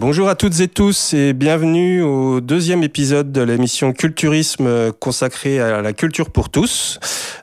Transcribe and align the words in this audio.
Bonjour 0.00 0.30
à 0.30 0.34
toutes 0.34 0.60
et 0.60 0.68
tous 0.68 1.12
et 1.12 1.34
bienvenue 1.34 2.00
au 2.00 2.40
deuxième 2.40 2.82
épisode 2.82 3.32
de 3.32 3.42
l'émission 3.42 3.92
Culturisme 3.92 4.92
consacrée 4.92 5.60
à 5.60 5.82
la 5.82 5.92
culture 5.92 6.30
pour 6.30 6.48
tous. 6.48 6.98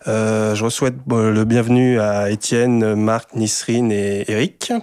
Euh, 0.07 0.55
je 0.55 0.67
souhaite 0.67 0.95
le 1.07 1.43
bienvenu 1.43 1.99
à 1.99 2.31
Étienne, 2.31 2.95
Marc, 2.95 3.35
Nisrine 3.35 3.91
et 3.91 4.25
Eric. 4.27 4.73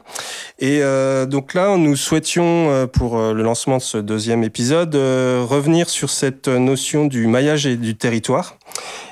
Et 0.61 0.84
euh, 0.84 1.27
donc 1.27 1.52
là, 1.52 1.77
nous 1.77 1.97
souhaitions, 1.97 2.71
euh, 2.71 2.87
pour 2.87 3.19
le 3.19 3.43
lancement 3.43 3.79
de 3.79 3.83
ce 3.83 3.98
deuxième 3.98 4.45
épisode, 4.45 4.95
revenir 4.95 5.91
sur 5.91 6.11
cette 6.11 6.47
notion 6.47 7.06
du 7.06 7.27
maillage 7.27 7.66
et 7.66 7.75
du 7.75 7.97
territoire. 7.97 8.56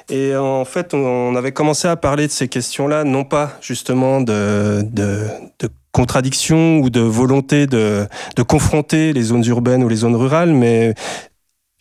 Et 0.09 0.37
en 0.37 0.65
fait, 0.65 0.95
on 0.95 1.35
avait 1.35 1.51
commencé 1.51 1.89
à 1.89 1.97
parler 1.97 2.29
de 2.29 2.33
ces 2.33 2.47
questions-là, 2.47 3.03
non 3.03 3.25
pas 3.25 3.59
justement 3.61 4.21
de, 4.21 4.83
de, 4.83 5.27
de 5.59 5.69
contradiction 5.93 6.79
ou 6.79 6.91
de 6.91 7.01
volonté 7.01 7.67
de, 7.67 8.07
de 8.37 8.43
confronter 8.43 9.13
les 9.13 9.23
zones 9.23 9.45
urbaines 9.47 9.85
ou 9.85 9.89
les 9.89 9.97
zones 9.97 10.17
rurales, 10.17 10.53
mais 10.53 10.95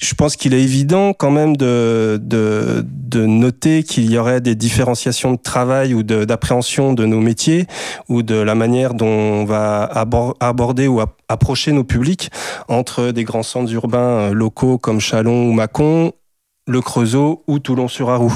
je 0.02 0.16
pense 0.16 0.36
qu'il 0.36 0.54
est 0.54 0.62
évident 0.62 1.14
quand 1.14 1.30
même 1.30 1.56
de, 1.56 2.20
de, 2.22 2.84
de 2.86 3.26
noter 3.26 3.84
qu'il 3.84 4.12
y 4.12 4.18
aurait 4.18 4.42
des 4.42 4.56
différenciations 4.56 5.34
de 5.34 5.38
travail 5.38 5.94
ou 5.94 6.02
d'appréhension 6.02 6.94
de, 6.94 7.06
nos 7.06 7.20
métiers 7.20 7.68
ou 8.10 8.24
de 8.24 8.36
la 8.36 8.56
manière 8.56 8.96
dont 8.96 9.08
on 9.08 9.46
va 9.46 9.84
aborder 10.40 10.88
ou 10.88 11.02
approcher 11.30 11.72
nos 11.72 11.84
publics 11.84 12.32
entre 12.68 13.12
des 13.12 13.23
grands 13.23 13.44
centres 13.44 13.72
urbains 13.73 14.32
locaux 14.32 14.80
comme 14.80 15.00
Chalon 15.00 15.48
ou 15.48 15.54
Mâcon 15.54 16.14
le 16.68 16.82
Creusot 16.82 17.44
ou 17.48 17.60
Toulon-sur-Arroux. 17.60 18.36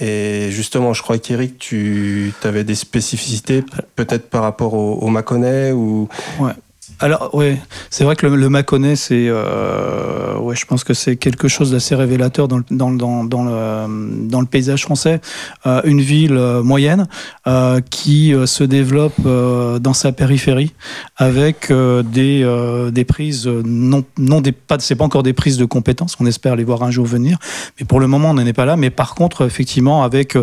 Et 0.00 0.48
justement, 0.50 0.92
je 0.92 1.02
crois 1.02 1.18
qu'Éric, 1.18 1.58
tu 1.58 2.32
avais 2.42 2.64
des 2.64 2.74
spécificités 2.74 3.64
peut-être 3.96 4.28
par 4.28 4.42
rapport 4.42 4.74
au, 4.74 4.94
au 4.94 5.08
Mâconnais 5.08 5.72
ou... 5.72 6.08
Ouais. 6.38 6.52
Alors, 7.00 7.30
oui, 7.32 7.56
c'est 7.90 8.04
vrai 8.04 8.14
que 8.16 8.26
le, 8.26 8.36
le 8.36 8.48
Mâconnais, 8.48 8.96
c'est, 8.96 9.26
euh, 9.28 10.36
ouais, 10.38 10.54
je 10.54 10.66
pense 10.66 10.84
que 10.84 10.94
c'est 10.94 11.16
quelque 11.16 11.48
chose 11.48 11.70
d'assez 11.70 11.94
révélateur 11.94 12.46
dans 12.48 12.58
le, 12.58 12.64
dans, 12.70 12.92
dans, 12.92 13.44
le, 13.44 14.28
dans 14.28 14.40
le 14.40 14.46
paysage 14.46 14.82
français. 14.82 15.20
Euh, 15.66 15.80
une 15.84 16.00
ville 16.00 16.36
euh, 16.36 16.62
moyenne 16.62 17.06
euh, 17.46 17.80
qui 17.90 18.34
euh, 18.34 18.46
se 18.46 18.64
développe 18.64 19.20
dans 19.20 19.92
sa 19.92 20.12
périphérie 20.12 20.72
avec 21.16 21.72
des, 21.72 22.90
des 22.92 23.04
prises 23.04 23.46
non, 23.46 24.04
non 24.18 24.40
des, 24.40 24.52
pas, 24.52 24.76
c'est 24.78 24.94
pas 24.94 25.04
encore 25.04 25.22
des 25.22 25.32
prises 25.32 25.56
de 25.56 25.64
compétences. 25.64 26.16
On 26.20 26.26
espère 26.26 26.56
les 26.56 26.64
voir 26.64 26.82
un 26.82 26.90
jour 26.90 27.06
venir, 27.06 27.38
mais 27.78 27.86
pour 27.86 28.00
le 28.00 28.06
moment, 28.06 28.30
on 28.30 28.34
n'en 28.34 28.46
est 28.46 28.52
pas 28.52 28.64
là. 28.64 28.76
Mais 28.76 28.90
par 28.90 29.14
contre, 29.14 29.44
effectivement, 29.46 30.02
avec 30.04 30.36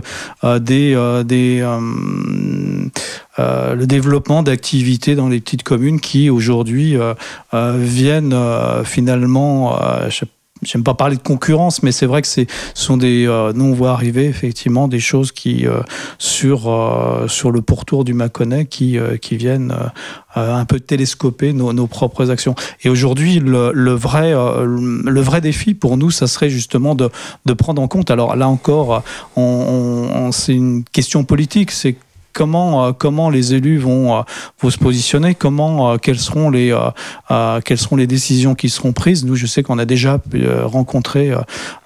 des, 0.43 1.23
des 1.25 1.65
euh, 3.39 3.75
le 3.75 3.87
développement 3.87 4.43
d'activités 4.43 5.15
dans 5.15 5.29
les 5.29 5.39
petites 5.39 5.63
communes 5.63 6.01
qui 6.01 6.29
aujourd'hui 6.29 6.97
euh, 6.97 7.13
euh, 7.53 7.77
viennent 7.79 8.35
finalement, 8.83 9.77
j'aime 10.63 10.83
pas 10.83 10.93
parler 10.93 11.15
de 11.15 11.21
concurrence, 11.21 11.81
mais 11.81 11.91
c'est 11.91 12.05
vrai 12.05 12.21
que 12.21 12.27
c'est 12.27 12.47
sont 12.73 12.97
des 12.97 13.25
nous 13.55 13.65
on 13.65 13.73
voit 13.73 13.91
arriver 13.91 14.25
effectivement 14.25 14.87
des 14.87 14.99
choses 14.99 15.31
qui 15.31 15.65
sur 16.17 17.23
sur 17.27 17.51
le 17.51 17.61
pourtour 17.61 18.03
du 18.03 18.13
Mâconnais 18.13 18.65
qui 18.65 18.97
qui 19.21 19.37
viennent 19.37 19.73
un 20.35 20.65
peu 20.65 20.79
télescoper 20.79 21.53
nos, 21.53 21.73
nos 21.73 21.87
propres 21.87 22.29
actions. 22.31 22.55
Et 22.83 22.89
aujourd'hui, 22.89 23.39
le, 23.39 23.93
vrai 23.93 24.33
le 24.33 25.21
vrai 25.21 25.41
défi 25.41 25.73
pour 25.73 25.97
nous, 25.97 26.11
ça 26.11 26.27
serait 26.27 26.49
justement 26.49 26.95
de 26.95 27.09
de 27.45 27.53
prendre 27.53 27.81
en 27.81 27.87
compte. 27.87 28.11
Alors 28.11 28.35
là 28.35 28.47
encore, 28.47 29.03
c'est 30.31 30.53
une 30.53 30.83
question 30.83 31.23
politique, 31.23 31.71
c'est 31.71 31.95
comment 32.33 32.85
euh, 32.85 32.91
comment 32.91 33.29
les 33.29 33.53
élus 33.53 33.77
vont 33.77 34.17
euh, 34.17 34.21
vont 34.61 34.69
se 34.69 34.77
positionner, 34.77 35.35
comment 35.35 35.91
euh, 35.91 35.97
quelles 35.97 36.19
seront 36.19 36.49
les 36.49 36.75
quelles 37.65 37.77
seront 37.77 37.95
les 37.95 38.07
décisions 38.07 38.55
qui 38.55 38.69
seront 38.69 38.93
prises. 38.93 39.25
Nous, 39.25 39.35
je 39.35 39.45
sais 39.45 39.63
qu'on 39.63 39.79
a 39.79 39.85
déjà 39.85 40.19
rencontré 40.63 41.33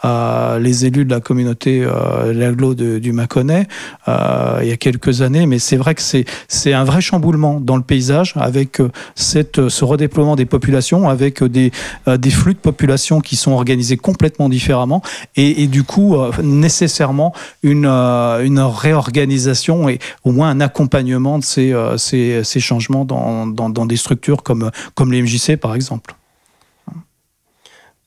les 0.03 0.85
élus 0.85 1.05
de 1.05 1.09
la 1.09 1.19
communauté 1.19 1.85
l'aglo 2.33 2.73
du 2.73 3.11
Mâconnais 3.11 3.67
il 4.07 4.67
y 4.67 4.71
a 4.71 4.77
quelques 4.77 5.21
années, 5.21 5.45
mais 5.45 5.59
c'est 5.59 5.77
vrai 5.77 5.95
que 5.95 6.01
c'est 6.01 6.25
c'est 6.47 6.73
un 6.73 6.83
vrai 6.83 7.01
chamboulement 7.01 7.59
dans 7.59 7.77
le 7.77 7.83
paysage 7.83 8.33
avec 8.35 8.81
cette 9.15 9.69
ce 9.69 9.85
redéploiement 9.85 10.35
des 10.35 10.45
populations, 10.45 11.09
avec 11.09 11.43
des 11.43 11.71
des 12.07 12.31
flux 12.31 12.53
de 12.53 12.59
population 12.59 13.21
qui 13.21 13.35
sont 13.35 13.51
organisés 13.51 13.97
complètement 13.97 14.49
différemment 14.49 15.01
et, 15.35 15.67
du 15.67 15.83
coup 15.83 16.15
nécessairement 16.41 17.33
une 17.63 17.85
une 17.85 18.59
réorganisation 18.59 19.89
et 19.89 19.99
moins 20.35 20.49
un 20.49 20.61
accompagnement 20.61 21.39
de 21.39 21.43
ces, 21.43 21.73
euh, 21.73 21.97
ces, 21.97 22.59
changements 22.59 23.05
dans, 23.05 23.47
dans, 23.47 23.69
dans, 23.69 23.85
des 23.85 23.97
structures 23.97 24.43
comme, 24.43 24.69
comme 24.93 25.11
les 25.11 25.21
MJC, 25.21 25.57
par 25.57 25.75
exemple. 25.75 26.15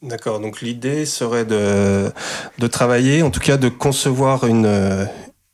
D'accord, 0.02 0.38
donc 0.38 0.60
l'idée 0.60 1.06
serait 1.06 1.44
de, 1.44 2.12
de 2.58 2.66
travailler, 2.68 3.22
en 3.22 3.30
tout 3.30 3.40
cas 3.40 3.56
de 3.56 3.68
concevoir 3.68 4.46
une, 4.46 5.08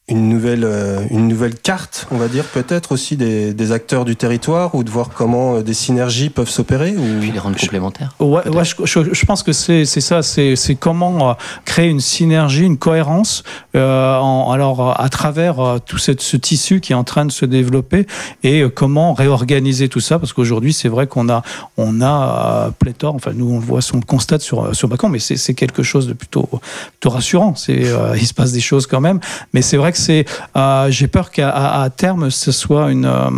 une 0.07 0.29
nouvelle, 0.29 0.65
euh, 0.65 1.01
une 1.11 1.29
nouvelle 1.29 1.55
carte, 1.55 2.07
on 2.11 2.19
va 2.19 2.29
dire, 2.29 2.45
peut-être 2.45 2.93
aussi 2.93 3.17
des, 3.17 3.55
des, 3.55 3.73
acteurs 3.73 4.05
du 4.05 4.17
territoire 4.17 4.75
ou 4.75 4.85
de 4.85 4.91
voir 4.91 5.09
comment 5.09 5.57
euh, 5.57 5.63
des 5.63 5.73
synergies 5.73 6.29
peuvent 6.29 6.51
s'opérer 6.51 6.95
ou 6.95 7.21
Puis 7.21 7.31
les 7.31 7.39
rendre 7.39 7.59
complémentaires 7.59 8.15
Ouais, 8.21 8.47
ouais 8.47 8.65
je, 8.65 8.75
je, 8.85 9.15
je, 9.15 9.25
pense 9.25 9.43
que 9.43 9.53
c'est 9.53 9.87
ça, 9.87 10.21
c'est 10.23 10.75
comment 10.79 11.31
euh, 11.31 11.33
créer 11.65 11.89
une 11.89 12.01
synergie, 12.01 12.65
une 12.65 12.77
cohérence, 12.77 13.45
euh, 13.77 14.19
en, 14.19 14.53
alors 14.53 15.01
à 15.01 15.09
travers 15.09 15.79
tout 15.87 15.97
cette, 15.97 16.21
ce 16.21 16.37
tissu 16.37 16.81
qui 16.81 16.93
est 16.93 16.97
en 16.97 17.05
train 17.05 17.25
de 17.25 17.33
se 17.33 17.47
développer 17.47 18.07
et 18.43 18.63
comment 18.75 19.15
réorganiser 19.15 19.89
tout 19.89 20.01
ça, 20.01 20.19
parce 20.19 20.35
qu'aujourd'hui 20.35 20.75
c'est 20.75 20.91
vrai 20.91 21.07
qu'on 21.07 21.31
a, 21.31 21.43
on 21.79 22.03
a 22.03 22.71
pléthore, 22.79 23.15
enfin 23.15 23.33
nous 23.35 23.51
on 23.51 23.59
le 23.59 23.65
voit, 23.65 23.81
on 23.95 23.99
le 23.99 24.05
constate 24.05 24.43
sur, 24.43 24.75
sur 24.77 24.89
Bacon, 24.89 25.11
mais 25.11 25.19
c'est 25.19 25.55
quelque 25.55 25.83
chose 25.83 26.07
de 26.07 26.13
plutôt, 26.13 26.47
plutôt 26.91 27.11
rassurant, 27.11 27.55
c'est 27.55 27.85
il 28.17 28.27
se 28.27 28.35
passe 28.35 28.53
des 28.53 28.61
choses 28.61 28.87
quand 28.87 29.01
même, 29.01 29.19
mais 29.55 29.63
c'est 29.63 29.79
vrai 29.79 29.94
c'est, 29.97 30.25
euh, 30.57 30.91
j'ai 30.91 31.09
peur 31.09 31.31
qu'à 31.31 31.89
terme, 31.97 32.31
ce 32.31 32.53
soit 32.53 32.91
une 32.91 33.07
euh, 33.07 33.31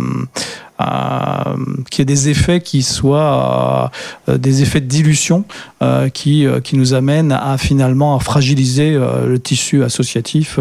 euh, 0.79 1.57
qu'il 1.89 1.99
y 1.99 2.01
ait 2.03 2.05
des 2.05 2.29
effets 2.29 2.61
qui 2.61 2.83
soient 2.83 3.89
euh, 4.29 4.37
des 4.37 4.61
effets 4.61 4.79
de 4.79 4.85
dilution 4.85 5.45
euh, 5.81 6.09
qui, 6.09 6.45
qui 6.63 6.77
nous 6.77 6.93
amènent 6.93 7.31
à 7.31 7.57
finalement 7.57 8.15
à 8.15 8.19
fragiliser 8.19 8.91
le 8.91 9.39
tissu 9.39 9.83
associatif 9.83 10.59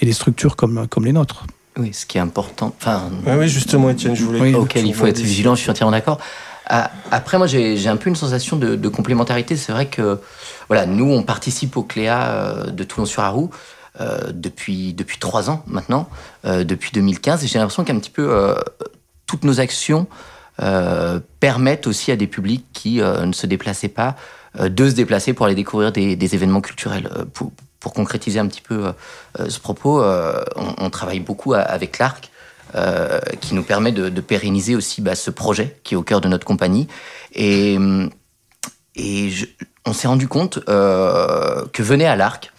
et 0.00 0.06
les 0.06 0.12
structures 0.12 0.56
comme, 0.56 0.88
comme 0.88 1.04
les 1.04 1.12
nôtres. 1.12 1.46
Oui, 1.78 1.92
ce 1.92 2.06
qui 2.06 2.18
est 2.18 2.22
important. 2.22 2.74
Enfin, 2.80 3.10
oui, 3.26 3.48
justement, 3.48 3.90
Étienne, 3.90 4.16
je 4.16 4.24
voulais. 4.24 4.40
Oui, 4.40 4.54
auquel 4.54 4.86
il 4.86 4.94
faut 4.94 5.06
être 5.06 5.20
vigilant, 5.20 5.54
je 5.54 5.60
suis 5.60 5.70
entièrement 5.70 5.92
d'accord. 5.92 6.18
Après, 6.68 7.38
moi, 7.38 7.46
j'ai 7.46 7.88
un 7.88 7.96
peu 7.96 8.08
une 8.08 8.16
sensation 8.16 8.56
de, 8.56 8.74
de 8.74 8.88
complémentarité. 8.88 9.56
C'est 9.56 9.72
vrai 9.72 9.86
que, 9.86 10.18
voilà, 10.68 10.86
nous, 10.86 11.08
on 11.12 11.22
participe 11.22 11.76
au 11.76 11.82
Cléa 11.82 12.64
de 12.72 12.82
Toulon-sur-Arroux. 12.82 13.50
Euh, 13.98 14.30
depuis, 14.30 14.92
depuis 14.92 15.18
trois 15.18 15.48
ans 15.48 15.62
maintenant, 15.66 16.10
euh, 16.44 16.64
depuis 16.64 16.90
2015. 16.92 17.42
Et 17.42 17.46
j'ai 17.46 17.58
l'impression 17.58 17.82
qu'un 17.82 17.98
petit 17.98 18.10
peu 18.10 18.28
euh, 18.30 18.54
toutes 19.26 19.44
nos 19.44 19.60
actions 19.60 20.06
permettent 21.38 21.86
aussi 21.86 22.12
à 22.12 22.16
des 22.16 22.26
publics 22.26 22.64
qui 22.72 22.96
ne 23.02 23.32
se 23.32 23.46
déplaçaient 23.46 23.90
pas 23.90 24.16
de 24.58 24.88
se 24.88 24.94
déplacer 24.94 25.34
pour 25.34 25.44
aller 25.44 25.54
découvrir 25.54 25.92
des, 25.92 26.34
événements 26.34 26.62
culturels. 26.62 27.10
Pour, 27.34 27.52
concrétiser 27.92 28.40
un 28.40 28.46
petit 28.46 28.62
peu 28.62 28.94
ce 29.46 29.60
propos, 29.60 30.02
on, 30.02 30.88
travaille 30.88 31.20
beaucoup 31.20 31.52
avec 31.52 31.98
l'ARC. 31.98 32.30
Euh, 32.74 33.20
qui 33.42 33.54
nous 33.54 33.62
permet 33.62 33.92
de, 33.92 34.20
pérenniser 34.22 34.74
aussi 34.74 35.02
bah, 35.02 35.14
ce 35.14 35.30
projet 35.30 35.78
qui 35.84 35.92
est 35.94 35.96
au 35.96 36.02
cœur 36.02 36.22
de 36.22 36.28
notre 36.28 36.46
compagnie. 36.46 36.88
Et, 37.34 37.78
on 39.84 39.92
s'est 39.92 40.08
rendu 40.08 40.26
compte 40.26 40.64
que 40.64 41.82
venait 41.82 42.06
à 42.06 42.16
l'ARC 42.16 42.50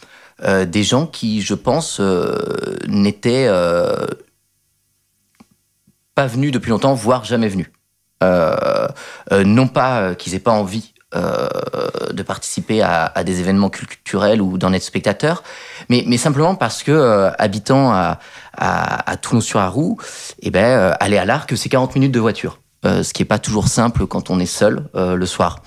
euh, 0.44 0.66
des 0.66 0.84
gens 0.84 1.08
qui, 1.08 1.42
je 1.42 1.54
pense, 1.54 2.00
euh, 2.00 2.78
n'étaient 2.88 3.48
euh, 3.48 4.06
pas 6.16 6.28
venus 6.28 6.52
depuis 6.52 6.70
longtemps, 6.70 6.94
voire 6.94 7.24
jamais 7.24 7.48
venus. 7.48 7.68
non 8.22 9.68
pas 9.68 10.16
qu'ils 10.16 10.36
aient 10.36 10.40
pas 10.40 10.52
envie 10.52 10.94
de 11.14 12.24
participer 12.24 12.82
à, 12.82 13.24
des 13.24 13.40
événements 13.40 13.70
culturels 13.70 14.42
ou 14.42 14.58
d'en 14.58 14.74
être 14.74 14.84
spectateur, 14.84 15.44
mais, 15.90 16.18
simplement 16.18 16.56
parce 16.56 16.84
que 16.84 17.32
habitant 17.38 17.92
à, 17.92 19.18
Toulon-sur-Arroux, 19.22 19.98
eh 20.42 20.52
ben, 20.52 20.96
aller 21.00 21.18
à 21.18 21.26
l'arc, 21.26 21.56
c'est 21.56 21.70
40 21.70 21.96
minutes 21.96 22.12
de 22.12 22.20
voiture, 22.20 22.60
ce 22.84 23.14
qui 23.14 23.22
est 23.22 23.26
pas 23.26 23.40
toujours 23.40 23.68
simple 23.68 24.08
quand 24.08 24.30
on 24.30 24.40
est 24.40 24.46
seul 24.46 24.90
le 24.94 25.26
soir. 25.26 25.62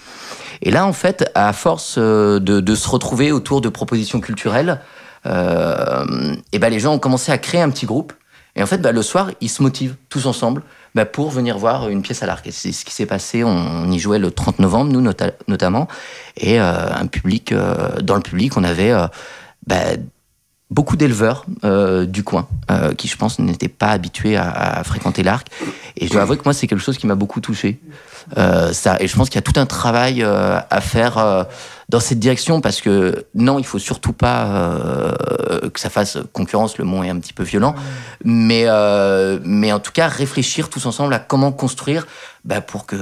Et 0.62 0.70
là, 0.70 0.86
en 0.86 0.92
fait, 0.92 1.30
à 1.34 1.52
force 1.52 1.96
euh, 1.98 2.38
de, 2.38 2.74
se 2.74 2.88
retrouver 2.88 3.32
autour 3.32 3.60
de 3.60 3.68
propositions 3.68 4.20
culturelles, 4.20 4.80
euh, 5.26 6.04
ben 6.52 6.70
les 6.70 6.80
gens 6.80 6.94
ont 6.94 6.98
commencé 6.98 7.32
à 7.32 7.38
créer 7.38 7.60
un 7.60 7.70
petit 7.70 7.86
groupe. 7.86 8.12
Et 8.56 8.62
en 8.62 8.66
fait, 8.66 8.78
bah, 8.78 8.92
le 8.92 9.02
soir, 9.02 9.30
ils 9.40 9.48
se 9.48 9.62
motivent 9.62 9.96
tous 10.08 10.26
ensemble 10.26 10.62
bah, 10.94 11.06
pour 11.06 11.30
venir 11.30 11.56
voir 11.56 11.88
une 11.88 12.02
pièce 12.02 12.22
à 12.22 12.26
l'arc. 12.26 12.46
C'est 12.50 12.72
ce 12.72 12.84
qui 12.84 12.92
s'est 12.92 13.06
passé. 13.06 13.44
On, 13.44 13.90
y 13.90 13.98
jouait 13.98 14.18
le 14.18 14.30
30 14.30 14.58
novembre, 14.58 14.92
nous 14.92 15.00
notamment. 15.48 15.88
Et 16.36 16.60
euh, 16.60 16.92
un 16.92 17.06
public, 17.06 17.54
dans 18.02 18.16
le 18.16 18.22
public, 18.22 18.56
on 18.56 18.64
avait 18.64 18.92
bah, 19.66 19.76
beaucoup 20.70 20.96
d'éleveurs 20.96 21.44
euh, 21.64 22.06
du 22.06 22.22
coin 22.22 22.48
euh, 22.70 22.94
qui, 22.94 23.08
je 23.08 23.16
pense, 23.16 23.38
n'étaient 23.38 23.68
pas 23.68 23.88
habitués 23.88 24.36
à, 24.36 24.82
fréquenter 24.84 25.22
l'arc. 25.22 25.48
Et 25.96 26.06
je 26.06 26.12
dois 26.12 26.22
avouer 26.22 26.36
que 26.36 26.44
moi, 26.44 26.52
c'est 26.52 26.66
quelque 26.66 26.80
chose 26.80 26.96
qui 26.96 27.06
m'a 27.06 27.16
beaucoup 27.16 27.40
touché. 27.40 27.80
Euh, 28.36 28.72
ça, 28.72 28.96
et 29.00 29.08
je 29.08 29.16
pense 29.16 29.28
qu'il 29.28 29.36
y 29.36 29.38
a 29.38 29.52
tout 29.52 29.58
un 29.58 29.66
travail 29.66 30.22
à 30.22 30.80
faire 30.80 31.46
dans 31.88 32.00
cette 32.00 32.20
direction 32.20 32.60
parce 32.60 32.80
que 32.80 33.26
non, 33.34 33.58
il 33.58 33.66
faut 33.66 33.78
surtout 33.80 34.12
pas 34.12 35.14
que 35.72 35.80
ça 35.80 35.90
fasse 35.90 36.18
concurrence. 36.32 36.78
Le 36.78 36.84
mot 36.84 37.02
est 37.02 37.10
un 37.10 37.18
petit 37.18 37.32
peu 37.32 37.42
violent, 37.42 37.74
mais 38.24 38.66
mais 39.44 39.72
en 39.72 39.80
tout 39.80 39.92
cas 39.92 40.06
réfléchir 40.06 40.68
tous 40.68 40.86
ensemble 40.86 41.12
à 41.14 41.18
comment 41.18 41.50
construire 41.50 42.06
bah, 42.44 42.60
pour 42.62 42.86
que 42.86 42.96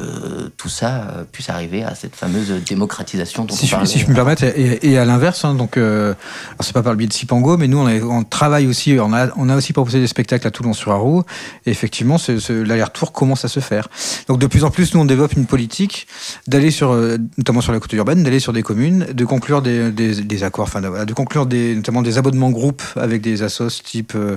tout 0.56 0.69
ça 0.69 0.88
euh, 1.19 1.25
puisse 1.31 1.49
arriver 1.49 1.85
à 1.85 1.94
cette 1.94 2.17
fameuse 2.17 2.50
démocratisation 2.67 3.44
dont 3.44 3.55
Si 3.55 3.64
on 3.64 3.67
je, 3.67 3.70
parlait. 3.73 3.87
si 3.87 3.99
je 4.00 4.06
me 4.08 4.14
permets, 4.14 4.35
et, 4.56 4.90
et 4.90 4.99
à 4.99 5.05
l'inverse, 5.05 5.44
hein, 5.44 5.55
donc, 5.55 5.76
euh, 5.76 6.14
c'est 6.61 6.73
pas 6.73 6.82
par 6.82 6.93
le 6.93 6.99
biais 6.99 7.06
de 7.06 7.12
Sipango, 7.12 7.56
mais 7.56 7.69
nous, 7.69 7.79
on, 7.79 7.88
est- 7.88 8.02
on 8.02 8.25
travaille 8.25 8.67
aussi, 8.67 8.96
on 9.00 9.12
a, 9.12 9.29
on 9.37 9.49
a 9.49 9.56
aussi 9.56 9.73
proposé 9.73 10.00
des 10.00 10.06
spectacles 10.08 10.46
à 10.46 10.50
Toulon-sur-Arroux, 10.50 11.23
et 11.67 11.70
effectivement, 11.70 12.19
ce- 12.19 12.40
ce- 12.40 12.52
l'aller-retour 12.52 13.12
commence 13.12 13.44
à 13.44 13.49
se 13.49 13.61
faire. 13.61 13.88
Donc, 14.26 14.38
de 14.40 14.46
plus 14.49 14.64
en 14.64 14.70
plus, 14.70 14.93
nous, 14.94 15.00
on 15.00 15.05
développe 15.05 15.35
une 15.35 15.46
politique 15.46 16.08
d'aller 16.49 16.70
sur, 16.73 16.91
euh, 16.91 17.17
notamment 17.37 17.61
sur 17.61 17.73
la 17.73 17.79
côte 17.81 17.93
urbaine, 17.93 18.25
d'aller 18.25 18.41
sur 18.41 18.52
des 18.52 18.62
communes, 18.64 19.06
de 19.12 19.25
conclure 19.25 19.62
des, 19.62 19.93
des, 19.93 20.17
des 20.23 20.43
accords, 20.43 20.64
enfin, 20.67 20.81
de, 20.81 21.05
de 21.05 21.12
conclure 21.14 21.46
des, 21.46 21.76
notamment 21.76 22.02
des 22.02 22.19
abonnements 22.19 22.50
groupes 22.50 22.82
avec 22.96 23.23
des 23.23 23.43
assos 23.44 23.69
type 23.84 24.12
euh, 24.17 24.37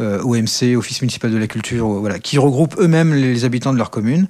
euh, 0.00 0.20
OMC, 0.22 0.76
Office 0.76 1.00
municipal 1.00 1.30
de 1.30 1.38
la 1.38 1.46
culture, 1.46 1.86
voilà, 1.88 2.18
qui 2.18 2.36
regroupent 2.38 2.76
eux-mêmes 2.78 3.14
les 3.14 3.44
habitants 3.44 3.72
de 3.72 3.78
leur 3.78 3.90
commune 3.90 4.26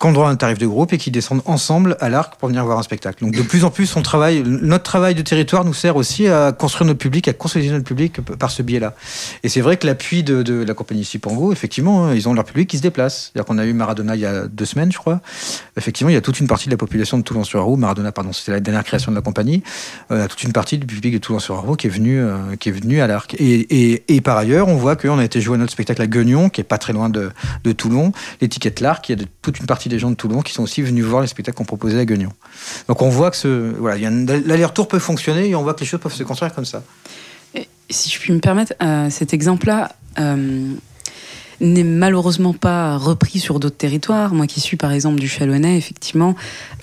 qui 0.00 0.06
ont 0.06 0.12
droit 0.12 0.28
à 0.28 0.30
un 0.30 0.36
tarif 0.36 0.56
de 0.56 0.66
groupe 0.66 0.94
et 0.94 0.98
qui 0.98 1.10
descendent 1.10 1.42
ensemble 1.44 1.96
à 2.00 2.08
l'arc 2.08 2.36
pour 2.36 2.48
venir 2.48 2.64
voir 2.64 2.78
un 2.78 2.82
spectacle. 2.82 3.22
Donc 3.22 3.34
de 3.34 3.42
plus 3.42 3.64
en 3.64 3.70
plus, 3.70 3.94
notre 3.94 4.82
travail 4.82 5.14
de 5.14 5.22
territoire 5.22 5.64
nous 5.64 5.74
sert 5.74 5.96
aussi 5.96 6.26
à 6.26 6.52
construire 6.52 6.86
notre 6.86 6.98
public, 6.98 7.28
à 7.28 7.34
consolider 7.34 7.70
notre 7.70 7.84
public 7.84 8.20
par 8.20 8.50
ce 8.50 8.62
biais-là. 8.62 8.94
Et 9.42 9.50
c'est 9.50 9.60
vrai 9.60 9.76
que 9.76 9.86
l'appui 9.86 10.22
de, 10.22 10.64
la 10.64 10.74
compagnie 10.74 11.04
Sipango, 11.04 11.52
effectivement, 11.52 12.06
hein, 12.06 12.14
ils 12.14 12.28
ont 12.28 12.34
leur 12.34 12.44
public 12.44 12.68
qui 12.70 12.78
se 12.78 12.82
déplace. 12.82 13.30
C'est-à-dire 13.32 13.44
qu'on 13.44 13.58
a 13.58 13.66
eu 13.66 13.74
Maradona 13.74 14.14
il 14.14 14.22
y 14.22 14.26
a 14.26 14.46
deux 14.46 14.64
semaines, 14.64 14.90
je 14.90 14.98
crois. 14.98 15.20
Effectivement, 15.76 16.08
il 16.08 16.14
y 16.14 16.16
a 16.16 16.22
toute 16.22 16.40
une 16.40 16.46
partie 16.46 16.66
de 16.66 16.70
la 16.70 16.78
population 16.78 17.18
de 17.18 17.22
Toulon-sur-Arroux, 17.22 17.76
Maradona, 17.76 18.10
pardon, 18.10 18.32
c'était 18.32 18.52
la 18.52 18.60
dernière 18.60 18.84
création 18.84 19.12
de 19.12 19.16
la 19.16 19.22
compagnie, 19.22 19.62
euh, 20.10 20.16
il 20.16 20.20
y 20.20 20.22
a 20.22 20.28
toute 20.28 20.42
une 20.42 20.52
partie 20.52 20.78
du 20.78 20.86
public 20.86 21.12
de 21.12 21.18
Toulon-sur-Arroux 21.18 21.76
qui 21.76 21.88
est 21.88 21.90
venu, 21.90 22.20
euh, 22.20 22.56
qui 22.58 22.70
est 22.70 22.72
venu 22.72 23.02
à 23.02 23.06
l'arc. 23.06 23.36
Et, 23.38 24.20
par 24.22 24.38
ailleurs, 24.38 24.68
on 24.68 24.76
voit 24.76 24.96
qu'on 24.96 25.18
a 25.18 25.24
été 25.24 25.40
jouer 25.42 25.58
notre 25.58 25.72
spectacle 25.72 26.00
à 26.00 26.06
Guignon, 26.06 26.48
qui 26.48 26.62
est 26.62 26.64
pas 26.64 26.78
très 26.78 26.94
loin 26.94 27.10
de, 27.10 27.30
Toulon, 27.76 28.12
l'étiquette 28.40 28.80
l'arc, 28.80 29.08
il 29.08 29.20
y 29.20 29.22
a 29.22 29.26
toute 29.42 29.60
une 29.60 29.66
partie 29.66 29.89
des 29.90 29.98
gens 29.98 30.10
de 30.10 30.16
Toulon 30.16 30.40
qui 30.40 30.52
sont 30.52 30.62
aussi 30.62 30.82
venus 30.82 31.04
voir 31.04 31.20
les 31.22 31.28
spectacles 31.28 31.56
qu'on 31.58 31.64
proposait 31.64 32.00
à 32.00 32.04
Guignon. 32.04 32.32
Donc 32.88 33.02
on 33.02 33.10
voit 33.10 33.30
que 33.30 33.36
ce, 33.36 33.74
voilà, 33.76 33.98
l'aller-retour 33.98 34.88
peut 34.88 34.98
fonctionner 34.98 35.48
et 35.48 35.54
on 35.54 35.62
voit 35.62 35.74
que 35.74 35.80
les 35.80 35.86
choses 35.86 36.00
peuvent 36.00 36.14
se 36.14 36.22
construire 36.22 36.54
comme 36.54 36.64
ça. 36.64 36.82
Si 37.90 38.08
je 38.08 38.18
puis 38.18 38.32
me 38.32 38.38
permettre, 38.38 38.72
euh, 38.82 39.10
cet 39.10 39.34
exemple-là 39.34 39.92
euh, 40.18 40.72
n'est 41.60 41.84
malheureusement 41.84 42.52
pas 42.52 42.96
repris 42.96 43.38
sur 43.38 43.60
d'autres 43.60 43.76
territoires. 43.76 44.32
Moi 44.32 44.46
qui 44.46 44.60
suis 44.60 44.76
par 44.76 44.92
exemple 44.92 45.18
du 45.18 45.28
Chalonnais, 45.28 45.76
effectivement, 45.76 46.34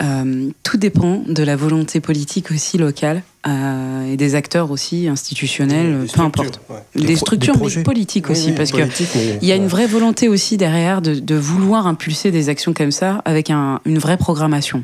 euh, 0.04 0.50
tout 0.64 0.78
dépend 0.78 1.24
de 1.28 1.44
la 1.44 1.56
volonté 1.56 2.02
politique 2.02 2.52
aussi 2.52 2.78
locale 2.78 3.24
euh, 3.48 4.12
et 4.12 4.18
des 4.18 4.36
acteurs 4.36 4.72
aussi 4.72 5.08
institutionnels, 5.08 6.02
Des 6.06 6.12
peu 6.14 6.22
importe. 6.22 6.60
ouais. 6.70 7.06
Des, 7.06 7.16
structures, 7.16 7.54
des 7.54 7.60
mais 7.60 7.64
projets. 7.66 7.84
politiques 7.84 8.26
Oui, 8.28 8.32
aussi, 8.32 8.48
oui, 8.48 8.54
parce 8.56 8.72
que 8.72 8.78
politique, 8.78 9.10
il 9.42 9.48
y 9.48 9.52
a 9.52 9.56
une 9.56 9.68
vraie 9.68 9.86
volonté 9.88 10.28
aussi 10.28 10.58
derrière 10.58 11.02
de, 11.02 11.14
de 11.16 11.36
vouloir 11.36 11.88
impulser 11.88 12.32
des 12.32 12.50
actions 12.50 12.74
comme 12.74 12.92
ça 12.92 13.22
avec 13.26 13.50
un- 13.50 13.80
une 13.86 14.00
vraie 14.00 14.18
programmation 14.18 14.84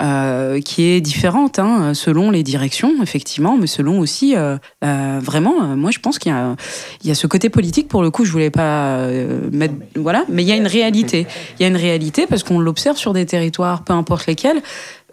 euh, 0.00 0.60
qui 0.60 0.82
est 0.84 1.00
différente 1.00 1.58
hein, 1.58 1.94
selon 1.94 2.30
les 2.30 2.42
directions, 2.42 3.02
effectivement, 3.02 3.56
mais 3.58 3.66
selon 3.66 3.98
aussi 4.00 4.34
euh, 4.36 4.56
euh, 4.84 5.20
vraiment. 5.22 5.60
moi, 5.76 5.90
je 5.90 5.98
pense 6.00 6.18
qu'il 6.18 6.32
y, 6.32 7.08
y 7.08 7.10
a 7.10 7.14
ce 7.14 7.26
côté 7.26 7.50
politique. 7.50 7.88
Pour 7.88 8.02
le 8.02 8.10
coup, 8.10 8.24
je 8.24 8.32
voulais 8.32 8.50
pas 8.50 8.96
euh, 8.96 9.48
mettre 9.52 9.74
voilà, 9.96 10.24
mais 10.28 10.42
il 10.42 10.48
y 10.48 10.52
a 10.52 10.56
une 10.56 10.66
réalité. 10.66 11.26
Il 11.58 11.62
y 11.62 11.64
a 11.66 11.68
une 11.68 11.76
réalité 11.76 12.26
parce 12.26 12.42
qu'on 12.42 12.58
l'observe 12.58 12.96
sur 12.96 13.12
des 13.12 13.26
territoires, 13.26 13.84
peu 13.84 13.92
importe 13.92 14.26
lesquels. 14.26 14.60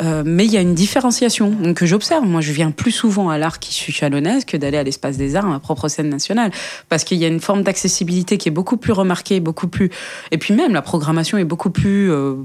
Euh, 0.01 0.23
mais 0.25 0.45
il 0.45 0.51
y 0.51 0.57
a 0.57 0.61
une 0.61 0.75
différenciation 0.75 1.73
que 1.75 1.85
j'observe. 1.85 2.25
Moi, 2.25 2.41
je 2.41 2.51
viens 2.51 2.71
plus 2.71 2.91
souvent 2.91 3.29
à 3.29 3.37
l'art 3.37 3.59
qui 3.59 3.73
suis 3.73 3.91
chalonnaise 3.91 4.45
que 4.45 4.55
d'aller 4.57 4.77
à 4.77 4.83
l'espace 4.83 5.17
des 5.17 5.35
arts, 5.35 5.45
à 5.45 5.49
ma 5.49 5.59
propre 5.59 5.87
scène 5.89 6.09
nationale. 6.09 6.51
Parce 6.87 7.03
qu'il 7.03 7.17
y 7.17 7.25
a 7.25 7.27
une 7.27 7.41
forme 7.41 7.63
d'accessibilité 7.63 8.37
qui 8.37 8.47
est 8.47 8.51
beaucoup 8.51 8.77
plus 8.77 8.93
remarquée, 8.93 9.39
beaucoup 9.39 9.67
plus. 9.67 9.89
Et 10.31 10.37
puis 10.37 10.53
même, 10.53 10.73
la 10.73 10.81
programmation 10.81 11.37
est 11.37 11.43
beaucoup 11.43 11.69
plus. 11.69 12.11
euh, 12.11 12.35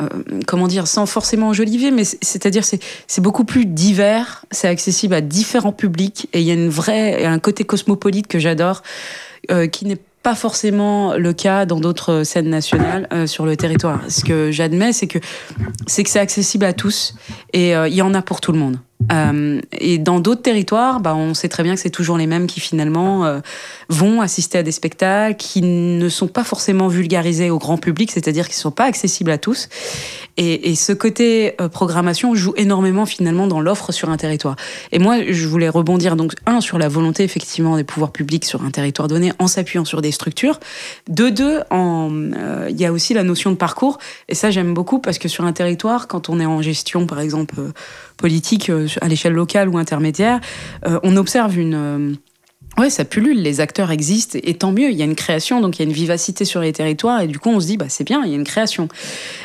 euh, 0.00 0.08
comment 0.46 0.68
dire, 0.68 0.86
sans 0.86 1.04
forcément 1.04 1.48
enjoliver, 1.48 1.90
mais 1.90 2.04
c'est- 2.04 2.18
c'est-à-dire 2.22 2.64
c'est 2.64 3.20
beaucoup 3.20 3.44
plus 3.44 3.66
divers, 3.66 4.44
c'est 4.50 4.68
accessible 4.68 5.12
à 5.14 5.20
différents 5.20 5.72
publics 5.72 6.28
et 6.32 6.40
il 6.40 6.46
y 6.46 6.50
a 6.50 6.54
une 6.54 6.70
vraie, 6.70 7.26
un 7.26 7.38
côté 7.38 7.64
cosmopolite 7.64 8.26
que 8.26 8.38
j'adore, 8.38 8.82
qui 9.70 9.84
n'est 9.84 9.98
pas 10.22 10.34
forcément 10.34 11.14
le 11.14 11.32
cas 11.32 11.66
dans 11.66 11.80
d'autres 11.80 12.22
scènes 12.22 12.48
nationales 12.48 13.08
euh, 13.12 13.26
sur 13.26 13.44
le 13.44 13.56
territoire. 13.56 14.00
Ce 14.08 14.24
que 14.24 14.50
j'admets, 14.52 14.92
c'est 14.92 15.08
que 15.08 15.18
c'est 15.86 16.04
que 16.04 16.10
c'est 16.10 16.20
accessible 16.20 16.64
à 16.64 16.72
tous 16.72 17.14
et 17.52 17.74
euh, 17.74 17.88
il 17.88 17.94
y 17.94 18.02
en 18.02 18.14
a 18.14 18.22
pour 18.22 18.40
tout 18.40 18.52
le 18.52 18.58
monde. 18.58 18.78
Euh, 19.10 19.60
et 19.72 19.98
dans 19.98 20.20
d'autres 20.20 20.42
territoires, 20.42 21.00
bah, 21.00 21.16
on 21.16 21.34
sait 21.34 21.48
très 21.48 21.64
bien 21.64 21.74
que 21.74 21.80
c'est 21.80 21.90
toujours 21.90 22.18
les 22.18 22.28
mêmes 22.28 22.46
qui 22.46 22.60
finalement 22.60 23.40
vont 23.88 24.20
assister 24.20 24.58
à 24.58 24.62
des 24.62 24.70
spectacles 24.70 25.36
qui 25.36 25.60
ne 25.60 26.08
sont 26.08 26.28
pas 26.28 26.44
forcément 26.44 26.86
vulgarisés 26.86 27.50
au 27.50 27.58
grand 27.58 27.78
public, 27.78 28.12
c'est-à-dire 28.12 28.46
qu'ils 28.46 28.58
ne 28.58 28.62
sont 28.62 28.70
pas 28.70 28.84
accessibles 28.84 29.32
à 29.32 29.38
tous. 29.38 29.68
Et, 30.36 30.74
ce 30.74 30.92
côté 30.92 31.54
euh, 31.60 31.68
programmation 31.68 32.34
joue 32.34 32.54
énormément 32.56 33.04
finalement 33.04 33.46
dans 33.46 33.60
l'offre 33.60 33.92
sur 33.92 34.08
un 34.08 34.16
territoire. 34.16 34.56
Et 34.90 34.98
moi, 34.98 35.18
je 35.30 35.46
voulais 35.46 35.68
rebondir 35.68 36.16
donc 36.16 36.34
un 36.46 36.60
sur 36.60 36.78
la 36.78 36.88
volonté 36.88 37.22
effectivement 37.22 37.76
des 37.76 37.84
pouvoirs 37.84 38.12
publics 38.12 38.44
sur 38.44 38.64
un 38.64 38.70
territoire 38.70 39.08
donné 39.08 39.32
en 39.38 39.46
s'appuyant 39.46 39.84
sur 39.84 40.00
des 40.00 40.10
structures. 40.10 40.58
De 41.08 41.28
deux, 41.28 41.60
euh, 41.70 42.66
il 42.70 42.80
y 42.80 42.86
a 42.86 42.92
aussi 42.92 43.12
la 43.12 43.24
notion 43.24 43.50
de 43.50 43.56
parcours. 43.56 43.98
Et 44.28 44.34
ça, 44.34 44.50
j'aime 44.50 44.72
beaucoup 44.72 44.98
parce 44.98 45.18
que 45.18 45.28
sur 45.28 45.44
un 45.44 45.52
territoire, 45.52 46.08
quand 46.08 46.28
on 46.30 46.40
est 46.40 46.46
en 46.46 46.62
gestion, 46.62 47.06
par 47.06 47.20
exemple 47.20 47.56
euh, 47.58 47.72
politique 48.16 48.70
à 49.00 49.08
l'échelle 49.08 49.32
locale 49.32 49.68
ou 49.68 49.78
intermédiaire, 49.78 50.40
on 51.02 51.16
observe 51.16 51.58
une 51.58 52.16
Ouais, 52.78 52.88
ça 52.88 53.04
pullule, 53.04 53.42
les 53.42 53.60
acteurs 53.60 53.90
existent, 53.90 54.38
et 54.42 54.54
tant 54.54 54.72
mieux, 54.72 54.90
il 54.90 54.96
y 54.96 55.02
a 55.02 55.04
une 55.04 55.14
création, 55.14 55.60
donc 55.60 55.76
il 55.78 55.82
y 55.82 55.84
a 55.84 55.88
une 55.88 55.92
vivacité 55.94 56.46
sur 56.46 56.62
les 56.62 56.72
territoires, 56.72 57.20
et 57.20 57.26
du 57.26 57.38
coup 57.38 57.50
on 57.50 57.60
se 57.60 57.66
dit, 57.66 57.76
bah 57.76 57.84
c'est 57.90 58.02
bien, 58.02 58.22
il 58.24 58.30
y 58.30 58.32
a 58.32 58.36
une 58.36 58.44
création. 58.44 58.88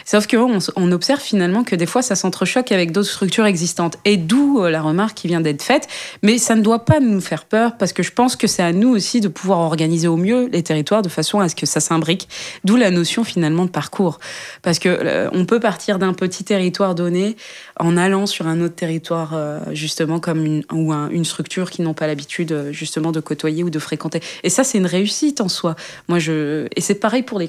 Sauf 0.06 0.28
qu'on 0.28 0.60
on 0.78 0.92
observe 0.94 1.20
finalement 1.20 1.66
que 1.66 1.76
des 1.76 1.86
fois 1.88 2.02
ça 2.02 2.16
s'entrechoque 2.16 2.72
avec 2.72 2.94
d'autres 2.94 3.10
structures 3.10 3.46
existantes, 3.46 3.98
et 4.06 4.16
d'où 4.16 4.62
euh, 4.62 4.70
la 4.70 4.82
remarque 4.82 5.18
qui 5.18 5.28
vient 5.28 5.42
d'être 5.42 5.62
faite, 5.62 5.90
mais 6.24 6.38
ça 6.38 6.56
ne 6.56 6.62
doit 6.62 6.86
pas 6.86 7.02
nous 7.02 7.20
faire 7.20 7.44
peur, 7.44 7.76
parce 7.78 7.92
que 7.92 8.02
je 8.02 8.14
pense 8.14 8.38
que 8.38 8.48
c'est 8.48 8.64
à 8.64 8.72
nous 8.72 8.88
aussi 8.96 9.20
de 9.20 9.28
pouvoir 9.28 9.60
organiser 9.60 10.08
au 10.08 10.16
mieux 10.16 10.48
les 10.54 10.64
territoires 10.64 11.02
de 11.02 11.10
façon 11.10 11.42
à 11.42 11.50
ce 11.50 11.56
que 11.56 11.66
ça 11.66 11.82
s'imbrique, 11.82 12.30
d'où 12.64 12.78
la 12.78 12.92
notion 12.92 13.26
finalement 13.26 13.66
de 13.66 13.70
parcours. 13.72 14.20
Parce 14.62 14.80
que 14.80 14.88
euh, 14.88 15.30
on 15.34 15.46
peut 15.46 15.60
partir 15.60 16.00
d'un 16.00 16.14
petit 16.14 16.46
territoire 16.46 16.96
donné 16.96 17.36
en 17.78 17.98
allant 17.98 18.26
sur 18.26 18.48
un 18.48 18.62
autre 18.62 18.76
territoire, 18.76 19.32
euh, 19.34 19.60
justement, 19.74 20.22
comme 20.22 20.46
une, 20.46 20.64
ou 20.72 20.94
un- 20.94 21.10
une 21.10 21.26
structure 21.26 21.70
qui 21.72 21.82
n'ont 21.82 21.94
pas 21.94 22.08
l'habitude, 22.08 22.54
euh, 22.54 22.72
de 23.12 23.20
côtoyer 23.20 23.64
ou 23.64 23.70
de 23.70 23.80
fréquenter. 23.80 24.22
Et 24.44 24.50
ça, 24.50 24.64
c'est 24.64 24.78
une 24.78 24.86
réussite 24.86 25.42
en 25.42 25.50
soi. 25.50 25.76
Moi, 26.08 26.20
je... 26.20 26.68
Et 26.76 26.82
c'est 26.82 26.96
pareil 26.96 27.24
pour 27.24 27.40
les, 27.40 27.48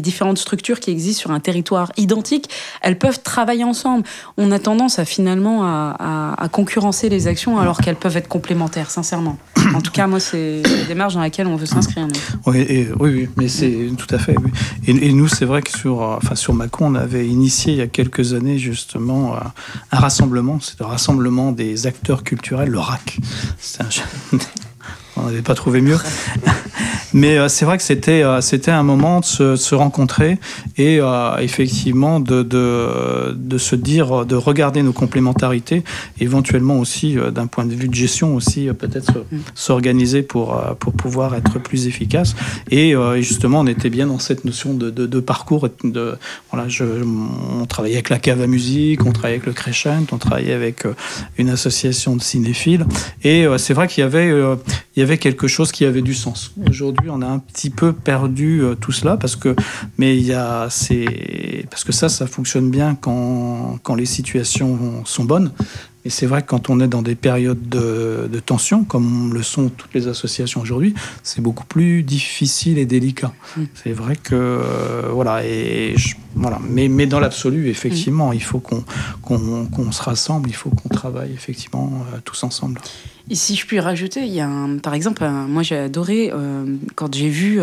différentes 0.00 0.38
structures 0.38 0.80
qui 0.80 0.90
existent 0.90 1.20
sur 1.20 1.30
un 1.30 1.40
territoire 1.40 1.92
identique. 1.96 2.48
Elles 2.82 2.98
peuvent 2.98 3.22
travailler 3.22 3.64
ensemble. 3.64 4.04
On 4.36 4.50
a 4.52 4.58
tendance 4.58 4.98
à 4.98 5.04
finalement 5.04 5.64
à, 5.64 6.48
concurrencer 6.52 7.08
les 7.08 7.26
actions 7.26 7.58
alors 7.58 7.80
qu'elles 7.80 7.96
peuvent 7.96 8.16
être 8.16 8.28
complémentaires, 8.28 8.90
sincèrement. 8.90 9.38
En 9.74 9.80
tout 9.80 9.92
cas, 9.92 10.06
moi, 10.06 10.20
c'est 10.20 10.62
la 10.62 10.84
démarche 10.84 11.14
dans 11.14 11.20
laquelle 11.20 11.46
on 11.46 11.56
veut 11.56 11.66
s'inscrire. 11.66 12.06
Oui, 12.46 12.88
oui, 12.98 13.28
mais 13.36 13.48
c'est 13.48 13.90
tout 13.96 14.12
à 14.14 14.18
fait. 14.18 14.34
Et, 14.86 15.12
nous, 15.12 15.28
c'est 15.28 15.44
vrai 15.44 15.62
que 15.62 15.76
sur, 15.76 16.00
enfin, 16.00 16.34
sur 16.34 16.54
Macon, 16.54 16.86
on 16.86 16.94
avait 16.94 17.26
initié 17.26 17.72
il 17.72 17.78
y 17.78 17.82
a 17.82 17.86
quelques 17.86 18.32
années 18.32 18.58
justement 18.58 19.34
euh, 19.34 19.38
un 19.92 19.98
rassemblement, 19.98 20.58
c'est 20.60 20.78
le 20.80 20.86
rassemblement 20.86 21.52
des 21.52 21.86
acteurs 21.86 22.22
culturels, 22.22 22.70
le 22.70 22.78
RAC. 22.78 23.18
C'est 23.58 23.82
un- 23.82 24.37
On 25.18 25.26
n'avait 25.26 25.42
pas 25.42 25.54
trouvé 25.54 25.80
mieux. 25.80 25.98
Mais 27.14 27.38
euh, 27.38 27.48
c'est 27.48 27.64
vrai 27.64 27.78
que 27.78 27.82
c'était 27.82 28.22
euh, 28.22 28.40
c'était 28.40 28.70
un 28.70 28.82
moment 28.82 29.20
de 29.20 29.24
se, 29.24 29.42
de 29.42 29.56
se 29.56 29.74
rencontrer 29.74 30.38
et 30.76 30.98
euh, 31.00 31.36
effectivement 31.38 32.20
de, 32.20 32.42
de, 32.42 33.34
de 33.34 33.58
se 33.58 33.76
dire, 33.76 34.26
de 34.26 34.36
regarder 34.36 34.82
nos 34.82 34.92
complémentarités, 34.92 35.84
éventuellement 36.20 36.78
aussi 36.78 37.16
d'un 37.32 37.46
point 37.46 37.64
de 37.64 37.74
vue 37.74 37.88
de 37.88 37.94
gestion 37.94 38.34
aussi 38.34 38.68
peut-être 38.78 39.18
euh, 39.18 39.38
s'organiser 39.54 40.22
pour, 40.22 40.60
pour 40.78 40.92
pouvoir 40.92 41.34
être 41.34 41.58
plus 41.58 41.86
efficace. 41.86 42.34
Et, 42.70 42.90
et 42.90 43.22
justement, 43.22 43.60
on 43.60 43.66
était 43.66 43.90
bien 43.90 44.06
dans 44.06 44.18
cette 44.18 44.44
notion 44.44 44.74
de, 44.74 44.90
de, 44.90 45.20
parcours. 45.20 45.68
De, 45.84 46.16
voilà, 46.50 46.68
je, 46.68 46.84
on 46.84 47.64
travaillait 47.66 47.96
avec 47.96 48.10
la 48.10 48.18
cave 48.18 48.40
à 48.42 48.46
musique, 48.46 49.04
on 49.06 49.12
travaillait 49.12 49.36
avec 49.36 49.46
le 49.46 49.52
Crescent, 49.52 50.04
on 50.12 50.18
travaillait 50.18 50.52
avec 50.52 50.84
une 51.38 51.50
association 51.50 52.16
de 52.16 52.22
cinéphiles. 52.22 52.86
Et 53.24 53.46
c'est 53.58 53.74
vrai 53.74 53.88
qu'il 53.88 54.02
y 54.02 54.06
avait 54.06 54.32
il 54.98 55.00
y 55.00 55.04
avait 55.04 55.18
quelque 55.18 55.46
chose 55.46 55.70
qui 55.70 55.84
avait 55.84 56.02
du 56.02 56.12
sens. 56.12 56.52
Aujourd'hui, 56.68 57.08
on 57.08 57.22
a 57.22 57.26
un 57.26 57.38
petit 57.38 57.70
peu 57.70 57.92
perdu 57.92 58.62
euh, 58.62 58.74
tout 58.74 58.90
cela 58.90 59.16
parce 59.16 59.36
que, 59.36 59.54
mais 59.96 60.16
il 60.16 60.24
y 60.24 60.32
a, 60.32 60.66
parce 61.70 61.84
que 61.84 61.92
ça, 61.92 62.08
ça 62.08 62.26
fonctionne 62.26 62.68
bien 62.68 62.96
quand, 63.00 63.78
quand 63.84 63.94
les 63.94 64.06
situations 64.06 65.04
sont 65.04 65.22
bonnes. 65.22 65.52
Et 66.04 66.10
c'est 66.10 66.26
vrai 66.26 66.42
que 66.42 66.46
quand 66.46 66.70
on 66.70 66.80
est 66.80 66.86
dans 66.88 67.02
des 67.02 67.16
périodes 67.16 67.68
de, 67.68 68.28
de 68.32 68.38
tension, 68.38 68.84
comme 68.84 69.34
le 69.34 69.42
sont 69.42 69.68
toutes 69.68 69.92
les 69.94 70.06
associations 70.06 70.60
aujourd'hui, 70.60 70.94
c'est 71.22 71.40
beaucoup 71.42 71.64
plus 71.66 72.02
difficile 72.02 72.78
et 72.78 72.86
délicat. 72.86 73.32
Mm. 73.56 73.62
C'est 73.74 73.92
vrai 73.92 74.16
que 74.16 74.34
euh, 74.34 75.08
voilà 75.12 75.44
et 75.44 75.94
je- 75.96 76.14
voilà. 76.34 76.60
Mais, 76.68 76.88
mais 76.88 77.06
dans 77.06 77.18
l'absolu, 77.20 77.68
effectivement, 77.68 78.32
il 78.32 78.42
faut 78.42 78.60
qu'on 78.60 79.92
se 79.92 80.02
rassemble, 80.02 80.48
il 80.48 80.54
faut 80.54 80.70
qu'on 80.70 80.88
travaille 80.88 81.32
effectivement 81.32 82.04
euh, 82.14 82.18
tous 82.24 82.42
ensemble. 82.44 82.80
Et 83.28 83.34
si 83.34 83.56
je 83.56 83.66
puis 83.66 83.80
rajouter, 83.80 84.20
il 84.24 84.32
y 84.32 84.40
a 84.40 84.48
un, 84.48 84.78
par 84.78 84.94
exemple, 84.94 85.24
un- 85.24 85.46
moi 85.48 85.62
j'ai 85.62 85.76
adoré 85.76 86.30
euh, 86.32 86.64
quand 86.94 87.12
j'ai 87.14 87.28
vu 87.28 87.60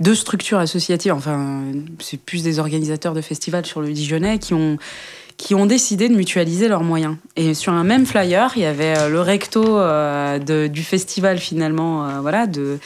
deux 0.00 0.14
structures 0.14 0.58
associatives, 0.58 1.12
enfin 1.12 1.60
c'est 2.00 2.18
plus 2.20 2.42
des 2.42 2.58
organisateurs 2.60 3.14
de 3.14 3.20
festivals 3.20 3.66
sur 3.66 3.80
le 3.80 3.92
Dijonais 3.92 4.38
qui 4.38 4.54
ont 4.54 4.78
qui 5.42 5.56
ont 5.56 5.66
décidé 5.66 6.08
de 6.08 6.14
mutualiser 6.14 6.68
leurs 6.68 6.84
moyens. 6.84 7.16
Et 7.34 7.52
sur 7.54 7.72
un 7.72 7.82
même 7.82 8.06
flyer, 8.06 8.52
il 8.54 8.62
y 8.62 8.64
avait 8.64 8.96
euh, 8.96 9.08
le 9.08 9.20
recto 9.20 9.76
euh, 9.76 10.38
du 10.68 10.84
festival 10.84 11.38
finalement, 11.38 12.06
euh, 12.06 12.20
voilà, 12.20 12.46
d'une 12.46 12.78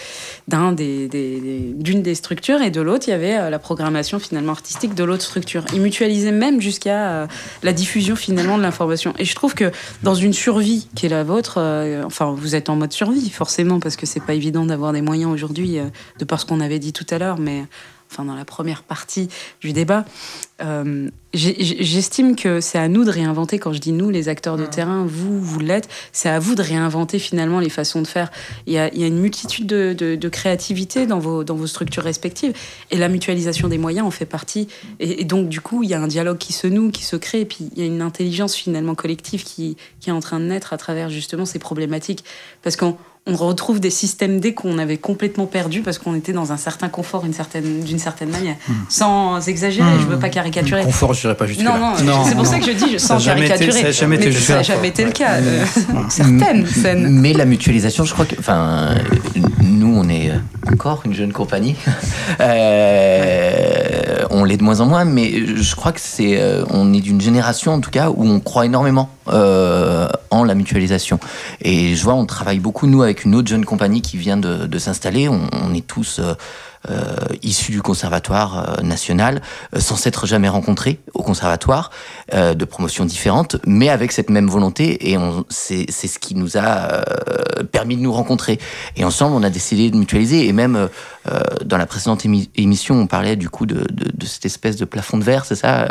des 0.48 2.14
structures 2.14 2.62
et 2.62 2.70
de 2.70 2.80
l'autre, 2.80 3.08
il 3.08 3.10
y 3.10 3.14
avait 3.14 3.50
la 3.50 3.58
programmation 3.58 4.18
finalement 4.18 4.52
artistique 4.52 4.94
de 4.94 5.04
l'autre 5.04 5.24
structure. 5.24 5.66
Ils 5.74 5.82
mutualisaient 5.82 6.32
même 6.32 6.62
jusqu'à 6.62 7.28
la 7.62 7.72
diffusion 7.74 8.16
finalement 8.16 8.56
de 8.56 8.62
l'information. 8.62 9.12
Et 9.18 9.26
je 9.26 9.34
trouve 9.34 9.54
que 9.54 9.70
dans 10.02 10.14
une 10.14 10.32
survie 10.32 10.88
qui 10.94 11.04
est 11.04 11.10
la 11.10 11.24
vôtre, 11.24 11.58
enfin 12.06 12.34
vous 12.34 12.54
êtes 12.54 12.70
en 12.70 12.76
mode 12.76 12.92
survie 12.92 13.28
forcément 13.28 13.80
parce 13.80 13.96
que 13.96 14.06
c'est 14.06 14.22
pas 14.22 14.34
évident 14.34 14.64
d'avoir 14.64 14.94
des 14.94 15.02
moyens 15.02 15.30
aujourd'hui, 15.30 15.78
de 16.18 16.24
par 16.24 16.40
ce 16.40 16.46
qu'on 16.46 16.60
avait 16.60 16.78
dit 16.78 16.94
tout 16.94 17.06
à 17.10 17.18
l'heure, 17.18 17.38
mais 17.38 17.64
enfin 18.16 18.24
dans 18.24 18.34
la 18.34 18.46
première 18.46 18.82
partie 18.82 19.28
du 19.60 19.72
débat. 19.72 20.04
Euh, 20.62 21.10
J'estime 21.34 22.34
que 22.34 22.62
c'est 22.62 22.78
à 22.78 22.88
nous 22.88 23.04
de 23.04 23.10
réinventer, 23.10 23.58
quand 23.58 23.74
je 23.74 23.78
dis 23.78 23.92
nous, 23.92 24.08
les 24.08 24.30
acteurs 24.30 24.56
de 24.56 24.64
terrain, 24.64 25.04
vous, 25.06 25.38
vous 25.38 25.58
l'êtes, 25.58 25.86
c'est 26.10 26.30
à 26.30 26.38
vous 26.38 26.54
de 26.54 26.62
réinventer 26.62 27.18
finalement 27.18 27.60
les 27.60 27.68
façons 27.68 28.00
de 28.00 28.06
faire. 28.06 28.30
Il 28.66 28.72
y 28.72 28.78
a, 28.78 28.88
il 28.94 28.98
y 28.98 29.04
a 29.04 29.06
une 29.06 29.18
multitude 29.18 29.66
de, 29.66 29.92
de, 29.92 30.16
de 30.16 30.28
créativité 30.30 31.04
dans 31.04 31.18
vos, 31.18 31.44
dans 31.44 31.56
vos 31.56 31.66
structures 31.66 32.04
respectives, 32.04 32.54
et 32.90 32.96
la 32.96 33.10
mutualisation 33.10 33.68
des 33.68 33.76
moyens 33.76 34.06
en 34.06 34.10
fait 34.10 34.24
partie. 34.24 34.66
Et, 34.98 35.20
et 35.20 35.24
donc 35.24 35.50
du 35.50 35.60
coup, 35.60 35.82
il 35.82 35.90
y 35.90 35.94
a 35.94 36.00
un 36.00 36.06
dialogue 36.06 36.38
qui 36.38 36.54
se 36.54 36.66
noue, 36.66 36.90
qui 36.90 37.04
se 37.04 37.16
crée, 37.16 37.42
et 37.42 37.44
puis 37.44 37.68
il 37.76 37.78
y 37.78 37.82
a 37.82 37.86
une 37.86 38.00
intelligence 38.00 38.54
finalement 38.54 38.94
collective 38.94 39.44
qui, 39.44 39.76
qui 40.00 40.08
est 40.08 40.14
en 40.14 40.20
train 40.20 40.40
de 40.40 40.46
naître 40.46 40.72
à 40.72 40.78
travers 40.78 41.10
justement 41.10 41.44
ces 41.44 41.58
problématiques. 41.58 42.24
Parce 42.62 42.76
qu'on 42.76 42.96
on 43.28 43.34
retrouve 43.34 43.80
des 43.80 43.90
systèmes 43.90 44.38
D 44.38 44.54
qu'on 44.54 44.78
avait 44.78 44.98
complètement 44.98 45.46
perdus 45.46 45.80
parce 45.80 45.98
qu'on 45.98 46.14
était 46.14 46.32
dans 46.32 46.52
un 46.52 46.56
certain 46.56 46.88
confort 46.88 47.22
d'une 47.22 47.32
certaine, 47.32 47.80
d'une 47.80 47.98
certaine 47.98 48.30
manière. 48.30 48.54
Sans 48.88 49.46
exagérer, 49.48 49.88
je 50.00 50.06
veux 50.06 50.18
pas 50.18 50.28
caricaturer. 50.28 50.82
Confort, 50.84 51.12
je 51.14 51.22
dirais 51.22 51.34
pas 51.34 51.46
juste 51.46 51.60
Non, 51.62 51.76
non, 51.76 51.92
Non, 52.04 52.24
c'est 52.24 52.34
pour 52.34 52.44
non. 52.44 52.50
ça 52.50 52.58
que 52.60 52.66
je 52.66 52.72
dis 52.72 52.92
je- 52.92 52.98
Ça 52.98 53.08
sans 53.08 53.14
a 53.16 53.18
jamais 53.18 53.40
été- 53.46 53.48
caricaturer. 53.48 53.82
ça 53.82 53.90
jamais 53.90 54.16
été 54.16 54.32
ça 54.32 54.52
n'a 54.52 54.56
la 54.58 54.62
jamais 54.62 54.88
été 54.88 55.04
le 55.04 55.10
cas. 55.10 55.40
Ouais. 55.40 55.42
euh, 55.44 55.64
certaines 56.08 56.66
scènes. 56.66 57.08
Mais 57.10 57.32
la 57.32 57.44
mutualisation, 57.46 58.04
je 58.04 58.12
crois 58.12 58.26
que, 58.26 58.36
enfin, 58.38 58.90
euh, 58.92 59.40
nous, 59.66 59.94
on 59.94 60.08
est 60.08 60.32
encore 60.70 61.02
une 61.04 61.14
jeune 61.14 61.32
compagnie. 61.32 61.76
Euh, 62.40 64.24
on 64.30 64.44
l'est 64.44 64.56
de 64.56 64.62
moins 64.62 64.80
en 64.80 64.86
moins, 64.86 65.04
mais 65.04 65.46
je 65.56 65.76
crois 65.76 65.92
que 65.92 66.00
c'est, 66.00 66.40
euh, 66.40 66.64
on 66.70 66.92
est 66.92 67.00
d'une 67.00 67.20
génération, 67.20 67.72
en 67.72 67.80
tout 67.80 67.90
cas, 67.90 68.10
où 68.10 68.24
on 68.24 68.40
croit 68.40 68.66
énormément 68.66 69.08
euh, 69.28 70.08
en 70.30 70.44
la 70.44 70.54
mutualisation. 70.54 71.18
Et 71.60 71.94
je 71.94 72.04
vois, 72.04 72.14
on 72.14 72.26
travaille 72.26 72.60
beaucoup 72.60 72.86
nous 72.86 73.02
avec 73.02 73.24
une 73.24 73.34
autre 73.34 73.48
jeune 73.48 73.64
compagnie 73.64 74.02
qui 74.02 74.16
vient 74.16 74.36
de, 74.36 74.78
s'installer. 74.78 75.28
On, 75.28 75.74
est 75.74 75.86
tous 75.86 76.18
euh, 76.20 76.22
euh, 76.22 76.34
issus 77.42 77.72
du 77.72 77.82
conservatoire 77.82 78.78
euh, 78.78 78.82
national, 78.82 79.40
euh, 79.74 79.80
sans 79.80 79.96
s'être 79.96 80.26
jamais 80.26 80.48
rencontrés 80.48 81.00
au 81.14 81.22
conservatoire, 81.22 81.90
euh, 82.34 82.54
de 82.54 82.64
promotions 82.64 83.04
différentes, 83.04 83.56
mais 83.66 83.88
avec 83.88 84.12
cette 84.12 84.30
même 84.30 84.48
volonté. 84.48 85.10
Et 85.10 85.16
c'est 85.48 85.90
ce 85.90 86.18
qui 86.18 86.34
nous 86.34 86.56
a 86.56 86.60
euh, 86.60 87.02
permis 87.70 87.96
de 87.96 88.02
nous 88.02 88.12
rencontrer. 88.12 88.58
Et 88.96 89.04
ensemble, 89.04 89.34
on 89.34 89.42
a 89.42 89.50
décidé 89.50 89.90
de 89.90 89.96
mutualiser. 89.96 90.46
Et 90.46 90.52
même 90.52 90.76
euh, 90.76 90.88
euh, 91.30 91.40
dans 91.64 91.78
la 91.78 91.86
précédente 91.86 92.24
émi- 92.24 92.48
émission, 92.56 92.94
on 93.00 93.06
parlait 93.06 93.36
du 93.36 93.48
coup 93.48 93.66
de, 93.66 93.86
cette 94.24 94.46
espèce 94.46 94.76
de 94.76 94.84
plafond 94.84 95.18
de 95.18 95.24
verre, 95.24 95.44
c'est 95.44 95.54
ça 95.54 95.82
euh, 95.82 95.88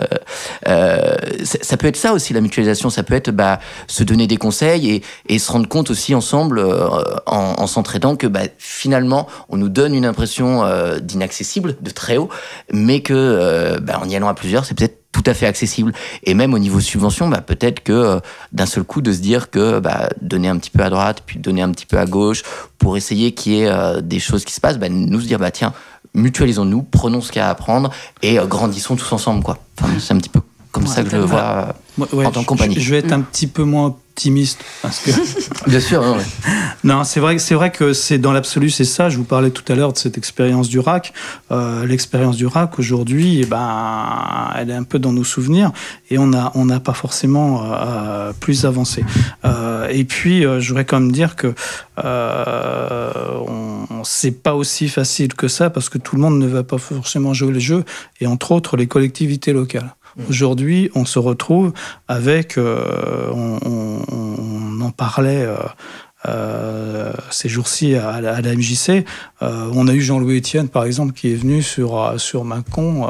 euh, 0.68 1.16
ça 1.44 1.78
peut 1.78 1.88
être 1.88 1.98
ça 1.98 2.14
aussi, 2.14 2.34
la 2.34 2.42
mutualisation. 2.42 2.90
Ça 2.90 3.04
peut 3.04 3.16
être 3.16 3.32
bah, 3.32 3.60
se 3.88 4.04
donner 4.04 4.28
des 4.28 4.38
conseils 4.38 5.02
et, 5.28 5.40
se 5.40 5.52
rendre 5.52 5.68
compte 5.68 5.90
aussi 5.90 6.16
ensemble, 6.16 6.60
euh, 6.60 6.88
en, 7.26 7.56
en 7.58 7.68
s'entraidant, 7.68 8.16
que 8.16 8.28
bah, 8.28 8.42
finalement, 8.58 9.28
on 9.50 9.58
nous 9.58 9.70
donne 9.70 9.94
une 9.94 10.06
impression 10.06 10.64
euh, 10.64 10.85
d'inaccessible, 11.00 11.76
de 11.82 11.90
très 11.90 12.18
haut, 12.18 12.30
mais 12.72 13.02
que 13.02 13.14
euh, 13.14 13.80
bah, 13.80 14.00
en 14.02 14.10
y 14.10 14.16
allant 14.16 14.28
à 14.28 14.34
plusieurs, 14.34 14.66
c'est 14.66 14.76
peut-être 14.76 15.06
tout 15.16 15.24
à 15.26 15.34
fait 15.34 15.46
accessible. 15.46 15.94
Et 16.24 16.34
même 16.34 16.54
au 16.54 16.60
niveau 16.60 16.82
subvention, 16.82 17.30
bah, 17.30 17.42
peut-être 17.42 17.82
que 17.82 17.94
euh, 17.94 18.20
d'un 18.52 18.66
seul 18.66 18.84
coup, 18.84 19.02
de 19.02 19.14
se 19.14 19.20
dire 19.20 19.50
que 19.50 19.80
bah, 19.80 20.10
donner 20.22 20.50
un 20.50 20.58
petit 20.58 20.72
peu 20.72 20.84
à 20.84 20.90
droite, 20.90 21.24
puis 21.26 21.40
donner 21.40 21.62
un 21.62 21.72
petit 21.72 21.86
peu 21.86 21.98
à 21.98 22.06
gauche, 22.06 22.44
pour 22.78 22.98
essayer 22.98 23.32
qu'il 23.32 23.54
y 23.54 23.62
ait 23.62 23.70
euh, 23.70 24.02
des 24.02 24.20
choses 24.20 24.44
qui 24.44 24.54
se 24.54 24.60
passent, 24.60 24.78
nous 24.78 25.22
se 25.22 25.28
dire, 25.28 25.40
bah, 25.40 25.52
tiens, 25.52 25.74
mutualisons-nous, 26.14 26.84
prenons 26.84 27.22
ce 27.22 27.32
qu'il 27.32 27.40
y 27.40 27.44
a 27.44 27.48
à 27.48 27.52
apprendre 27.52 27.92
et 28.22 28.40
euh, 28.40 28.46
grandissons 28.46 28.96
tous 28.96 29.12
ensemble. 29.14 29.44
quoi. 29.44 29.58
C'est 30.00 30.14
un 30.14 30.18
petit 30.18 30.30
peu 30.30 30.42
comme 30.76 30.88
ça 30.88 31.04
que 31.04 31.10
je 31.10 31.16
le 31.16 31.24
vois. 31.24 31.40
euh, 31.40 31.72
Moi, 31.98 32.08
ouais, 32.14 32.26
En 32.26 32.32
tant 32.32 32.42
que 32.42 32.46
compagnie. 32.48 32.80
Je 32.80 32.92
vais 32.92 32.98
être 32.98 33.14
un 33.14 33.22
petit 33.22 33.48
peu 33.48 33.64
moins 33.64 33.86
optimiste 33.88 34.64
parce 34.82 35.00
que 35.00 35.12
Bien 35.70 35.80
sûr, 35.80 36.02
ouais. 36.02 36.24
non, 36.84 37.04
c'est 37.04 37.20
vrai, 37.20 37.38
c'est 37.40 37.56
vrai 37.56 37.72
que 37.72 37.94
c'est 37.94 38.18
dans 38.18 38.32
l'absolu, 38.34 38.70
c'est 38.70 38.84
ça. 38.86 39.10
Je 39.10 39.18
vous 39.18 39.24
parlais 39.24 39.50
tout 39.52 39.64
à 39.72 39.76
l'heure 39.76 39.94
de 39.94 39.98
cette 39.98 40.18
expérience 40.18 40.68
du 40.70 40.80
RAC. 40.80 41.14
Euh, 41.52 41.86
L'expérience 41.86 42.36
du 42.38 42.46
RAC 42.46 42.78
aujourd'hui, 42.78 43.40
eh 43.42 43.46
ben, 43.46 44.52
elle 44.58 44.70
est 44.70 44.74
un 44.76 44.84
peu 44.84 45.00
dans 45.00 45.14
nos 45.14 45.24
souvenirs 45.24 45.72
et 46.10 46.18
on 46.18 46.32
on 46.56 46.66
n'a 46.66 46.80
pas 46.82 46.94
forcément 46.94 47.64
euh, 47.64 48.34
plus 48.40 48.66
avancé. 48.66 49.04
Euh, 49.46 49.88
et 49.90 50.04
puis, 50.04 50.46
euh, 50.46 50.60
je 50.60 50.70
voudrais 50.70 50.86
quand 50.86 51.00
même 51.00 51.12
dire 51.12 51.36
que 51.38 51.54
euh, 52.04 53.12
on, 53.48 54.04
c'est 54.04 54.32
pas 54.44 54.56
aussi 54.56 54.88
facile 54.90 55.34
que 55.34 55.48
ça 55.48 55.70
parce 55.70 55.90
que 55.90 55.98
tout 55.98 56.16
le 56.16 56.22
monde 56.22 56.40
ne 56.40 56.48
va 56.48 56.64
pas 56.64 56.78
forcément 56.78 57.34
jouer 57.34 57.52
le 57.54 57.60
jeu 57.60 57.84
et 58.22 58.28
entre 58.28 58.52
autres 58.52 58.78
les 58.78 58.88
collectivités 58.88 59.54
locales. 59.54 59.96
Aujourd'hui, 60.30 60.90
on 60.96 61.06
se 61.06 61.20
retrouve 61.20 61.74
avec, 62.08 62.58
euh, 62.58 63.30
on, 63.34 64.82
en 64.82 64.92
parlait 64.92 65.44
euh, 65.44 65.58
euh, 66.28 67.12
ces 67.32 67.50
jours-ci 67.50 67.96
à, 67.96 68.22
la- 68.22 68.42
MJC. 68.42 69.06
On 69.42 69.88
a 69.88 69.94
eu 69.94 70.02
Jean-Louis 70.02 70.38
Etienne, 70.38 70.70
par 70.70 70.86
exemple, 70.86 71.14
qui 71.14 71.32
est 71.32 71.36
venu 71.36 71.62
sur, 71.62 72.14
sur 72.18 72.46
Mâcon, 72.46 73.08
euh, 73.08 73.10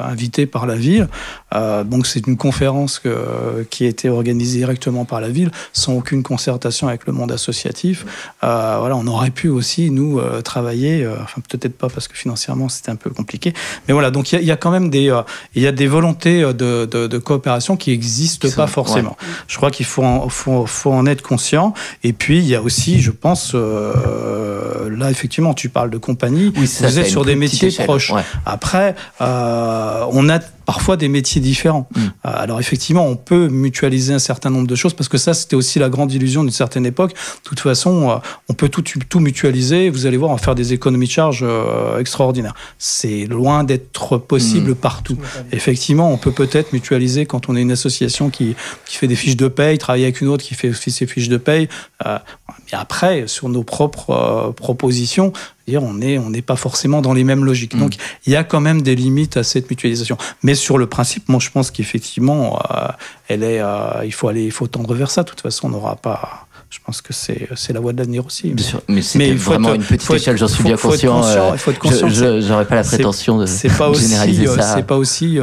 invité 0.00 0.46
par 0.46 0.66
la 0.66 0.74
ville. 0.74 1.08
Euh, 1.54 1.84
donc 1.84 2.06
c'est 2.06 2.26
une 2.26 2.36
conférence 2.36 2.98
que- 2.98 3.66
qui 3.70 3.84
a 3.84 3.88
été 3.88 4.08
organisée 4.08 4.58
directement 4.58 5.04
par 5.04 5.20
la 5.20 5.28
ville, 5.28 5.50
sans 5.72 5.94
aucune 5.94 6.22
concertation 6.22 6.88
avec 6.88 7.06
le 7.06 7.12
monde 7.12 7.32
associatif. 7.32 8.04
Euh, 8.44 8.76
voilà, 8.78 8.96
on 8.96 9.06
aurait 9.06 9.30
pu 9.30 9.48
aussi, 9.48 9.90
nous, 9.90 10.18
euh, 10.18 10.42
travailler, 10.42 11.06
enfin 11.22 11.40
peut-être 11.48 11.76
pas 11.76 11.88
parce 11.88 12.06
que 12.08 12.16
financièrement 12.16 12.68
c'était 12.68 12.90
un 12.90 12.96
peu 12.96 13.10
compliqué, 13.10 13.52
mais 13.88 13.94
voilà, 13.94 14.10
donc 14.10 14.30
il 14.32 14.36
y 14.36 14.38
a- 14.38 14.40
il 14.42 14.46
y, 14.46 14.52
a 14.52 14.56
quand 14.56 14.70
même 14.70 14.90
des, 14.90 15.12
il 15.54 15.62
y 15.62 15.66
a 15.66 15.72
des 15.72 15.86
volontés 15.86 16.42
de, 16.42 16.86
de- 16.86 17.06
de 17.06 17.18
coopération 17.18 17.76
qui 17.76 17.90
n'existent 17.90 18.48
pas 18.54 18.66
forcément. 18.66 19.16
Je 19.48 19.56
crois 19.56 19.70
qu'il 19.70 19.86
faut 19.86 20.04
en, 20.04 20.28
faut, 20.28 20.66
faut 20.66 20.92
en 20.92 21.06
être 21.06 21.22
conscient. 21.22 21.74
Et 22.04 22.12
puis, 22.12 22.38
il 22.38 22.46
y 22.46 22.54
a 22.54 22.62
aussi, 22.62 23.00
je 23.00 23.10
pense, 23.10 23.54
là, 23.54 25.10
effectivement, 25.10 25.54
tu 25.54 25.68
parles 25.68 25.90
de 25.90 25.98
compagnie, 25.98 26.52
Oui, 26.56 26.66
ça, 26.66 26.86
vous 26.88 26.98
êtes 26.98 27.06
sur 27.06 27.24
des 27.24 27.36
métiers 27.36 27.68
échelle. 27.68 27.86
proches. 27.86 28.10
Ouais. 28.12 28.22
Après, 28.46 28.94
on 29.20 30.28
a 30.28 30.38
parfois 30.72 30.96
des 30.96 31.08
métiers 31.08 31.40
différents. 31.40 31.88
Mm. 31.96 32.00
Euh, 32.00 32.10
alors 32.22 32.60
effectivement, 32.60 33.04
on 33.04 33.16
peut 33.16 33.48
mutualiser 33.48 34.14
un 34.14 34.20
certain 34.20 34.50
nombre 34.50 34.68
de 34.68 34.76
choses 34.76 34.94
parce 34.94 35.08
que 35.08 35.18
ça, 35.18 35.34
c'était 35.34 35.56
aussi 35.56 35.80
la 35.80 35.88
grande 35.88 36.12
illusion 36.12 36.44
d'une 36.44 36.52
certaine 36.52 36.86
époque. 36.86 37.12
De 37.12 37.48
toute 37.48 37.58
façon, 37.58 38.10
euh, 38.10 38.14
on 38.48 38.54
peut 38.54 38.68
tout, 38.68 38.84
tout 39.08 39.20
mutualiser. 39.20 39.90
Vous 39.90 40.06
allez 40.06 40.16
voir, 40.16 40.30
on 40.30 40.36
va 40.36 40.40
faire 40.40 40.54
des 40.54 40.72
économies 40.72 41.06
de 41.06 41.10
charges 41.10 41.42
euh, 41.42 41.98
extraordinaires. 41.98 42.54
C'est 42.78 43.26
loin 43.26 43.64
d'être 43.64 44.18
possible 44.18 44.60
Mm. 44.60 44.74
partout. 44.74 45.18
Effectivement, 45.52 46.12
on 46.12 46.16
peut 46.16 46.32
peut-être 46.32 46.72
mutualiser 46.72 47.26
quand 47.26 47.48
on 47.48 47.56
est 47.56 47.62
une 47.62 47.72
association 47.72 48.30
qui, 48.30 48.54
qui 48.86 48.96
fait 48.96 49.08
des 49.08 49.16
fiches 49.16 49.36
de 49.36 49.48
paye, 49.48 49.78
travailler 49.78 50.04
avec 50.04 50.20
une 50.20 50.28
autre 50.28 50.44
qui 50.44 50.54
fait 50.54 50.70
aussi 50.70 50.90
ses 50.90 51.06
fiches 51.06 51.28
de 51.28 51.36
paye. 51.36 51.68
Euh, 52.06 52.18
mais 52.48 52.78
après, 52.78 53.26
sur 53.26 53.48
nos 53.48 53.62
propres 53.62 54.10
euh, 54.10 54.52
propositions, 54.52 55.32
on 55.78 55.94
n'est 55.94 56.18
on 56.18 56.30
pas 56.42 56.56
forcément 56.56 57.02
dans 57.02 57.12
les 57.12 57.24
mêmes 57.24 57.44
logiques. 57.44 57.74
Mm. 57.74 57.78
Donc, 57.80 57.94
il 58.26 58.32
y 58.32 58.36
a 58.36 58.44
quand 58.44 58.60
même 58.60 58.82
des 58.82 58.94
limites 58.94 59.36
à 59.36 59.42
cette 59.44 59.68
mutualisation. 59.70 60.16
Mais 60.42 60.54
sur 60.54 60.78
le 60.78 60.86
principe, 60.86 61.28
moi, 61.28 61.38
je 61.40 61.50
pense 61.50 61.70
qu'effectivement, 61.70 62.60
euh, 62.70 62.88
elle 63.28 63.42
est, 63.42 63.60
euh, 63.60 64.04
il 64.04 64.12
faut 64.12 64.28
aller, 64.28 64.44
il 64.44 64.52
faut 64.52 64.66
tendre 64.66 64.94
vers 64.94 65.10
ça. 65.10 65.22
De 65.22 65.28
toute 65.28 65.40
façon, 65.40 65.66
on 65.66 65.70
n'aura 65.70 65.96
pas. 65.96 66.46
Je 66.70 66.78
pense 66.86 67.02
que 67.02 67.12
c'est 67.12 67.48
c'est 67.56 67.72
la 67.72 67.80
voie 67.80 67.92
de 67.92 67.98
l'avenir 67.98 68.24
aussi. 68.24 68.54
Sûr. 68.56 68.80
Mais 68.86 69.02
c'était 69.02 69.32
vraiment 69.32 69.70
être- 69.70 69.74
une 69.74 69.82
petite 69.82 70.08
échelle, 70.08 70.38
j'en 70.38 70.46
suis 70.46 70.62
bien 70.62 70.76
conscient. 70.76 71.20
euh, 71.24 71.50
il 71.54 71.58
faut 71.58 71.72
être 71.72 71.78
je- 71.78 71.80
conscient. 71.80 72.08
je- 72.08 72.40
J'aurais 72.42 72.64
pas 72.64 72.76
la 72.76 72.84
prétention 72.84 73.38
de 73.38 73.46
c'est 73.46 73.76
pas 73.76 73.88
aussi 73.90 74.02
généraliser 74.04 74.46
euh, 74.46 74.54
ça. 74.56 74.74
c'est 74.76 74.84
pas 74.86 74.96
aussi 74.96 75.38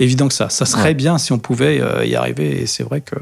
évident 0.00 0.26
que 0.26 0.34
ça 0.34 0.48
ça 0.48 0.66
serait 0.66 0.82
Ouais. 0.88 0.94
bien 0.94 1.16
si 1.16 1.30
on 1.32 1.38
pouvait 1.38 1.80
y 2.08 2.16
arriver 2.16 2.62
et 2.62 2.66
c'est 2.66 2.82
vrai 2.82 3.02
que 3.02 3.14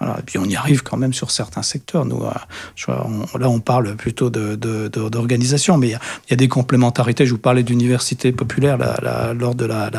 Voilà. 0.00 0.18
Et 0.18 0.22
puis 0.22 0.38
on 0.38 0.44
y 0.44 0.56
arrive 0.56 0.82
quand 0.82 0.96
même 0.96 1.12
sur 1.12 1.30
certains 1.30 1.62
secteurs. 1.62 2.04
Nous, 2.04 2.22
là, 2.22 3.48
on 3.48 3.60
parle 3.60 3.96
plutôt 3.96 4.30
d'organisation, 4.30 5.78
mais 5.78 5.88
il 5.88 6.30
y, 6.30 6.32
a 6.32 6.36
des 6.36 6.48
complémentarités. 6.48 7.26
Je 7.26 7.32
vous 7.32 7.38
parlais 7.38 7.62
d'université 7.62 8.32
populaire 8.32 8.78
lors 9.34 9.54
de 9.54 9.64
la, 9.64 9.90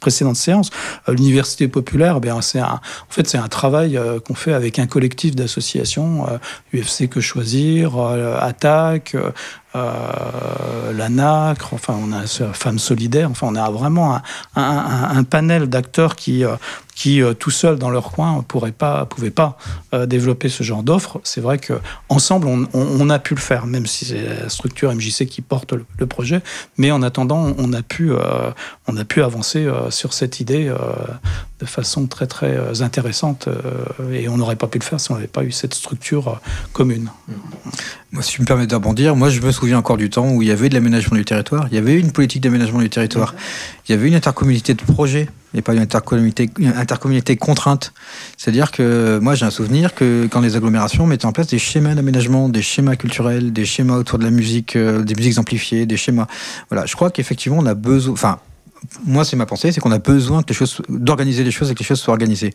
précédente 0.00 0.36
séance. 0.36 0.70
L'université 1.08 1.68
populaire, 1.68 2.20
eh 2.22 2.28
c'est 2.40 2.62
en 2.62 2.80
fait 3.08 3.28
c'est 3.28 3.38
un 3.38 3.48
travail 3.48 3.98
qu'on 4.26 4.34
fait 4.34 4.52
avec 4.52 4.78
un 4.78 4.86
collectif 4.86 5.34
d'associations, 5.34 6.26
UFC 6.74 7.08
Que 7.08 7.20
Choisir, 7.20 7.98
Attaque, 7.98 9.16
euh, 9.74 10.92
la 10.92 11.08
NACRE, 11.08 11.72
enfin 11.72 11.94
on 11.98 12.12
a 12.12 12.26
Femmes 12.52 12.78
Solidaires, 12.78 13.30
enfin 13.30 13.46
on 13.50 13.54
a 13.54 13.70
vraiment 13.70 14.20
un, 14.54 15.24
panel 15.24 15.66
d'acteurs 15.66 16.14
qui, 16.14 16.44
euh, 16.44 16.56
qui 16.94 17.22
euh, 17.22 17.32
tout 17.32 17.50
seuls 17.50 17.78
dans 17.78 17.88
leur 17.88 18.12
coin 18.12 18.36
ne 18.36 18.42
pouvaient 18.42 18.72
pas, 18.72 19.06
pouvaient 19.06 19.30
pas 19.30 19.56
développer 20.06 20.48
ce 20.48 20.62
genre 20.62 20.82
d'offres. 20.82 21.20
C'est 21.24 21.40
vrai 21.40 21.58
que 21.58 21.74
ensemble 22.08 22.48
on, 22.74 23.10
a 23.10 23.18
pu 23.18 23.34
le 23.34 23.40
faire, 23.40 23.66
même 23.66 23.86
si 23.86 24.04
c'est 24.04 24.22
la 24.22 24.48
structure 24.48 24.94
MJC 24.94 25.26
qui 25.26 25.40
porte 25.40 25.72
le, 25.72 26.06
projet. 26.06 26.42
Mais 26.76 26.90
en 26.90 27.02
attendant, 27.02 27.54
on 27.58 27.72
a 27.72 27.82
pu, 27.82 28.12
on 28.86 28.96
a 28.96 29.04
pu 29.04 29.22
avancer 29.22 29.66
sur 29.90 30.12
cette 30.12 30.40
idée 30.40 30.72
de 31.60 31.66
façon 31.66 32.06
très 32.06 32.26
très 32.26 32.82
intéressante 32.82 33.48
et 34.12 34.28
on 34.28 34.36
n'aurait 34.36 34.56
pas 34.56 34.66
pu 34.66 34.78
le 34.78 34.84
faire 34.84 35.00
si 35.00 35.10
on 35.10 35.14
n'avait 35.14 35.26
pas 35.26 35.44
eu 35.44 35.52
cette 35.52 35.74
structure 35.74 36.40
commune. 36.72 37.10
Si 38.20 38.36
je 38.36 38.42
me 38.42 38.46
permets 38.46 38.66
de 38.66 38.74
rebondir, 38.74 39.16
moi 39.16 39.30
je 39.30 39.40
me 39.40 39.50
souviens 39.50 39.78
encore 39.78 39.96
du 39.96 40.10
temps 40.10 40.32
où 40.32 40.42
il 40.42 40.48
y 40.48 40.50
avait 40.50 40.68
de 40.68 40.74
l'aménagement 40.74 41.16
du 41.16 41.24
territoire, 41.24 41.66
il 41.70 41.74
y 41.74 41.78
avait 41.78 41.98
une 41.98 42.12
politique 42.12 42.42
d'aménagement 42.42 42.80
du 42.80 42.90
territoire, 42.90 43.34
il 43.88 43.92
y 43.92 43.94
avait 43.94 44.06
une 44.06 44.14
intercommunalité 44.14 44.74
de 44.74 44.82
projets 44.82 45.30
et 45.54 45.62
pas 45.62 45.72
une 45.72 45.80
intercommunalité, 45.80 47.36
contrainte. 47.36 47.94
C'est-à-dire 48.36 48.70
que 48.70 49.18
moi 49.22 49.34
j'ai 49.34 49.46
un 49.46 49.50
souvenir 49.50 49.94
que 49.94 50.28
quand 50.30 50.40
les 50.40 50.56
agglomérations 50.56 51.06
mettaient 51.06 51.24
en 51.24 51.32
place 51.32 51.46
des 51.46 51.58
schémas 51.58 51.94
d'aménagement, 51.94 52.50
des 52.50 52.60
schémas 52.60 52.96
culturels, 52.96 53.50
des 53.50 53.64
schémas 53.64 53.96
autour 53.96 54.18
de 54.18 54.24
la 54.24 54.30
musique, 54.30 54.76
euh, 54.76 55.02
des 55.02 55.14
musiques 55.14 55.38
amplifiées, 55.38 55.86
des 55.86 55.96
schémas. 55.96 56.26
Voilà, 56.68 56.84
je 56.84 56.94
crois 56.94 57.10
qu'effectivement 57.10 57.58
on 57.60 57.66
a 57.66 57.74
besoin. 57.74 58.14
Moi, 59.04 59.24
c'est 59.24 59.36
ma 59.36 59.46
pensée, 59.46 59.72
c'est 59.72 59.80
qu'on 59.80 59.92
a 59.92 59.98
besoin 59.98 60.42
d'organiser 60.88 61.44
les 61.44 61.50
choses 61.50 61.70
et 61.70 61.74
que 61.74 61.78
les 61.78 61.84
choses 61.84 62.00
soient 62.00 62.12
organisées. 62.12 62.52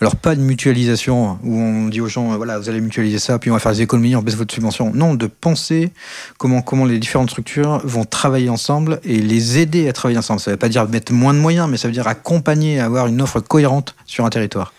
Alors, 0.00 0.16
pas 0.16 0.34
de 0.34 0.40
mutualisation 0.40 1.38
où 1.42 1.58
on 1.58 1.88
dit 1.88 2.00
aux 2.00 2.08
gens, 2.08 2.32
euh, 2.32 2.36
voilà, 2.36 2.58
vous 2.58 2.68
allez 2.68 2.80
mutualiser 2.80 3.18
ça, 3.18 3.38
puis 3.38 3.50
on 3.50 3.54
va 3.54 3.60
faire 3.60 3.72
des 3.72 3.82
économies, 3.82 4.16
on 4.16 4.22
baisse 4.22 4.36
votre 4.36 4.54
subvention. 4.54 4.92
Non, 4.94 5.14
de 5.14 5.26
penser 5.26 5.92
comment, 6.38 6.62
comment 6.62 6.84
les 6.84 6.98
différentes 6.98 7.30
structures 7.30 7.80
vont 7.84 8.04
travailler 8.04 8.48
ensemble 8.48 9.00
et 9.04 9.18
les 9.18 9.58
aider 9.58 9.88
à 9.88 9.92
travailler 9.92 10.18
ensemble. 10.18 10.40
Ça 10.40 10.50
ne 10.50 10.54
veut 10.54 10.58
pas 10.58 10.68
dire 10.68 10.88
mettre 10.88 11.12
moins 11.12 11.34
de 11.34 11.38
moyens, 11.38 11.68
mais 11.68 11.76
ça 11.76 11.88
veut 11.88 11.94
dire 11.94 12.08
accompagner, 12.08 12.80
avoir 12.80 13.06
une 13.06 13.20
offre 13.20 13.40
cohérente 13.40 13.94
sur 14.06 14.24
un 14.24 14.30
territoire. 14.30 14.72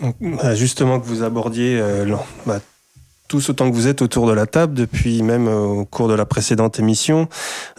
Bah, 0.00 0.54
justement, 0.54 1.00
que 1.00 1.06
vous 1.06 1.22
abordiez 1.22 1.78
euh, 1.80 2.16
bah, 2.44 2.60
tous 3.28 3.50
autant 3.50 3.70
que 3.70 3.74
vous 3.74 3.88
êtes 3.88 4.02
autour 4.02 4.26
de 4.26 4.32
la 4.32 4.46
table, 4.46 4.74
depuis 4.74 5.22
même 5.22 5.48
euh, 5.48 5.64
au 5.64 5.84
cours 5.84 6.08
de 6.08 6.14
la 6.14 6.24
précédente 6.24 6.78
émission, 6.78 7.28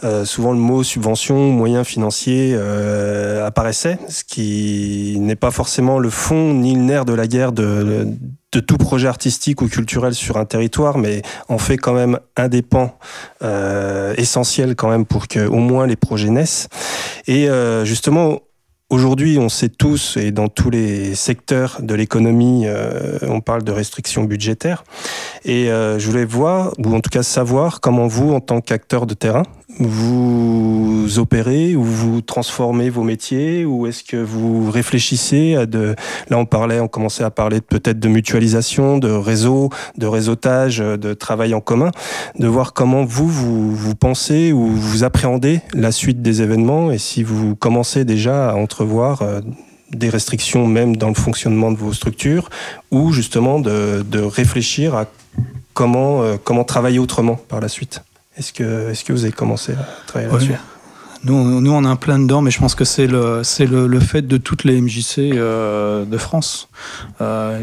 euh, 0.04 0.24
souvent 0.24 0.52
le 0.52 0.58
mot 0.58 0.82
subvention, 0.82 1.50
moyen 1.50 1.84
financier 1.84 2.52
euh, 2.54 3.46
apparaissait, 3.46 3.98
ce 4.08 4.24
qui 4.24 5.16
n'est 5.20 5.36
pas 5.36 5.50
forcément 5.50 5.98
le 5.98 6.10
fond 6.10 6.54
ni 6.54 6.74
le 6.74 6.82
nerf 6.82 7.04
de 7.04 7.14
la 7.14 7.26
guerre 7.26 7.52
de, 7.52 8.06
de 8.52 8.60
tout 8.60 8.78
projet 8.78 9.08
artistique 9.08 9.62
ou 9.62 9.68
culturel 9.68 10.14
sur 10.14 10.36
un 10.36 10.44
territoire, 10.44 10.98
mais 10.98 11.22
en 11.48 11.58
fait 11.58 11.76
quand 11.76 11.94
même 11.94 12.18
un 12.36 12.48
des 12.48 12.62
pans 12.62 12.98
euh, 13.42 14.14
essentiels 14.16 14.74
quand 14.74 14.88
même 14.88 15.06
pour 15.06 15.28
que 15.28 15.46
au 15.46 15.58
moins 15.58 15.86
les 15.86 15.96
projets 15.96 16.30
naissent. 16.30 16.68
Et 17.26 17.48
justement, 17.84 18.40
Aujourd'hui, 18.90 19.38
on 19.38 19.50
sait 19.50 19.68
tous, 19.68 20.16
et 20.16 20.30
dans 20.32 20.48
tous 20.48 20.70
les 20.70 21.14
secteurs 21.14 21.82
de 21.82 21.94
l'économie, 21.94 22.62
euh, 22.66 23.18
on 23.20 23.42
parle 23.42 23.62
de 23.62 23.70
restrictions 23.70 24.24
budgétaires. 24.24 24.82
Et 25.44 25.70
euh, 25.70 25.98
je 25.98 26.06
voulais 26.10 26.24
voir, 26.24 26.72
ou 26.78 26.94
en 26.94 27.00
tout 27.00 27.10
cas 27.10 27.22
savoir, 27.22 27.82
comment 27.82 28.06
vous, 28.06 28.32
en 28.32 28.40
tant 28.40 28.62
qu'acteur 28.62 29.04
de 29.04 29.12
terrain, 29.12 29.42
vous 29.78 31.18
opérez 31.18 31.76
ou 31.76 31.82
vous 31.82 32.20
transformez 32.20 32.90
vos 32.90 33.02
métiers 33.02 33.64
ou 33.64 33.86
est-ce 33.86 34.02
que 34.02 34.16
vous 34.16 34.70
réfléchissez 34.70 35.56
à 35.56 35.66
de 35.66 35.94
là 36.30 36.38
on 36.38 36.46
parlait 36.46 36.80
on 36.80 36.88
commençait 36.88 37.22
à 37.22 37.30
parler 37.30 37.60
peut-être 37.60 38.00
de 38.00 38.08
mutualisation 38.08 38.98
de 38.98 39.10
réseau 39.10 39.70
de 39.96 40.06
réseautage 40.06 40.78
de 40.78 41.14
travail 41.14 41.54
en 41.54 41.60
commun 41.60 41.90
de 42.38 42.46
voir 42.46 42.72
comment 42.72 43.04
vous 43.04 43.28
vous, 43.28 43.74
vous 43.74 43.94
pensez 43.94 44.52
ou 44.52 44.66
vous 44.66 45.04
appréhendez 45.04 45.60
la 45.74 45.92
suite 45.92 46.22
des 46.22 46.42
événements 46.42 46.90
et 46.90 46.98
si 46.98 47.22
vous 47.22 47.54
commencez 47.54 48.04
déjà 48.04 48.50
à 48.50 48.54
entrevoir 48.54 49.22
euh, 49.22 49.40
des 49.90 50.08
restrictions 50.08 50.66
même 50.66 50.96
dans 50.96 51.08
le 51.08 51.14
fonctionnement 51.14 51.72
de 51.72 51.76
vos 51.76 51.92
structures 51.92 52.48
ou 52.90 53.12
justement 53.12 53.58
de, 53.58 54.02
de 54.02 54.20
réfléchir 54.20 54.94
à 54.94 55.06
comment, 55.74 56.22
euh, 56.22 56.36
comment 56.42 56.64
travailler 56.64 56.98
autrement 56.98 57.36
par 57.36 57.60
la 57.60 57.68
suite 57.68 58.02
est-ce 58.38 58.52
que, 58.52 59.12
vous 59.12 59.24
avez 59.24 59.32
commencé 59.32 59.72
à 59.72 59.86
travailler 60.06 60.32
là-dessus 60.32 60.54
nous, 61.24 61.60
nous, 61.60 61.72
on 61.72 61.82
est 61.82 61.88
un 61.88 61.96
plein 61.96 62.18
dedans, 62.18 62.42
mais 62.42 62.52
je 62.52 62.60
pense 62.60 62.76
que 62.76 62.84
c'est 62.84 63.08
le, 63.08 63.42
fait 63.42 64.22
de 64.22 64.36
toutes 64.36 64.62
les 64.64 64.80
MJC 64.80 65.18
euh, 65.18 66.04
de 66.04 66.16
France. 66.16 66.68
Euh, 67.20 67.60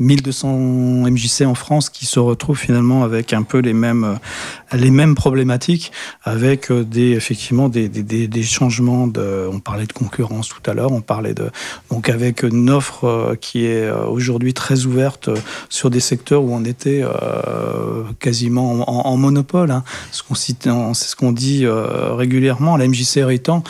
1200 0.00 1.08
MJC 1.08 1.42
en 1.46 1.54
France 1.54 1.88
qui 1.88 2.06
se 2.06 2.18
retrouvent 2.18 2.58
finalement 2.58 3.04
avec 3.04 3.32
un 3.32 3.42
peu 3.42 3.58
les 3.58 3.74
mêmes, 3.74 4.04
euh, 4.04 4.14
les 4.72 4.90
mêmes 4.90 5.14
problématiques, 5.14 5.92
avec 6.22 6.70
euh, 6.70 6.84
des, 6.84 7.12
effectivement 7.12 7.68
des, 7.68 7.88
des, 7.88 8.28
des 8.28 8.42
changements 8.42 9.06
de. 9.06 9.48
On 9.52 9.60
parlait 9.60 9.86
de 9.86 9.92
concurrence 9.92 10.48
tout 10.48 10.70
à 10.70 10.74
l'heure, 10.74 10.92
on 10.92 11.00
parlait 11.00 11.34
de. 11.34 11.50
Donc 11.90 12.08
avec 12.08 12.42
une 12.42 12.70
offre 12.70 13.36
qui 13.40 13.66
est 13.66 13.90
aujourd'hui 13.90 14.54
très 14.54 14.84
ouverte 14.86 15.30
sur 15.68 15.90
des 15.90 16.00
secteurs 16.00 16.42
où 16.42 16.54
on 16.54 16.64
était 16.64 17.04
quasiment 18.18 18.88
en, 18.88 19.16
monopole. 19.16 19.70
Hein. 19.70 19.84
Ce 20.12 20.22
qu'on 20.22 20.34
c'est 20.34 21.08
ce 21.08 21.16
qu'on 21.16 21.32
dit 21.32 21.66
régulièrement 21.66 22.76
la 22.76 22.86
MJC 22.86 23.18
Héritant, 23.18 23.62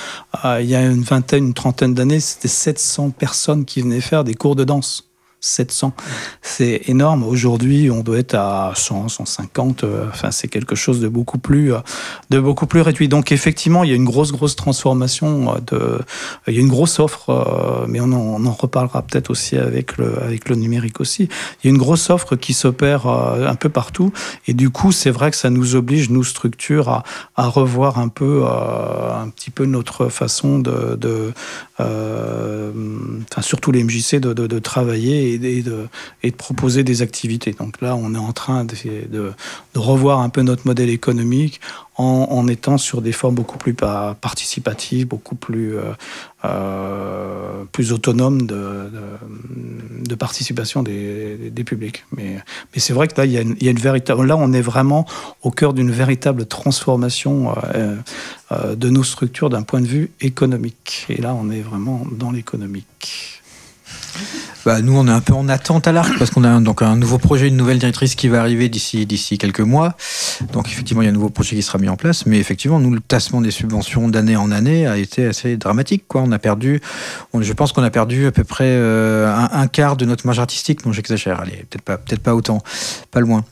euh, 0.45 0.61
il 0.61 0.69
y 0.69 0.75
a 0.75 0.83
une 0.83 1.03
vingtaine, 1.03 1.49
une 1.49 1.55
trentaine 1.55 1.95
d'années, 1.95 2.21
c'était 2.21 2.49
700 2.49 3.11
personnes 3.11 3.65
qui 3.65 3.83
venaient 3.83 4.01
faire 4.01 4.25
des 4.25 4.35
cours 4.35 4.57
de 4.57 4.65
danse. 4.65 5.10
700. 5.41 5.95
C'est 6.43 6.83
énorme. 6.87 7.25
Aujourd'hui, 7.25 7.91
on 7.91 8.03
doit 8.03 8.19
être 8.19 8.35
à 8.35 8.73
100, 8.77 9.09
150. 9.09 9.85
Euh, 9.85 10.07
enfin, 10.09 10.31
c'est 10.31 10.49
quelque 10.49 10.75
chose 10.75 11.01
de 11.01 11.09
beaucoup 11.09 11.39
plus, 11.39 11.73
euh, 11.73 11.79
de 12.29 12.39
beaucoup 12.39 12.67
plus 12.67 12.83
réduit. 12.83 13.09
Donc, 13.09 13.33
effectivement, 13.33 13.83
il 13.83 13.91
y 13.91 13.93
a 13.93 13.97
une 13.97 14.05
grosse, 14.05 14.33
grosse 14.33 14.55
transformation. 14.55 15.55
De, 15.67 15.99
il 16.47 16.55
y 16.55 16.59
a 16.59 16.61
une 16.61 16.69
grosse 16.69 16.99
offre, 16.99 17.87
mais 17.89 18.01
on 18.01 18.13
en, 18.13 18.53
reparlera 18.53 19.03
peut-être 19.03 19.31
aussi 19.31 19.57
avec 19.57 19.97
le, 19.97 20.23
avec 20.23 20.49
le 20.49 20.57
numérique 20.57 21.01
aussi. 21.01 21.23
Il 21.23 21.67
y 21.67 21.69
a 21.69 21.71
une 21.71 21.79
grosse 21.79 22.11
offre 22.11 22.37
qui 22.37 22.53
s'opère 22.53 23.07
un 23.07 23.55
peu 23.55 23.71
partout. 23.71 24.13
Et 24.47 24.53
du 24.53 24.69
coup, 24.71 24.93
c'est 24.93 25.11
vrai 25.11 25.31
que 25.31 25.37
ça 25.37 25.49
nous 25.49 25.75
oblige, 25.77 26.11
nous, 26.11 26.25
structures, 26.25 27.03
à, 27.37 27.47
revoir 27.49 27.99
un 27.99 28.09
peu, 28.09 28.45
un 28.45 29.29
petit 29.31 29.51
peu 29.51 29.65
notre 29.65 30.09
façon 30.09 30.59
de, 30.59 31.33
enfin, 31.79 33.43
surtout 33.43 33.73
les 33.73 33.83
MJC, 33.83 34.17
de 34.17 34.59
travailler 34.59 35.30
et, 35.35 35.63
de, 35.63 35.89
proposer 36.37 36.85
des 36.85 37.03
activités. 37.03 37.53
Donc 37.53 37.81
là, 37.81 37.97
on 37.97 38.15
est 38.15 38.19
en 38.19 38.33
train 38.33 38.65
de, 38.65 39.33
revoir 39.75 40.21
un 40.21 40.29
peu 40.29 40.43
notre 40.43 40.67
modèle 40.67 40.91
économique 40.91 41.61
en, 41.97 42.49
étant 42.49 42.79
sur 42.79 43.03
des 43.03 43.13
formes 43.13 43.35
beaucoup 43.35 43.59
plus 43.59 43.75
participatives, 43.75 45.07
beaucoup 45.07 45.35
plus, 45.35 45.77
euh, 45.77 45.93
euh, 46.47 47.65
plus 47.73 47.93
autonomes 47.93 48.47
de, 48.47 50.15
participation 50.19 50.83
des, 50.83 51.65
publics. 51.67 52.05
Mais, 52.17 52.39
c'est 52.77 52.95
vrai 52.95 53.07
que 53.07 53.21
là, 53.21 53.27
il 53.27 53.33
y, 53.33 53.37
a 53.37 53.43
une, 53.43 53.79
véritable, 53.79 54.27
là, 54.27 54.37
on 54.39 54.53
est 54.55 54.63
vraiment 54.63 55.05
au 55.43 55.51
cœur 55.51 55.75
d'une 55.75 55.91
véritable 55.91 56.47
transformation 56.47 57.55
euh 57.75 57.97
de 58.77 58.91
nos 58.91 59.05
structures 59.05 59.49
d'un 59.49 59.63
point 59.63 59.81
de 59.81 59.87
vue 59.87 60.11
économique. 60.21 61.07
Et 61.09 61.21
là, 61.21 61.35
on 61.35 61.51
est 61.51 61.61
vraiment 61.61 62.05
dans 62.11 62.33
l'économique. 62.33 63.41
Bah, 64.67 64.83
nous, 64.83 64.95
on 64.95 65.07
est 65.07 65.11
un 65.11 65.21
peu 65.21 65.33
en 65.33 65.49
attente 65.49 65.89
à 65.89 65.93
l'arc 65.93 66.19
parce 66.19 66.31
qu'on 66.31 66.45
a 66.45 66.49
un, 66.49 66.61
donc 66.61 66.83
un 66.83 66.97
nouveau 66.97 67.17
projet, 67.17 67.49
une 67.49 67.57
nouvelle 67.57 67.79
directrice 67.79 68.15
qui 68.15 68.29
va 68.29 68.41
arriver 68.41 68.69
d'ici 68.69 69.07
d'ici 69.07 69.39
quelques 69.39 69.61
mois. 69.61 69.97
Donc 70.53 70.69
effectivement, 70.69 71.01
il 71.03 71.07
y 71.07 71.09
a 71.09 71.11
un 71.11 71.15
nouveau 71.15 71.31
projet 71.31 71.57
qui 71.57 71.63
sera 71.63 71.79
mis 71.79 71.89
en 71.89 71.97
place, 71.97 72.27
mais 72.27 72.39
effectivement, 72.39 72.79
nous, 72.79 72.91
le 72.91 73.01
tassement 73.01 73.41
des 73.41 73.51
subventions 73.51 74.09
d'année 74.09 74.37
en 74.37 74.51
année 74.51 74.87
a 74.87 74.99
été 74.99 75.27
assez 75.27 75.57
dramatique. 75.57 76.05
Quoi. 76.09 76.23
On 76.23 76.33
a 76.33 76.39
perdu, 76.39 76.81
je 77.39 77.53
pense 77.55 77.73
qu'on 77.73 77.83
a 77.83 77.91
perdu 77.91 78.27
à 78.27 78.33
peu 78.33 78.45
près 78.45 78.69
euh, 78.69 79.35
un, 79.35 79.67
quart 79.67 79.97
de 79.97 80.05
notre 80.05 80.27
marge 80.27 80.41
artistique. 80.41 80.85
Non, 80.85 80.93
j'exagère. 80.93 81.41
Allez, 81.41 81.65
peut-être 81.71 81.83
pas, 81.83 81.97
peut-être 81.97 82.23
pas 82.23 82.35
autant, 82.35 82.63
pas 83.11 83.21
loin. 83.21 83.45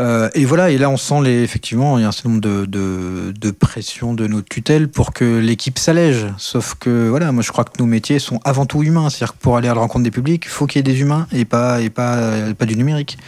Euh, 0.00 0.28
et 0.34 0.44
voilà, 0.44 0.70
et 0.70 0.78
là 0.78 0.90
on 0.90 0.96
sent 0.96 1.24
effectivement, 1.26 1.98
il 1.98 2.02
y 2.02 2.04
a 2.04 2.08
un 2.08 2.12
certain 2.12 2.30
nombre 2.30 2.40
de, 2.40 3.50
pressions 3.50 4.12
de 4.12 4.26
nos 4.26 4.42
tutelles 4.42 4.88
pour 4.88 5.12
que 5.12 5.38
l'équipe 5.38 5.78
s'allège. 5.78 6.26
Sauf 6.36 6.74
que 6.74 7.08
voilà, 7.08 7.30
moi 7.30 7.42
je 7.42 7.52
crois 7.52 7.64
que 7.64 7.78
nos 7.78 7.86
métiers 7.86 8.18
sont 8.18 8.40
avant 8.44 8.66
tout 8.66 8.82
humains. 8.82 9.08
C'est-à-dire 9.08 9.34
que 9.34 9.38
pour 9.40 9.56
aller 9.56 9.68
à 9.68 9.74
la 9.74 9.80
rencontre 9.80 10.02
des 10.02 10.10
publics, 10.10 10.44
il 10.46 10.50
faut 10.50 10.66
qu'il 10.66 10.78
y 10.78 10.80
ait 10.80 10.82
des 10.82 11.00
humains 11.00 11.28
et 11.32 11.44
pas, 11.44 11.80
et 11.80 11.90
pas, 11.90 12.52
pas 12.58 12.66
du 12.66 12.76
numérique. 12.76 13.18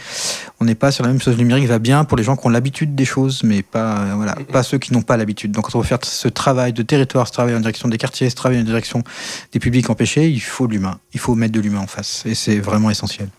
On 0.59 0.65
n'est 0.65 0.75
pas 0.75 0.91
sur 0.91 1.03
la 1.03 1.09
même 1.09 1.21
chose. 1.21 1.35
Le 1.35 1.43
numérique 1.43 1.67
va 1.67 1.79
bien 1.79 2.03
pour 2.03 2.17
les 2.17 2.23
gens 2.23 2.35
qui 2.35 2.45
ont 2.45 2.49
l'habitude 2.49 2.95
des 2.95 3.05
choses, 3.05 3.43
mais 3.43 3.63
pas, 3.63 4.15
voilà, 4.15 4.35
pas 4.51 4.63
ceux 4.63 4.77
qui 4.77 4.91
n'ont 4.91 5.01
pas 5.01 5.15
l'habitude. 5.15 5.51
Donc 5.51 5.65
quand 5.65 5.75
on 5.77 5.81
veut 5.81 5.87
faire 5.87 5.99
ce 6.03 6.27
travail 6.27 6.73
de 6.73 6.83
territoire, 6.83 7.27
ce 7.27 7.33
travail 7.33 7.55
en 7.55 7.59
direction 7.59 7.87
des 7.87 7.97
quartiers, 7.97 8.29
ce 8.29 8.35
travail 8.35 8.59
en 8.59 8.63
direction 8.63 9.03
des 9.53 9.59
publics 9.59 9.89
empêchés, 9.89 10.29
il 10.29 10.41
faut 10.41 10.67
de 10.67 10.73
l'humain. 10.73 10.99
Il 11.13 11.19
faut 11.19 11.35
mettre 11.35 11.53
de 11.53 11.61
l'humain 11.61 11.79
en 11.79 11.87
face. 11.87 12.23
Et 12.25 12.35
c'est 12.35 12.59
vraiment 12.59 12.89
essentiel. 12.89 13.29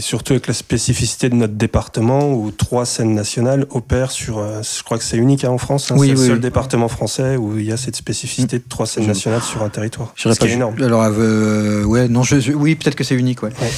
Surtout 0.00 0.32
avec 0.32 0.46
la 0.46 0.54
spécificité 0.54 1.28
de 1.28 1.34
notre 1.34 1.52
département 1.54 2.32
où 2.32 2.50
trois 2.50 2.86
scènes 2.86 3.14
nationales 3.14 3.66
opèrent 3.70 4.10
sur. 4.10 4.38
euh, 4.38 4.62
je 4.62 4.82
crois 4.82 4.96
que 4.98 5.04
c'est 5.04 5.18
unique 5.18 5.44
hein, 5.44 5.50
en 5.50 5.58
France. 5.58 5.90
hein, 5.90 5.96
Oui, 5.98 6.08
c'est 6.08 6.14
le 6.14 6.20
oui, 6.20 6.26
seul 6.26 6.34
oui. 6.36 6.40
département 6.40 6.88
français 6.88 7.36
où 7.36 7.58
il 7.58 7.64
y 7.66 7.72
a 7.72 7.76
cette 7.76 7.96
spécificité 7.96 8.58
de 8.58 8.64
trois 8.68 8.86
scènes 8.86 9.06
nationales 9.06 9.42
sur 9.42 9.62
un 9.62 9.68
territoire. 9.68 10.12
Je 10.16 10.30
Ce 10.30 10.38
qui 10.38 10.46
est 10.46 10.52
énorme. 10.52 10.82
Alors, 10.82 11.02
euh, 11.04 11.84
ouais, 11.84 12.08
non, 12.08 12.22
je, 12.22 12.40
je- 12.40 12.52
oui, 12.52 12.74
peut-être 12.74 12.94
que 12.96 13.04
c'est 13.04 13.14
unique, 13.16 13.42
ouais. 13.42 13.50
Ouais. 13.60 13.70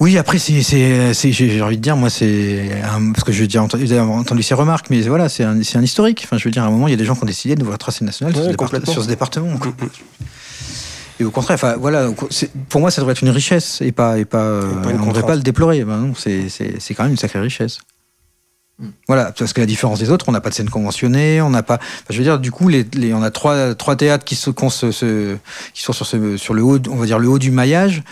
Oui, 0.00 0.16
après, 0.16 0.38
c'est, 0.38 0.62
c'est, 0.62 1.12
c'est- 1.12 1.32
j'ai 1.32 1.50
j'ai 1.50 1.60
envie 1.62 1.76
de 1.76 1.82
dire, 1.82 1.96
moi, 1.96 2.08
c'est 2.10 2.80
un- 2.84 3.10
parce 3.10 3.24
que 3.24 3.32
j'ai 3.32 3.44
déjà 3.48 3.60
entendu, 3.64 3.88
j'ai 3.88 3.98
entendu 3.98 4.44
ces 4.44 4.54
remarques, 4.54 4.86
mais 4.90 5.00
voilà, 5.02 5.28
c'est 5.28 5.42
un, 5.42 5.60
c'est 5.64 5.76
un 5.78 5.82
historique. 5.82 6.20
Enfin, 6.24 6.38
je 6.38 6.44
veux 6.44 6.52
dire, 6.52 6.62
à 6.62 6.66
un 6.66 6.70
moment, 6.70 6.86
il 6.86 6.92
y 6.92 6.94
a 6.94 6.96
des 6.96 7.04
gens 7.04 7.16
qui 7.16 7.24
ont 7.24 7.26
décidé 7.26 7.56
de 7.56 7.64
voir 7.64 7.76
tracé 7.78 8.04
national 8.04 8.32
sur, 8.32 8.42
Ouais, 8.42 8.46
ce 8.46 8.52
départe- 8.52 8.68
complètement. 8.70 8.92
sur 8.92 9.02
ce 9.02 9.08
département. 9.08 9.56
quoi. 9.56 9.72
Et 11.20 11.24
au 11.24 11.30
contraire, 11.30 11.54
enfin, 11.56 11.74
voilà, 11.78 12.08
pour 12.68 12.80
moi, 12.80 12.90
ça 12.90 13.00
devrait 13.00 13.12
être 13.12 13.22
une 13.22 13.30
richesse 13.30 13.80
et 13.80 13.92
pas, 13.92 14.18
et 14.18 14.24
pas, 14.24 14.38
euh, 14.42 14.72
pas 14.82 14.90
une 14.90 15.00
on 15.00 15.06
ne 15.06 15.08
devrait 15.08 15.22
pas 15.26 15.34
le 15.36 15.42
déplorer. 15.42 15.84
Ben 15.84 15.96
non, 15.96 16.14
c'est, 16.16 16.48
c'est, 16.48 16.80
c'est 16.80 16.94
quand 16.94 17.02
même 17.02 17.12
une 17.12 17.18
sacrée 17.18 17.40
richesse. 17.40 17.78
Voilà, 19.08 19.32
parce 19.36 19.52
que 19.52 19.58
la 19.58 19.66
différence 19.66 19.98
des 19.98 20.08
autres, 20.10 20.26
on 20.28 20.32
n'a 20.32 20.40
pas 20.40 20.50
de 20.50 20.54
scène 20.54 20.70
conventionnée, 20.70 21.40
on 21.42 21.50
n'a 21.50 21.64
pas. 21.64 21.74
enfin, 21.82 22.04
je 22.10 22.18
veux 22.18 22.22
dire, 22.22 22.38
du 22.38 22.52
coup, 22.52 22.68
les, 22.68 22.86
les- 22.94 23.12
on 23.12 23.22
a 23.24 23.32
trois, 23.32 23.74
trois 23.74 23.96
théâtres 23.96 24.24
qui, 24.24 24.36
se, 24.36 24.50
qu'on 24.50 24.70
se- 24.70 24.92
se- 24.92 25.36
qui 25.74 25.82
sont 25.82 25.92
sur, 25.92 26.06
ce, 26.06 26.36
sur 26.36 26.54
le 26.54 26.62
haut, 26.62 26.78
on 26.88 26.94
va 26.94 27.04
dire 27.06 27.18
le 27.18 27.28
haut 27.28 27.40
du 27.40 27.50
maillage. 27.50 28.04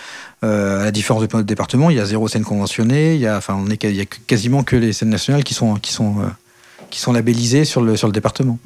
Euh, 0.42 0.80
à 0.80 0.84
la 0.86 0.90
différence 0.90 1.22
de 1.22 1.28
notre 1.32 1.46
département, 1.46 1.88
il 1.90 1.96
y 1.96 2.00
a 2.00 2.04
zéro 2.04 2.26
scène 2.26 2.42
conventionnée. 2.42 3.14
Il 3.14 3.20
y 3.20 3.28
a, 3.28 3.36
enfin, 3.36 3.54
on 3.56 3.70
est, 3.70 3.80
il 3.84 3.94
y 3.94 4.00
a 4.00 4.04
quasiment 4.26 4.64
que 4.64 4.74
les 4.74 4.92
scènes 4.92 5.08
nationales 5.10 5.44
qui 5.44 5.54
sont, 5.54 5.76
qui 5.76 5.92
sont, 5.92 6.18
euh, 6.20 6.24
qui 6.90 6.98
sont 7.00 7.12
labellisées 7.12 7.64
sur 7.64 7.80
le, 7.80 7.96
sur 7.96 8.08
le 8.08 8.12
département. 8.12 8.58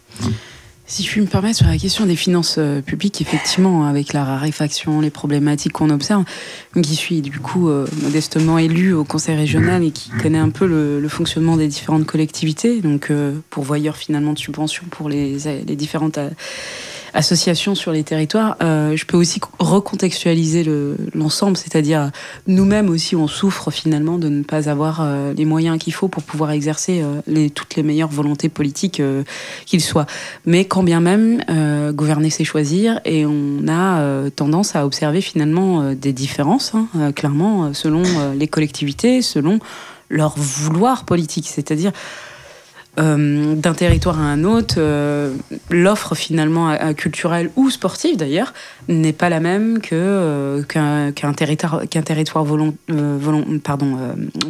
Si 0.90 1.05
je 1.05 1.09
puis 1.09 1.20
me 1.20 1.29
permettre, 1.29 1.57
sur 1.57 1.68
la 1.68 1.79
question 1.79 2.05
des 2.05 2.16
finances 2.16 2.57
euh, 2.59 2.83
publiques, 2.83 3.20
effectivement, 3.20 3.87
avec 3.87 4.12
la 4.12 4.24
raréfaction, 4.24 5.00
les 5.00 5.11
problématiques 5.11 5.70
qu'on 5.70 5.88
observe, 5.88 6.24
qui 6.83 6.96
suis 6.96 7.20
du 7.20 7.38
coup 7.38 7.68
euh, 7.68 7.87
modestement 8.03 8.59
élu 8.59 8.92
au 8.92 9.05
conseil 9.05 9.37
régional 9.37 9.85
et 9.85 9.92
qui 9.92 10.11
connaît 10.11 10.40
un 10.40 10.50
peu 10.50 10.66
le, 10.66 11.09
fonctionnement 11.09 11.57
des 11.57 11.68
différentes 11.68 12.07
collectivités, 12.07 12.81
donc 12.81 13.12
euh, 13.12 13.38
pourvoyeur 13.50 13.96
finalement 13.96 14.33
de 14.33 14.38
subventions 14.40 14.83
pour 14.90 15.09
les, 15.09 15.38
les 15.64 15.76
différentes 15.76 16.18
associations 17.14 17.75
sur 17.75 17.92
les 17.92 18.05
territoires, 18.05 18.57
euh, 18.62 18.96
je 18.96 19.05
peux 19.07 19.16
aussi 19.16 19.40
recontextualiser 19.59 20.64
le- 20.64 20.96
l'ensemble, 21.14 21.57
c'est-à-dire 21.57 22.11
nous-mêmes 22.46 22.88
aussi 22.88 23.16
on 23.16 23.29
souffre 23.29 23.70
finalement 23.70 24.18
de 24.18 24.29
ne 24.29 24.42
pas 24.42 24.68
avoir 24.68 25.01
euh, 25.01 25.33
les 25.35 25.44
moyens 25.44 25.79
qu'il 25.79 25.92
faut 25.92 26.09
pour 26.09 26.23
pouvoir 26.23 26.51
exercer 26.53 27.03
euh, 27.03 27.20
les, 27.27 27.51
toutes 27.51 27.77
les 27.77 27.83
meilleures 27.83 28.11
volontés 28.11 28.49
politiques 28.49 29.01
euh, 29.01 29.23
qu'il 29.66 29.81
soit. 29.81 30.07
Mais 30.46 30.64
quand 30.64 30.83
bien 30.83 31.01
même, 31.01 31.42
gouverner 31.92 32.31
c'est 32.31 32.44
choisir 32.44 33.01
et 33.05 33.27
on 33.27 33.66
a 33.68 34.31
tendance 34.31 34.77
à 34.77 34.85
observer 34.87 35.20
finalement 35.20 35.92
des 35.94 36.12
différences, 36.12 36.73
hein, 36.75 37.12
clairement, 37.12 37.73
selon 37.75 38.03
les 38.37 38.49
collectivités, 38.49 39.23
selon 39.23 39.59
leur 40.09 40.35
vouloir 40.37 41.05
politique. 41.05 41.49
C'est-à-dire 41.49 41.92
euh, 43.00 43.54
d'un 43.54 43.72
territoire 43.74 44.18
à 44.20 44.24
un 44.24 44.44
autre, 44.44 44.74
euh, 44.78 45.32
l'offre 45.70 46.14
finalement 46.14 46.76
culturelle 46.96 47.50
ou 47.56 47.70
sportive 47.70 48.16
d'ailleurs 48.16 48.52
n'est 48.88 49.12
pas 49.12 49.28
la 49.28 49.40
même 49.40 49.80
que 49.80 49.94
euh, 49.94 50.62
qu'un 50.62 51.32
territoire 51.32 51.82
qu'un 51.88 52.02
territoire 52.02 52.44
volon- 52.44 52.74
volon- 52.88 53.58
pardon 53.60 53.96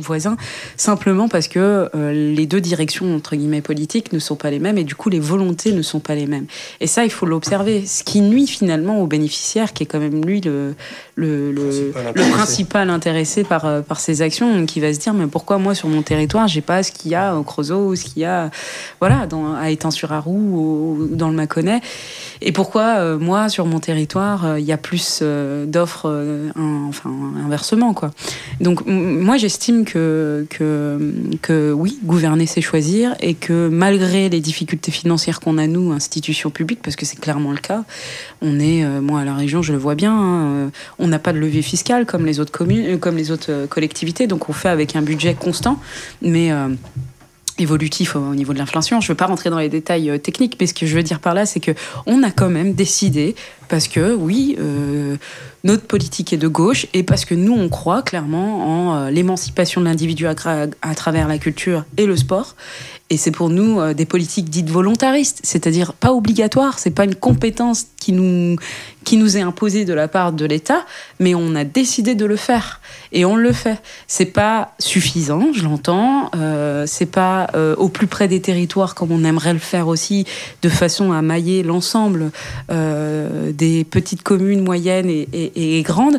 voisin 0.00 0.36
simplement 0.76 1.28
parce 1.28 1.48
que 1.48 1.88
les 2.12 2.46
deux 2.46 2.60
directions 2.60 3.14
entre 3.14 3.36
guillemets 3.36 3.60
politiques 3.60 4.12
ne 4.12 4.18
sont 4.18 4.36
pas 4.36 4.50
les 4.50 4.58
mêmes 4.58 4.78
et 4.78 4.84
du 4.84 4.94
coup 4.94 5.08
les 5.10 5.20
volontés 5.20 5.72
ne 5.72 5.82
sont 5.82 6.00
pas 6.00 6.14
les 6.14 6.26
mêmes 6.26 6.46
et 6.80 6.86
ça 6.86 7.04
il 7.04 7.10
faut 7.10 7.26
l'observer 7.26 7.84
ce 7.86 8.02
qui 8.02 8.20
nuit 8.20 8.46
finalement 8.46 9.00
au 9.02 9.06
bénéficiaire 9.06 9.72
qui 9.72 9.82
est 9.82 9.86
quand 9.86 10.00
même 10.00 10.24
lui 10.24 10.40
le 10.40 10.74
le, 11.16 11.52
le, 11.52 11.60
Principal 11.60 12.04
le 12.04 12.08
intéressé. 12.22 12.30
principal 12.32 12.90
intéressé 12.90 13.44
par, 13.44 13.82
par 13.82 14.00
ces 14.00 14.22
actions, 14.22 14.64
qui 14.64 14.80
va 14.80 14.94
se 14.94 14.98
dire 14.98 15.12
mais 15.12 15.26
pourquoi 15.26 15.58
moi 15.58 15.74
sur 15.74 15.88
mon 15.88 16.00
territoire 16.02 16.48
j'ai 16.48 16.62
pas 16.62 16.82
ce 16.82 16.92
qu'il 16.92 17.10
y 17.10 17.14
a 17.14 17.36
au 17.36 17.42
Creusot 17.42 17.88
ou 17.88 17.96
ce 17.96 18.04
qu'il 18.04 18.22
y 18.22 18.24
a 18.24 18.39
voilà 19.00 19.26
dans, 19.26 19.54
à 19.54 19.70
Étang-sur-Arroux 19.70 20.30
ou, 20.32 20.96
ou 21.12 21.16
dans 21.16 21.28
le 21.28 21.34
Mâconnais 21.34 21.80
et 22.40 22.52
pourquoi 22.52 22.96
euh, 22.98 23.18
moi 23.18 23.48
sur 23.48 23.66
mon 23.66 23.80
territoire 23.80 24.44
euh, 24.46 24.60
il 24.60 24.64
y 24.64 24.72
a 24.72 24.76
plus 24.78 25.20
euh, 25.22 25.66
d'offres 25.66 26.08
un- 26.56 26.86
enfin 26.88 27.10
inversement 27.44 27.92
quoi. 27.94 28.10
Donc 28.60 28.82
moi 28.86 29.36
j'estime 29.36 29.84
que, 29.84 30.46
que 30.50 31.14
que 31.42 31.72
oui 31.72 31.98
gouverner 32.04 32.46
c'est 32.46 32.60
choisir 32.60 33.14
et 33.20 33.34
que 33.34 33.68
malgré 33.68 34.28
les 34.28 34.40
difficultés 34.40 34.90
financières 34.92 35.40
qu'on 35.40 35.58
a 35.58 35.66
nous 35.66 35.92
institutions 35.92 36.50
publiques 36.50 36.80
parce 36.82 36.96
que 36.96 37.04
c'est 37.06 37.20
clairement 37.20 37.52
le 37.52 37.58
cas 37.58 37.84
on 38.42 38.58
est 38.60 38.84
moi 39.00 39.20
à 39.20 39.24
la 39.24 39.34
région 39.34 39.62
je 39.62 39.72
le 39.72 39.78
vois 39.78 39.94
bien 39.94 40.14
hein, 40.16 40.70
on 40.98 41.06
n'a 41.08 41.18
pas 41.18 41.32
de 41.32 41.38
levier 41.38 41.62
fiscal 41.62 42.06
comme 42.06 42.24
les 42.26 42.40
autres 42.40 42.52
communes, 42.52 42.98
comme 42.98 43.16
les 43.16 43.30
autres 43.30 43.66
collectivités, 43.68 44.26
donc 44.26 44.48
on 44.48 44.52
fait 44.52 44.68
avec 44.68 44.96
un 44.96 45.02
budget 45.02 45.34
constant, 45.34 45.78
mais 46.22 46.50
évolutif 47.60 48.16
au, 48.16 48.20
au 48.20 48.34
niveau 48.34 48.52
de 48.52 48.58
l'inflation. 48.58 49.00
Je 49.00 49.06
ne 49.06 49.08
veux 49.08 49.16
pas 49.16 49.26
rentrer 49.26 49.50
dans 49.50 49.58
les 49.58 49.68
détails 49.68 50.10
euh, 50.10 50.18
techniques, 50.18 50.56
mais 50.60 50.66
ce 50.66 50.74
que 50.74 50.86
je 50.86 50.94
veux 50.94 51.02
dire 51.02 51.20
par 51.20 51.34
là, 51.34 51.46
c'est 51.46 51.60
que 51.60 51.72
on 52.06 52.22
a 52.22 52.30
quand 52.30 52.50
même 52.50 52.74
décidé, 52.74 53.34
parce 53.70 53.86
que 53.86 54.12
oui, 54.14 54.56
euh, 54.58 55.16
notre 55.62 55.84
politique 55.84 56.32
est 56.32 56.36
de 56.36 56.48
gauche, 56.48 56.86
et 56.92 57.04
parce 57.04 57.24
que 57.24 57.34
nous 57.34 57.54
on 57.54 57.68
croit 57.68 58.02
clairement 58.02 58.66
en 58.66 58.96
euh, 58.96 59.10
l'émancipation 59.10 59.80
de 59.80 59.86
l'individu 59.86 60.26
à, 60.26 60.34
travers 60.34 61.28
la 61.28 61.38
culture 61.38 61.84
et 61.96 62.04
le 62.04 62.16
sport. 62.16 62.56
Et 63.10 63.16
c'est 63.16 63.30
pour 63.30 63.48
nous 63.48 63.80
euh, 63.80 63.94
des 63.94 64.06
politiques 64.06 64.50
dites 64.50 64.70
volontaristes, 64.70 65.40
c'est-à-dire 65.44 65.92
pas 65.92 66.12
obligatoires, 66.12 66.78
c'est 66.80 66.90
pas 66.90 67.04
une 67.04 67.14
compétence 67.14 67.86
qui 68.00 68.12
nous, 68.12 68.56
qui 69.04 69.16
nous 69.16 69.36
est 69.36 69.40
imposée 69.40 69.84
de 69.84 69.94
la 69.94 70.08
part 70.08 70.32
de 70.32 70.44
l'État, 70.46 70.84
mais 71.20 71.34
on 71.34 71.54
a 71.54 71.64
décidé 71.64 72.14
de 72.14 72.24
le 72.24 72.36
faire. 72.36 72.80
Et 73.12 73.24
on 73.24 73.36
le 73.36 73.52
fait. 73.52 73.80
C'est 74.06 74.26
pas 74.26 74.74
suffisant, 74.78 75.48
je 75.52 75.64
l'entends, 75.64 76.30
c'est 76.86 77.10
pas 77.10 77.50
au 77.76 77.88
plus 77.88 78.06
près 78.06 78.28
des 78.28 78.40
territoires 78.40 78.94
comme 78.94 79.10
on 79.10 79.24
aimerait 79.24 79.52
le 79.52 79.58
faire 79.58 79.88
aussi, 79.88 80.24
de 80.62 80.68
façon 80.68 81.12
à 81.12 81.20
mailler 81.20 81.62
l'ensemble 81.62 82.30
euh, 82.70 83.52
des 83.60 83.84
petites 83.84 84.22
communes 84.22 84.64
moyennes 84.64 85.08
et, 85.10 85.82
grandes, 85.82 86.18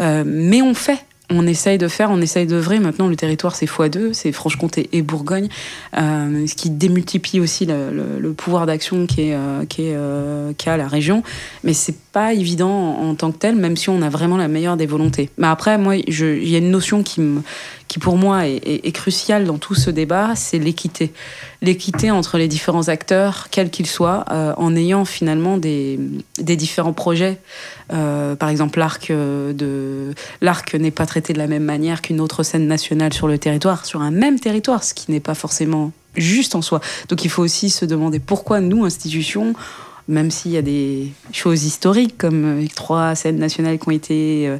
Euh, 0.00 0.22
mais 0.26 0.62
on 0.62 0.74
fait. 0.74 1.00
On 1.34 1.46
essaye 1.46 1.78
de 1.78 1.88
faire, 1.88 2.10
on 2.10 2.20
essaye 2.20 2.46
d'œuvrer. 2.46 2.78
Maintenant, 2.78 3.08
le 3.08 3.16
territoire, 3.16 3.54
c'est 3.56 3.64
x2, 3.64 4.12
c'est 4.12 4.32
Franche-Comté 4.32 4.90
et 4.92 5.00
Bourgogne, 5.00 5.48
euh, 5.96 6.46
ce 6.46 6.54
qui 6.54 6.68
démultiplie 6.68 7.40
aussi 7.40 7.64
le, 7.64 7.90
le- 7.90 8.20
le 8.20 8.32
pouvoir 8.34 8.66
d'action 8.66 9.06
euh, 9.18 9.64
qui 9.64 9.82
est, 9.88 9.94
euh, 9.96 10.52
qu'a 10.58 10.76
la 10.76 10.86
région. 10.88 11.22
Mais 11.64 11.72
c'est 11.72 11.96
pas 12.12 12.34
évident 12.34 12.68
en, 13.00 13.14
tant 13.14 13.32
que 13.32 13.38
tel, 13.38 13.56
même 13.56 13.76
si 13.76 13.88
on 13.88 14.02
a 14.02 14.10
vraiment 14.10 14.36
la 14.36 14.48
meilleure 14.48 14.76
des 14.76 14.84
volontés. 14.84 15.30
Mais 15.38 15.46
après, 15.46 15.78
moi, 15.78 15.96
il 15.96 16.48
y 16.50 16.54
a 16.54 16.58
une 16.58 16.70
notion 16.70 17.02
qui, 17.02 17.22
me, 17.22 17.40
qui 17.92 17.98
pour 17.98 18.16
moi 18.16 18.46
est, 18.46 18.92
cruciale 18.92 19.44
dans 19.44 19.58
tout 19.58 19.74
ce 19.74 19.90
débat, 19.90 20.34
c'est 20.34 20.58
l'équité. 20.58 21.12
L'équité 21.60 22.10
entre 22.10 22.38
les 22.38 22.48
différents 22.48 22.88
acteurs, 22.88 23.48
quels 23.50 23.68
qu'ils 23.68 23.86
soient, 23.86 24.24
euh, 24.30 24.54
en 24.56 24.74
ayant 24.74 25.04
finalement 25.04 25.58
des, 25.58 25.98
différents 26.38 26.94
projets. 26.94 27.36
Euh, 27.92 28.34
par 28.34 28.48
exemple, 28.48 28.78
l'arc 28.78 29.10
euh, 29.10 29.52
de 29.52 30.14
l'arc 30.40 30.72
n'est 30.72 30.90
pas 30.90 31.04
traité 31.04 31.34
de 31.34 31.38
la 31.38 31.46
même 31.46 31.64
manière 31.64 32.00
qu'une 32.00 32.22
autre 32.22 32.44
scène 32.44 32.66
nationale 32.66 33.12
sur 33.12 33.28
le 33.28 33.36
territoire, 33.36 33.84
sur 33.84 34.00
un 34.00 34.10
même 34.10 34.40
territoire, 34.40 34.84
ce 34.84 34.94
qui 34.94 35.10
n'est 35.10 35.20
pas 35.20 35.34
forcément 35.34 35.92
juste 36.16 36.54
en 36.54 36.62
soi. 36.62 36.80
Donc 37.10 37.26
il 37.26 37.30
faut 37.30 37.42
aussi 37.42 37.68
se 37.68 37.84
demander 37.84 38.20
pourquoi 38.20 38.62
nous, 38.62 38.86
institutions, 38.86 39.52
même 40.08 40.30
s'il 40.30 40.52
y 40.52 40.56
a 40.56 40.62
des 40.62 41.12
choses 41.30 41.64
historiques 41.64 42.16
comme 42.16 42.58
les 42.58 42.68
trois 42.68 43.14
scènes 43.16 43.36
nationales 43.36 43.78
qui 43.78 43.88
ont 43.88 43.92
été 43.92 44.50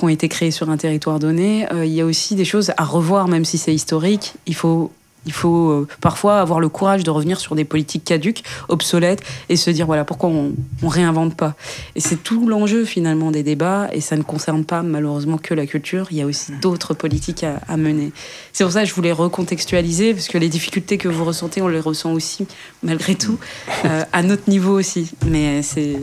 qui 0.00 0.04
ont 0.04 0.08
été 0.08 0.28
créées 0.28 0.50
sur 0.50 0.70
un 0.70 0.76
territoire 0.76 1.18
donné, 1.18 1.70
euh, 1.72 1.84
il 1.84 1.92
y 1.92 2.00
a 2.00 2.06
aussi 2.06 2.34
des 2.34 2.44
choses 2.44 2.72
à 2.76 2.84
revoir, 2.84 3.28
même 3.28 3.44
si 3.44 3.58
c'est 3.58 3.74
historique. 3.74 4.34
Il 4.46 4.54
faut 4.54 4.90
il 5.26 5.32
faut 5.32 5.68
euh, 5.68 5.88
parfois 6.00 6.40
avoir 6.40 6.60
le 6.60 6.70
courage 6.70 7.04
de 7.04 7.10
revenir 7.10 7.38
sur 7.40 7.54
des 7.54 7.66
politiques 7.66 8.04
caduques, 8.04 8.42
obsolètes, 8.68 9.22
et 9.50 9.56
se 9.56 9.68
dire 9.68 9.84
voilà 9.84 10.04
pourquoi 10.04 10.30
on, 10.30 10.52
on 10.82 10.88
réinvente 10.88 11.36
pas. 11.36 11.54
Et 11.94 12.00
c'est 12.00 12.16
tout 12.16 12.48
l'enjeu 12.48 12.86
finalement 12.86 13.30
des 13.30 13.42
débats, 13.42 13.90
et 13.92 14.00
ça 14.00 14.16
ne 14.16 14.22
concerne 14.22 14.64
pas 14.64 14.82
malheureusement 14.82 15.36
que 15.36 15.52
la 15.52 15.66
culture. 15.66 16.08
Il 16.10 16.16
y 16.16 16.22
a 16.22 16.26
aussi 16.26 16.52
d'autres 16.62 16.94
politiques 16.94 17.44
à, 17.44 17.60
à 17.68 17.76
mener. 17.76 18.12
C'est 18.54 18.64
pour 18.64 18.72
ça 18.72 18.82
que 18.82 18.88
je 18.88 18.94
voulais 18.94 19.12
recontextualiser, 19.12 20.14
parce 20.14 20.28
que 20.28 20.38
les 20.38 20.48
difficultés 20.48 20.96
que 20.96 21.08
vous 21.08 21.24
ressentez, 21.26 21.60
on 21.60 21.68
les 21.68 21.80
ressent 21.80 22.12
aussi 22.12 22.46
malgré 22.82 23.14
tout, 23.14 23.38
euh, 23.84 24.04
à 24.12 24.22
notre 24.22 24.48
niveau 24.48 24.78
aussi. 24.78 25.12
Mais 25.26 25.60
c'est 25.62 25.98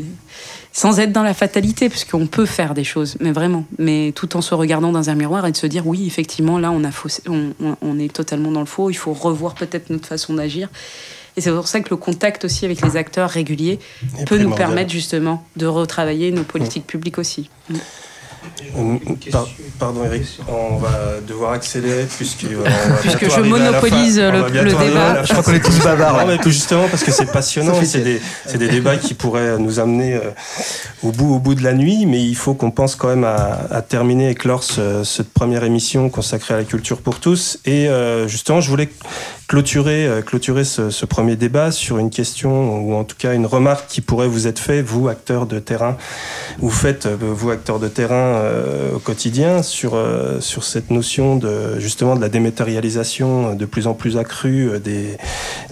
sans 0.77 0.99
être 0.99 1.11
dans 1.11 1.23
la 1.23 1.33
fatalité, 1.33 1.89
puisqu'on 1.89 2.27
peut 2.27 2.45
faire 2.45 2.75
des 2.75 2.83
choses, 2.83 3.17
mais 3.19 3.31
vraiment, 3.31 3.65
mais 3.79 4.11
tout 4.15 4.37
en 4.37 4.41
se 4.41 4.53
regardant 4.53 4.91
dans 4.91 5.09
un 5.09 5.15
miroir 5.15 5.47
et 5.47 5.51
de 5.51 5.57
se 5.57 5.65
dire 5.65 5.87
oui, 5.87 6.05
effectivement, 6.05 6.59
là, 6.59 6.69
on, 6.69 6.83
a 6.83 6.91
faussé, 6.91 7.23
on, 7.27 7.51
on 7.81 7.97
est 7.97 8.13
totalement 8.13 8.51
dans 8.51 8.59
le 8.59 8.67
faux, 8.67 8.91
il 8.91 8.93
faut 8.93 9.11
revoir 9.11 9.55
peut-être 9.55 9.89
notre 9.89 10.05
façon 10.05 10.35
d'agir. 10.35 10.69
Et 11.35 11.41
c'est 11.41 11.49
pour 11.49 11.67
ça 11.67 11.79
que 11.79 11.89
le 11.89 11.95
contact 11.95 12.45
aussi 12.45 12.63
avec 12.63 12.83
les 12.83 12.95
acteurs 12.95 13.31
réguliers 13.31 13.79
peut 14.27 14.37
nous 14.37 14.53
permettre 14.53 14.91
justement 14.91 15.43
de 15.55 15.65
retravailler 15.65 16.29
nos 16.29 16.43
politiques 16.43 16.85
publiques 16.85 17.17
aussi. 17.17 17.49
Pardon 19.79 20.05
Eric, 20.05 20.39
on 20.47 20.77
va 20.77 21.19
devoir 21.25 21.53
accélérer 21.53 22.05
puisque, 22.17 22.45
puisque 23.01 23.29
je 23.29 23.41
monopolise 23.41 24.19
le, 24.19 24.49
débat. 24.49 25.23
Je 25.23 25.31
crois 25.31 25.43
qu'on 25.43 25.53
est 25.53 25.63
tous 25.63 25.83
bavards. 25.83 26.25
Non, 26.25 26.27
mais 26.27 26.51
justement 26.51 26.87
parce 26.87 27.03
que 27.03 27.11
c'est 27.11 27.31
passionnant, 27.31 27.73
c'est 27.83 28.01
des, 28.01 28.21
des, 28.57 28.67
débats 28.67 28.97
qui 28.97 29.13
pourraient 29.13 29.57
nous 29.57 29.79
amener 29.79 30.15
euh, 30.15 30.31
au 31.03 31.11
bout, 31.11 31.35
au 31.35 31.39
bout 31.39 31.55
de 31.55 31.63
la 31.63 31.73
nuit, 31.73 32.05
mais 32.05 32.21
il 32.23 32.35
faut 32.35 32.53
qu'on 32.53 32.71
pense 32.71 32.95
quand 32.95 33.09
même 33.09 33.23
à, 33.23 33.67
à 33.71 33.81
terminer 33.81 34.29
et 34.29 34.35
clore 34.35 34.63
cette 34.63 35.31
première 35.33 35.63
émission 35.63 36.09
consacrée 36.09 36.53
à 36.53 36.57
la 36.57 36.63
culture 36.63 37.01
pour 37.01 37.19
tous. 37.19 37.59
Et 37.65 37.87
euh, 37.87 38.27
justement, 38.27 38.61
je 38.61 38.69
voulais 38.69 38.89
clôturer, 39.47 40.05
euh, 40.05 40.21
clôturer 40.21 40.63
ce, 40.63 40.89
ce, 40.89 41.05
premier 41.05 41.35
débat 41.35 41.71
sur 41.71 41.97
une 41.97 42.09
question 42.09 42.79
ou 42.79 42.93
en 42.95 43.03
tout 43.03 43.15
cas 43.17 43.33
une 43.33 43.45
remarque 43.45 43.87
qui 43.87 44.01
pourrait 44.01 44.27
vous 44.27 44.47
être 44.47 44.59
faite, 44.59 44.85
vous 44.85 45.07
acteurs 45.07 45.45
de 45.45 45.59
terrain, 45.59 45.97
vous 46.59 46.69
faites 46.69 47.07
vous 47.07 47.49
acteurs 47.49 47.79
de 47.79 47.87
terrain 47.87 48.15
euh, 48.15 48.95
au 48.95 48.99
quotidien 48.99 49.63
sur, 49.63 49.95
euh, 49.95 50.41
sur 50.41 50.63
cette 50.63 50.91
notion 50.91 51.35
de, 51.35 51.79
justement 51.79 52.15
de 52.15 52.21
la 52.21 52.29
dématérialisation 52.29 53.55
de 53.55 53.65
plus 53.65 53.87
en 53.87 53.93
plus 53.93 54.17
accrue 54.17 54.69
euh, 54.69 54.79
des, 54.79 55.17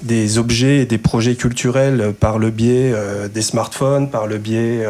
des 0.03 0.37
objets 0.37 0.77
et 0.77 0.85
des 0.85 0.97
projets 0.97 1.35
culturels 1.35 2.13
par 2.19 2.39
le 2.39 2.51
biais 2.51 2.93
des 3.33 3.41
smartphones, 3.41 4.09
par 4.09 4.27
le 4.27 4.37
biais 4.37 4.85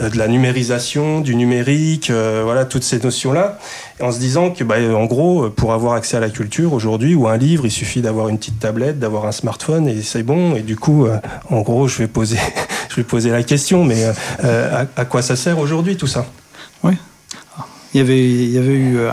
de 0.00 0.18
la 0.18 0.28
numérisation, 0.28 1.20
du 1.20 1.36
numérique, 1.36 2.10
voilà, 2.10 2.64
toutes 2.64 2.82
ces 2.82 2.98
notions-là 2.98 3.58
en 4.00 4.12
se 4.12 4.18
disant 4.18 4.50
que, 4.50 4.64
bah, 4.64 4.76
en 4.94 5.06
gros, 5.06 5.50
pour 5.50 5.72
avoir 5.72 5.94
accès 5.94 6.16
à 6.16 6.20
la 6.20 6.30
culture 6.30 6.72
aujourd'hui 6.72 7.14
ou 7.14 7.28
un 7.28 7.36
livre, 7.36 7.66
il 7.66 7.70
suffit 7.70 8.00
d'avoir 8.00 8.28
une 8.28 8.38
petite 8.38 8.58
tablette, 8.58 8.98
d'avoir 8.98 9.26
un 9.26 9.32
smartphone 9.32 9.88
et 9.88 10.02
c'est 10.02 10.22
bon. 10.22 10.54
Et 10.54 10.62
du 10.62 10.76
coup, 10.76 11.06
en 11.50 11.60
gros, 11.62 11.88
je 11.88 11.98
vais 11.98 12.08
poser, 12.08 12.38
je 12.88 12.96
vais 12.96 13.04
poser 13.04 13.30
la 13.30 13.42
question, 13.42 13.84
mais 13.84 14.04
à, 14.42 15.04
quoi 15.04 15.22
ça 15.22 15.36
sert 15.36 15.58
aujourd'hui 15.58 15.96
tout 15.96 16.06
ça? 16.06 16.26
Oui. 16.82 16.94
Il 17.94 17.98
y 17.98 18.00
avait, 18.02 18.20
il 18.20 18.50
y 18.50 18.58
avait 18.58 18.74
eu 18.74 18.98
euh, 18.98 19.10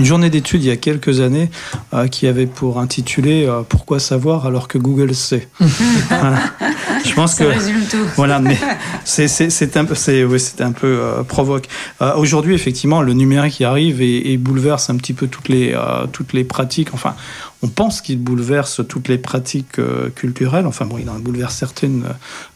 une 0.00 0.04
journée 0.04 0.28
d'études 0.28 0.64
il 0.64 0.68
y 0.68 0.72
a 0.72 0.76
quelques 0.76 1.20
années 1.20 1.50
euh, 1.94 2.08
qui 2.08 2.26
avait 2.26 2.46
pour 2.46 2.80
intitulé 2.80 3.46
euh, 3.46 3.62
Pourquoi 3.68 4.00
savoir 4.00 4.44
alors 4.44 4.66
que 4.66 4.76
Google 4.76 5.14
sait? 5.14 5.48
Je 7.08 7.14
pense 7.14 7.34
Ça 7.34 7.44
que 7.44 7.50
résume 7.50 7.84
tout. 7.90 8.04
voilà, 8.16 8.38
mais 8.38 8.58
c'est 9.04 9.76
un 9.76 9.84
peu, 9.84 9.94
c'est 9.94 10.24
oui, 10.24 10.42
un 10.60 10.72
peu 10.72 11.00
provoque. 11.26 11.68
Aujourd'hui, 12.16 12.54
effectivement, 12.54 13.02
le 13.02 13.12
numérique 13.12 13.60
y 13.60 13.64
arrive 13.64 14.02
et, 14.02 14.32
et, 14.32 14.36
bouleverse 14.36 14.90
un 14.90 14.96
petit 14.96 15.14
peu 15.14 15.26
toutes 15.26 15.48
les 15.48 15.76
toutes 16.12 16.32
les 16.32 16.44
pratiques. 16.44 16.94
Enfin, 16.94 17.14
on 17.62 17.66
pense 17.66 18.00
qu'il 18.00 18.20
bouleverse 18.20 18.82
toutes 18.88 19.08
les 19.08 19.18
pratiques 19.18 19.80
euh, 19.80 20.10
culturelles. 20.10 20.66
Enfin 20.66 20.86
bon, 20.86 20.96
il 20.98 21.10
en 21.10 21.18
bouleverse 21.18 21.56
certaines. 21.56 22.04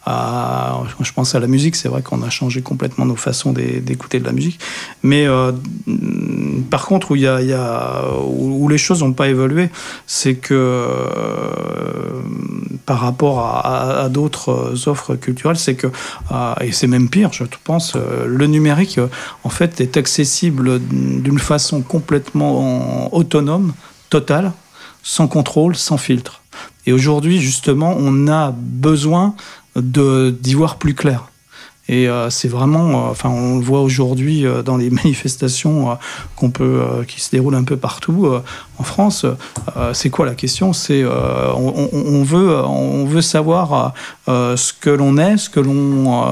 Euh, 0.07 0.11
je 1.01 1.11
pense 1.11 1.35
à 1.35 1.41
la 1.41 1.47
musique, 1.47 1.75
c'est 1.75 1.89
vrai 1.89 2.01
qu'on 2.01 2.21
a 2.23 2.29
changé 2.29 2.61
complètement 2.61 3.05
nos 3.05 3.17
façons 3.17 3.51
d'écouter 3.51 4.21
de 4.21 4.25
la 4.25 4.31
musique. 4.31 4.59
Mais 5.01 5.27
euh, 5.27 5.51
par 6.69 6.85
contre, 6.85 7.11
où, 7.11 7.15
il 7.17 7.23
y 7.23 7.27
a, 7.27 8.03
où, 8.25 8.69
les 8.69 8.77
choses 8.77 9.03
n'ont 9.03 9.13
pas 9.13 9.27
évolué, 9.27 9.69
c'est 10.07 10.35
que 10.35 10.87
par 12.85 12.99
rapport 12.99 13.39
à, 13.65 14.07
d'autres 14.09 14.42
offres 14.47 15.15
culturelles, 15.15 15.57
c'est 15.57 15.75
que, 15.75 15.87
et 16.61 16.71
c'est 16.71 16.87
même 16.87 17.09
pire, 17.09 17.31
je 17.33 17.43
pense, 17.63 17.95
le 17.95 18.47
numérique, 18.47 18.99
en 19.43 19.49
fait, 19.49 19.81
est 19.81 19.97
accessible 19.97 20.79
d'une 20.79 21.39
façon 21.39 21.81
complètement 21.81 23.13
autonome, 23.13 23.73
totale, 24.09 24.53
sans 25.03 25.27
contrôle, 25.27 25.75
sans 25.75 25.97
filtre. 25.97 26.41
Et 26.85 26.93
aujourd'hui, 26.93 27.39
justement, 27.39 27.95
on 27.97 28.27
a 28.27 28.51
besoin 28.55 29.35
d'y 29.75 30.53
voir 30.53 30.77
plus 30.77 30.93
clair. 30.95 31.29
Et 31.89 32.07
euh, 32.07 32.29
c'est 32.29 32.47
vraiment, 32.47 32.89
euh, 32.89 33.11
enfin, 33.11 33.29
on 33.29 33.59
le 33.59 33.63
voit 33.63 33.81
aujourd'hui 33.81 34.45
euh, 34.45 34.63
dans 34.63 34.77
les 34.77 34.89
manifestations 35.03 35.97
qui 37.07 37.21
se 37.21 37.31
déroulent 37.31 37.55
un 37.55 37.63
peu 37.63 37.77
partout 37.77 38.27
en 38.77 38.83
France. 38.83 39.25
c'est 39.93 40.09
quoi 40.09 40.25
la 40.25 40.35
question? 40.35 40.73
C'est 40.73 41.03
on, 41.05 41.89
on, 41.93 42.23
veut, 42.23 42.55
on 42.65 43.05
veut 43.05 43.21
savoir 43.21 43.93
ce 44.27 44.73
que 44.73 44.89
l'on 44.89 45.17
est, 45.17 45.37
ce 45.37 45.49
que 45.49 45.59
l'on, 45.59 46.23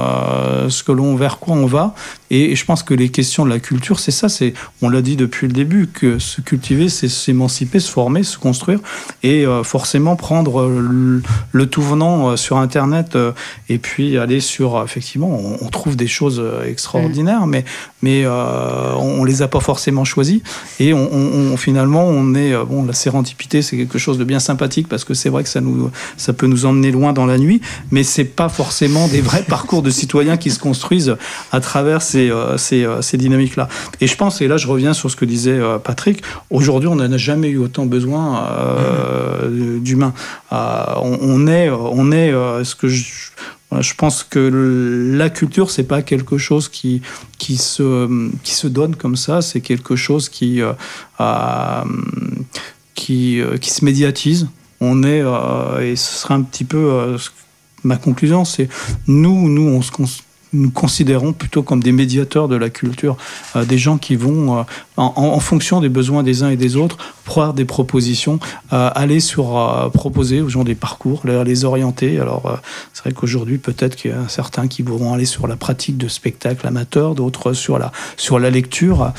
ce 0.69 0.83
que 0.83 0.91
l'on, 0.91 1.15
vers 1.15 1.39
quoi 1.39 1.55
on 1.55 1.65
va. 1.65 1.93
Et, 2.31 2.55
je 2.55 2.65
pense 2.65 2.81
que 2.81 2.95
les 2.95 3.09
questions 3.09 3.45
de 3.45 3.49
la 3.49 3.59
culture, 3.59 3.99
c'est 3.99 4.11
ça. 4.11 4.27
C'est, 4.27 4.53
on 4.81 4.89
l'a 4.89 5.03
dit 5.03 5.15
depuis 5.15 5.45
le 5.45 5.53
début, 5.53 5.87
que 5.87 6.17
se 6.17 6.41
cultiver, 6.41 6.89
c'est 6.89 7.09
s'émanciper, 7.09 7.79
se 7.79 7.91
former, 7.91 8.23
se 8.23 8.39
construire, 8.39 8.79
et 9.21 9.45
forcément 9.63 10.15
prendre 10.15 10.67
le, 10.67 11.65
tout 11.67 11.81
venant 11.81 12.35
sur 12.37 12.57
Internet 12.57 13.17
et 13.69 13.77
puis 13.77 14.17
aller 14.17 14.39
sur 14.39 14.81
effectivement 14.83 15.11
on, 15.61 15.69
trouve 15.69 15.95
des 15.95 16.07
choses 16.07 16.39
euh, 16.39 16.65
extraordinaires, 16.65 17.47
mais, 17.47 17.63
mais 18.01 18.23
euh, 18.25 18.93
on, 18.95 19.23
les 19.23 19.41
a 19.41 19.47
pas 19.47 19.59
forcément 19.59 20.03
choisies. 20.05 20.41
Et 20.79 20.93
on, 20.93 21.55
finalement, 21.57 22.05
on 22.05 22.35
est 22.35 22.53
euh, 22.53 22.65
bon. 22.65 22.85
La 22.85 22.93
sérendipité, 22.93 23.61
c'est 23.61 23.77
quelque 23.77 23.99
chose 23.99 24.17
de 24.17 24.23
bien 24.23 24.39
sympathique 24.39 24.87
parce 24.87 25.03
que 25.03 25.13
c'est 25.13 25.29
vrai 25.29 25.43
que 25.43 25.49
ça 25.49 25.61
nous, 25.61 25.91
ça 26.17 26.33
peut 26.33 26.47
nous 26.47 26.65
emmener 26.65 26.91
loin 26.91 27.13
dans 27.13 27.25
la 27.25 27.37
nuit, 27.37 27.61
mais 27.91 28.03
c'est 28.03 28.25
pas 28.25 28.49
forcément 28.49 29.07
des 29.07 29.21
vrais 29.21 29.43
parcours 29.47 29.81
de 29.81 29.89
citoyens 29.89 30.37
qui 30.37 30.49
se 30.49 30.59
construisent 30.59 31.15
à 31.51 31.59
travers 31.59 32.01
ces, 32.01 32.31
ces, 32.57 32.87
ces 33.01 33.17
dynamiques-là. 33.17 33.69
Et 33.99 34.07
je 34.07 34.15
pense, 34.15 34.41
et 34.41 34.47
là 34.47 34.57
je 34.57 34.67
reviens 34.67 34.93
sur 34.93 35.09
ce 35.11 35.15
que 35.15 35.25
disait 35.25 35.59
Patrick, 35.83 36.23
aujourd'hui 36.49 36.87
on 36.87 36.95
n'a 36.95 37.17
jamais 37.17 37.49
eu 37.49 37.57
autant 37.57 37.85
besoin 37.85 38.47
d'humains. 39.49 40.13
on, 40.51 41.47
est, 41.47 41.69
on 41.69 42.11
est, 42.11 42.31
ce 42.63 42.75
que 42.75 42.87
je, 42.87 43.31
je 43.79 43.93
pense 43.93 44.23
que 44.23 45.13
la 45.15 45.29
culture, 45.29 45.71
c'est 45.71 45.85
pas 45.85 46.01
quelque 46.01 46.37
chose 46.37 46.67
qui, 46.67 47.01
qui, 47.37 47.57
se, 47.57 48.29
qui 48.43 48.53
se 48.53 48.67
donne 48.67 48.95
comme 48.95 49.15
ça, 49.15 49.41
c'est 49.41 49.61
quelque 49.61 49.95
chose 49.95 50.27
qui, 50.27 50.61
euh, 50.61 50.73
qui, 52.93 53.39
euh, 53.39 53.57
qui, 53.57 53.69
se 53.69 53.85
médiatise. 53.85 54.49
On 54.81 55.03
est, 55.03 55.21
euh, 55.23 55.79
et 55.79 55.95
ce 55.95 56.19
sera 56.19 56.33
un 56.35 56.41
petit 56.41 56.65
peu 56.65 57.15
ma 57.83 57.95
conclusion, 57.95 58.43
c'est 58.43 58.67
nous, 59.07 59.49
nous, 59.49 59.81
nous 60.53 60.69
considérons 60.71 61.31
plutôt 61.31 61.63
comme 61.63 61.81
des 61.81 61.93
médiateurs 61.93 62.49
de 62.49 62.57
la 62.57 62.69
culture, 62.69 63.15
des 63.55 63.77
gens 63.77 63.97
qui 63.97 64.17
vont, 64.17 64.65
en, 64.97 65.39
fonction 65.39 65.79
des 65.79 65.89
besoins 65.89 66.23
des 66.23 66.43
uns 66.43 66.49
et 66.49 66.57
des 66.57 66.75
autres, 66.75 66.97
croire 67.31 67.53
des 67.53 67.63
propositions, 67.63 68.39
euh, 68.73 68.89
aller 68.93 69.21
sur 69.21 69.57
euh, 69.57 69.87
proposer 69.87 70.41
aux 70.41 70.49
gens 70.49 70.65
des 70.65 70.75
parcours, 70.75 71.21
les, 71.23 71.63
orienter. 71.63 72.19
Alors 72.19 72.45
euh, 72.45 72.57
c'est 72.91 73.03
vrai 73.03 73.13
qu'aujourd'hui 73.13 73.57
peut-être 73.57 73.95
qu'il 73.95 74.11
y 74.11 74.13
a 74.13 74.27
certains 74.27 74.67
qui 74.67 74.83
pourront 74.83 75.13
aller 75.13 75.23
sur 75.23 75.47
la 75.47 75.55
pratique 75.55 75.97
de 75.97 76.09
spectacle 76.09 76.67
amateur, 76.67 77.15
d'autres 77.15 77.53
sur 77.53 77.79
la 77.79 77.93
sur 78.17 78.37
la 78.37 78.49
lecture, 78.49 79.13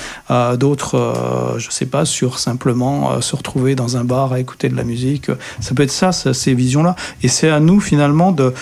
d'autres 0.58 1.54
je 1.56 1.70
sais 1.70 1.86
pas 1.86 2.04
sur 2.04 2.38
simplement 2.38 3.20
se 3.22 3.34
retrouver 3.34 3.74
dans 3.74 3.96
un 3.96 4.04
bar 4.04 4.34
à 4.34 4.40
écouter 4.40 4.68
de 4.68 4.76
la 4.76 4.84
musique. 4.84 5.30
Ça 5.60 5.74
peut 5.74 5.84
être 5.84 5.90
ça, 5.90 6.12
ces 6.12 6.54
visions-là. 6.54 6.96
Et 7.22 7.28
c'est 7.28 7.48
à 7.48 7.60
nous 7.60 7.80
finalement 7.80 8.32
de 8.32 8.52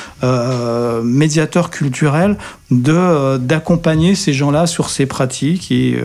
médiateurs 1.02 1.70
culturels 1.70 2.36
de 2.70 3.36
d'accompagner 3.38 4.14
ces 4.14 4.32
gens-là 4.32 4.66
sur 4.66 4.90
ces 4.90 5.06
pratiques 5.06 5.72
et, 5.72 5.98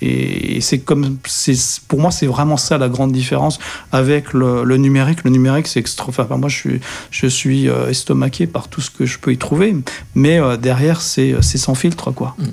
et 0.00 0.60
c'est 0.60 0.78
comme 0.78 1.18
c'est 1.26 1.56
pour 1.88 1.98
moi 2.00 2.10
c'est 2.10 2.26
vraiment 2.26 2.56
ça 2.56 2.78
la 2.78 2.88
grande 2.88 3.12
différence 3.12 3.58
avec 3.90 4.32
le, 4.32 4.64
numérique. 4.76 5.24
Le 5.24 5.30
numérique 5.30 5.66
c'est 5.66 5.80
extra. 5.80 6.06
Enfin 6.08 6.26
moi 6.36 6.48
je 6.48 6.56
suis 6.56 6.80
je 7.10 7.26
suis 7.26 7.68
euh, 7.68 7.90
estomaqué 7.90 8.46
par 8.46 8.68
tout 8.68 8.80
ce 8.80 8.90
que 8.90 9.06
je 9.06 9.18
peux 9.18 9.32
y 9.32 9.38
trouver, 9.38 9.74
mais 10.14 10.40
euh, 10.40 10.56
derrière 10.56 11.00
c'est 11.00 11.34
c'est 11.40 11.58
sans 11.58 11.74
filtre 11.74 12.10
quoi. 12.12 12.36
Mm. 12.38 12.44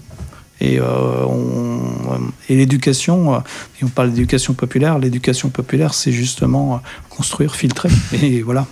Et, 0.62 0.80
euh, 0.80 1.26
et 2.48 2.56
l'éducation, 2.56 3.40
et 3.40 3.84
on 3.84 3.90
parle 3.90 4.12
d'éducation 4.12 4.54
populaire, 4.54 4.98
l'éducation 5.00 5.50
populaire, 5.50 5.94
c'est 5.94 6.14
justement 6.14 6.82
construire, 7.10 7.56
filtrer. 7.56 7.90
Et 8.14 8.42
voilà. 8.42 8.66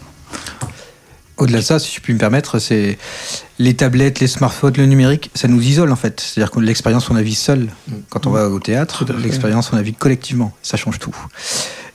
Au-delà 1.36 1.60
de 1.60 1.64
ça, 1.64 1.80
si 1.80 1.94
je 1.94 2.00
puis 2.00 2.14
me 2.14 2.20
permettre, 2.20 2.58
c'est 2.58 2.98
les 3.60 3.76
tablettes, 3.76 4.20
les 4.20 4.28
smartphones, 4.28 4.74
le 4.78 4.86
numérique, 4.86 5.32
ça 5.36 5.48
nous 5.48 5.62
isole 5.62 5.92
en 5.92 5.96
fait. 5.96 6.20
C'est-à-dire 6.20 6.52
que 6.52 6.60
l'expérience, 6.60 7.10
on 7.10 7.14
la 7.14 7.22
vit 7.22 7.36
seul 7.36 7.70
quand 8.10 8.28
on 8.28 8.32
va 8.32 8.50
au 8.50 8.60
théâtre, 8.60 9.06
l'expérience, 9.22 9.72
on 9.74 9.76
la 9.76 9.82
vit 9.82 9.94
collectivement. 9.94 10.54
Ça 10.62 10.78
change 10.78 11.00
tout. 11.00 11.16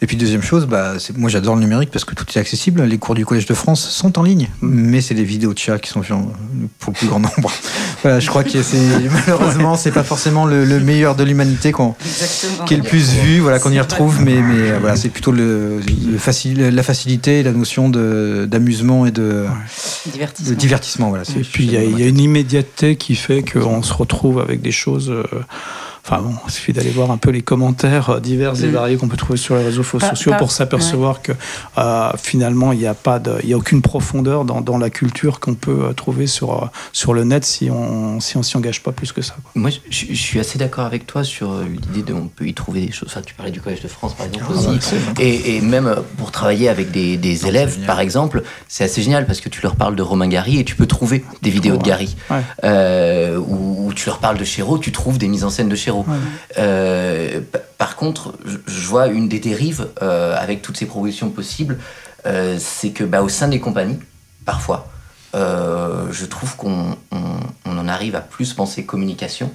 Et 0.00 0.06
puis 0.06 0.16
deuxième 0.16 0.42
chose, 0.42 0.66
bah, 0.66 0.94
moi 1.16 1.28
j'adore 1.28 1.56
le 1.56 1.60
numérique 1.60 1.90
parce 1.90 2.04
que 2.04 2.14
tout 2.14 2.24
est 2.36 2.38
accessible. 2.38 2.84
Les 2.84 2.98
cours 2.98 3.16
du 3.16 3.26
Collège 3.26 3.46
de 3.46 3.54
France 3.54 3.88
sont 3.88 4.16
en 4.16 4.22
ligne, 4.22 4.48
mais 4.62 5.00
c'est 5.00 5.14
des 5.14 5.24
vidéos 5.24 5.52
de 5.52 5.58
chat 5.58 5.80
qui 5.80 5.90
sont 5.90 6.02
pour 6.78 6.92
le 6.92 6.98
plus 6.98 7.08
grand 7.08 7.18
nombre. 7.18 7.50
voilà, 8.02 8.20
je 8.20 8.28
crois 8.28 8.44
que 8.44 8.62
c'est 8.62 8.78
malheureusement 9.10 9.76
c'est 9.76 9.90
pas 9.90 10.04
forcément 10.04 10.46
le, 10.46 10.78
meilleur 10.78 11.16
de 11.16 11.24
l'humanité 11.24 11.72
qu'on 11.72 11.96
qui 12.64 12.74
est 12.74 12.76
le 12.76 12.84
plus 12.84 13.10
vu, 13.10 13.40
voilà 13.40 13.58
qu'on 13.58 13.72
y 13.72 13.80
retrouve, 13.80 14.22
mais 14.22 14.40
mais 14.40 14.78
voilà 14.78 14.94
c'est 14.94 15.08
plutôt 15.08 15.32
le, 15.32 15.80
facile, 16.18 16.68
la 16.68 16.82
facilité, 16.84 17.42
la 17.42 17.52
notion 17.52 17.88
de 17.88 18.46
d'amusement 18.48 19.04
et 19.04 19.10
de 19.10 19.46
divertissement. 20.12 20.56
divertissement 20.56 21.08
voilà, 21.08 21.24
c'est 21.24 21.42
puis 21.52 21.64
il 21.64 21.72
y, 21.72 22.00
y 22.00 22.02
a 22.02 22.06
une 22.06 22.18
immédiateté 22.18 22.96
qui 22.96 23.14
fait 23.14 23.42
qu'on 23.42 23.82
se 23.82 23.92
retrouve 23.92 24.38
avec 24.40 24.60
des 24.60 24.72
choses. 24.72 25.12
Enfin 26.10 26.22
bon, 26.22 26.32
il 26.46 26.50
suffit 26.50 26.72
d'aller 26.72 26.88
voir 26.90 27.10
un 27.10 27.18
peu 27.18 27.30
les 27.30 27.42
commentaires 27.42 28.08
euh, 28.10 28.20
divers 28.20 28.54
et 28.64 28.66
Mm. 28.68 28.72
variés 28.72 28.96
qu'on 28.96 29.08
peut 29.08 29.16
trouver 29.18 29.36
sur 29.38 29.56
les 29.56 29.64
réseaux 29.64 29.82
Pas- 29.82 30.08
sociaux 30.10 30.32
pas- 30.32 30.38
pour 30.38 30.50
s'apercevoir 30.52 31.20
que 31.20 31.32
euh, 31.76 32.10
finalement 32.16 32.72
il 32.72 32.78
n'y 32.78 32.86
a 32.86 32.94
pas 32.94 33.18
de, 33.18 33.32
il 33.42 33.50
y 33.50 33.52
a 33.52 33.58
aucune 33.58 33.82
profondeur 33.82 34.46
dans, 34.46 34.62
dans 34.62 34.78
la 34.78 34.88
culture 34.88 35.38
qu'on 35.38 35.54
peut 35.54 35.84
euh, 35.90 35.92
trouver 35.92 36.26
sur 36.26 36.70
sur 36.92 37.12
le 37.12 37.24
net 37.24 37.44
si 37.44 37.70
on 37.70 38.20
si 38.20 38.38
on 38.38 38.42
s'y 38.42 38.56
engage 38.56 38.82
pas 38.82 38.92
plus 38.92 39.12
que 39.12 39.20
ça. 39.20 39.34
quoi. 39.42 39.50
Moi, 39.54 39.70
je, 39.90 40.14
suis 40.14 40.40
assez 40.40 40.58
d'accord 40.58 40.86
avec 40.86 41.06
toi 41.06 41.24
sur 41.24 41.52
l'idée 41.60 42.02
de 42.02 42.14
on 42.14 42.28
peut 42.28 42.46
y 42.46 42.54
trouver 42.54 42.86
des 42.86 42.92
choses. 42.92 43.08
Enfin, 43.10 43.20
tu 43.24 43.34
parlais 43.34 43.52
du 43.52 43.60
Collège 43.60 43.82
de 43.82 43.88
France, 43.88 44.14
par 44.14 44.26
exemple, 44.26 44.46
Ah, 44.48 44.70
aussi. 44.70 44.96
Et, 45.20 45.56
et 45.56 45.60
même 45.60 45.94
pour 46.16 46.30
travailler 46.32 46.68
avec 46.70 46.90
des, 46.90 47.16
des 47.18 47.38
Non, 47.42 47.48
élèves, 47.48 47.78
par 47.86 48.00
exemple, 48.00 48.42
c'est 48.66 48.84
assez 48.84 49.02
génial 49.02 49.26
parce 49.26 49.40
que 49.40 49.48
tu 49.50 49.60
leur 49.62 49.76
parles 49.76 49.94
de 49.96 50.02
Romain 50.02 50.28
Gary 50.28 50.58
et 50.58 50.64
tu 50.64 50.74
peux 50.74 50.86
trouver 50.86 51.22
des 51.42 51.50
vidéos 51.50 51.76
de. 51.76 51.82
Gary. 51.82 52.16
Ouais. 52.30 52.40
Euh, 52.64 53.36
ou, 53.38 53.88
ou 53.88 53.92
tu 53.94 54.06
leur 54.06 54.18
parles 54.18 54.38
de 54.38 54.44
Chéreau, 54.44 54.78
tu 54.78 54.90
trouves 54.92 55.18
des 55.18 55.28
mises 55.28 55.44
en 55.44 55.50
scène 55.50 55.68
de 55.68 55.76
Chéreau. 55.76 55.97
Euh, 56.58 57.40
pa- 57.52 57.58
par 57.78 57.96
contre, 57.96 58.34
je, 58.44 58.86
vois 58.86 59.08
une 59.08 59.28
des 59.28 59.38
dérives 59.40 59.88
euh, 60.02 60.36
avec 60.38 60.62
toutes 60.62 60.76
ces 60.76 60.86
propositions 60.86 61.30
possibles, 61.30 61.78
euh, 62.26 62.56
c'est 62.58 62.90
que 62.90 63.04
bah, 63.04 63.22
au 63.22 63.28
sein 63.28 63.48
des 63.48 63.60
compagnies, 63.60 63.98
parfois, 64.44 64.88
euh, 65.34 66.06
je 66.10 66.24
trouve 66.26 66.56
qu'on 66.56 66.96
on, 67.12 67.40
on 67.66 67.78
en 67.78 67.88
arrive 67.88 68.16
à 68.16 68.20
plus 68.20 68.52
penser 68.54 68.84
communication. 68.84 69.50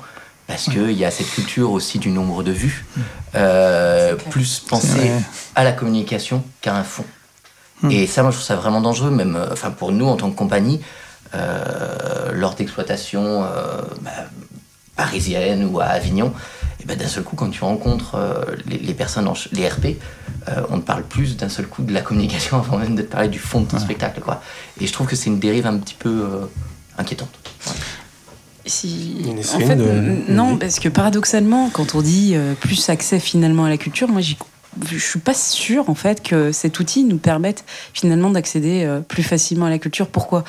Parce 0.46 0.66
qu'il 0.66 0.92
y 0.92 1.06
a 1.06 1.10
cette 1.10 1.30
culture 1.30 1.72
aussi 1.72 2.00
du 2.00 2.10
nombre 2.10 2.44
de 2.44 2.52
vues, 2.52 2.86
euh, 3.34 4.16
plus 4.30 4.60
penser 4.60 5.10
à 5.56 5.64
la 5.64 5.72
communication 5.72 6.44
qu'à 6.60 6.76
un 6.76 6.84
fond. 6.84 7.06
Hmm. 7.82 7.90
Et 7.90 8.08
ça, 8.08 8.24
moi, 8.24 8.32
je 8.32 8.36
trouve 8.36 8.46
ça 8.48 8.58
vraiment 8.58 8.82
dangereux, 8.82 9.10
même 9.10 9.42
enfin, 9.54 9.72
pour 9.72 9.94
nous 9.94 10.06
en 10.06 10.18
tant 10.18 10.30
que 10.30 10.36
compagnie, 10.36 10.82
euh, 11.34 12.34
lors 12.34 12.56
d'exploitation 12.56 13.46
euh, 13.46 13.82
bah, 14.02 14.12
parisienne 14.96 15.70
ou 15.72 15.80
à 15.80 15.86
Avignon, 15.86 16.34
et 16.82 16.86
ben, 16.86 16.98
d'un 16.98 17.08
seul 17.08 17.24
coup, 17.24 17.36
quand 17.36 17.50
tu 17.50 17.64
rencontres 17.64 18.16
euh, 18.16 18.44
les, 18.66 18.78
les 18.78 18.94
personnes, 18.94 19.28
en 19.28 19.34
les 19.54 19.68
RP, 19.68 19.86
euh, 20.50 20.62
on 20.70 20.80
te 20.80 20.86
parle 20.86 21.04
plus 21.04 21.38
d'un 21.38 21.50
seul 21.50 21.66
coup 21.68 21.84
de 21.84 21.94
la 21.94 22.02
communication 22.02 22.58
avant 22.60 22.78
même 22.78 22.96
de 22.96 23.02
te 23.02 23.12
parler 23.12 23.30
du 23.30 23.40
fond 23.40 23.62
de 23.62 23.68
ton 23.68 23.80
spectacle. 23.80 24.20
Quoi. 24.22 24.42
Et 24.80 24.88
je 24.88 24.94
trouve 24.94 25.08
que 25.08 25.16
c'est 25.16 25.28
une 25.30 25.40
dérive 25.40 25.66
un 25.66 25.78
petit 25.78 25.96
peu 25.98 26.10
euh, 26.10 26.46
inquiétante. 26.98 27.30
Ouais. 27.68 27.74
Si, 28.66 29.18
en 29.56 29.60
fait, 29.60 29.76
de- 29.76 30.32
non, 30.32 30.58
parce 30.58 30.80
que 30.80 30.88
paradoxalement, 30.88 31.70
quand 31.70 31.96
on 31.96 32.02
dit 32.02 32.32
euh, 32.36 32.54
plus 32.54 32.88
accès 32.90 33.20
finalement 33.20 33.66
à 33.66 33.70
la 33.70 33.78
culture, 33.78 34.08
moi, 34.08 34.22
j'y- 34.22 34.38
je 34.90 34.98
suis 34.98 35.20
pas 35.20 35.34
sûre 35.34 35.90
en 35.90 35.96
fait 35.96 36.22
que 36.24 36.52
cet 36.52 36.80
outil 36.80 37.04
nous 37.04 37.18
permette 37.18 37.64
finalement 37.94 38.30
d'accéder 38.30 38.84
euh, 38.84 39.00
plus 39.02 39.24
facilement 39.24 39.66
à 39.66 39.70
la 39.70 39.80
culture. 39.80 40.08
Pourquoi? 40.08 40.44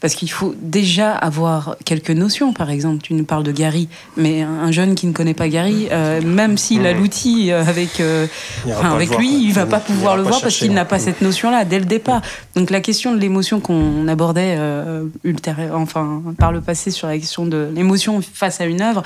Parce 0.00 0.14
qu'il 0.14 0.30
faut 0.30 0.54
déjà 0.60 1.12
avoir 1.12 1.76
quelques 1.84 2.10
notions. 2.10 2.52
Par 2.52 2.70
exemple, 2.70 3.02
tu 3.02 3.14
nous 3.14 3.24
parles 3.24 3.42
de 3.44 3.52
Gary, 3.52 3.88
mais 4.16 4.42
un 4.42 4.56
un 4.66 4.72
jeune 4.72 4.94
qui 4.96 5.06
ne 5.06 5.12
connaît 5.12 5.34
pas 5.34 5.48
Gary, 5.48 5.88
euh, 5.92 6.20
même 6.22 6.58
s'il 6.58 6.84
a 6.86 6.92
Mhm. 6.92 7.00
l'outil 7.00 7.52
euh, 7.52 7.64
avec 7.64 8.00
euh, 8.00 8.26
Il 8.66 8.72
Enfin, 8.72 8.92
avec 8.94 9.16
lui, 9.16 9.44
il 9.44 9.52
va 9.52 9.64
pas 9.66 9.78
pouvoir 9.80 10.16
le 10.16 10.22
pas 10.24 10.30
voir 10.30 10.40
parce 10.42 10.56
qu'il 10.56 10.72
n'a 10.72 10.82
ouais. 10.82 10.88
pas 10.88 10.98
cette 10.98 11.20
notion-là 11.22 11.64
dès 11.64 11.78
le 11.78 11.84
départ. 11.84 12.20
Donc 12.56 12.70
la 12.70 12.80
question 12.80 13.12
de 13.12 13.18
l'émotion 13.18 13.60
qu'on 13.60 14.08
abordait 14.08 14.56
euh, 14.58 15.04
enfin 15.72 16.22
par 16.38 16.52
le 16.52 16.60
passé 16.60 16.90
sur 16.90 17.06
la 17.06 17.18
question 17.18 17.46
de 17.46 17.68
l'émotion 17.74 18.20
face 18.20 18.60
à 18.60 18.64
une 18.64 18.80
œuvre, 18.82 19.02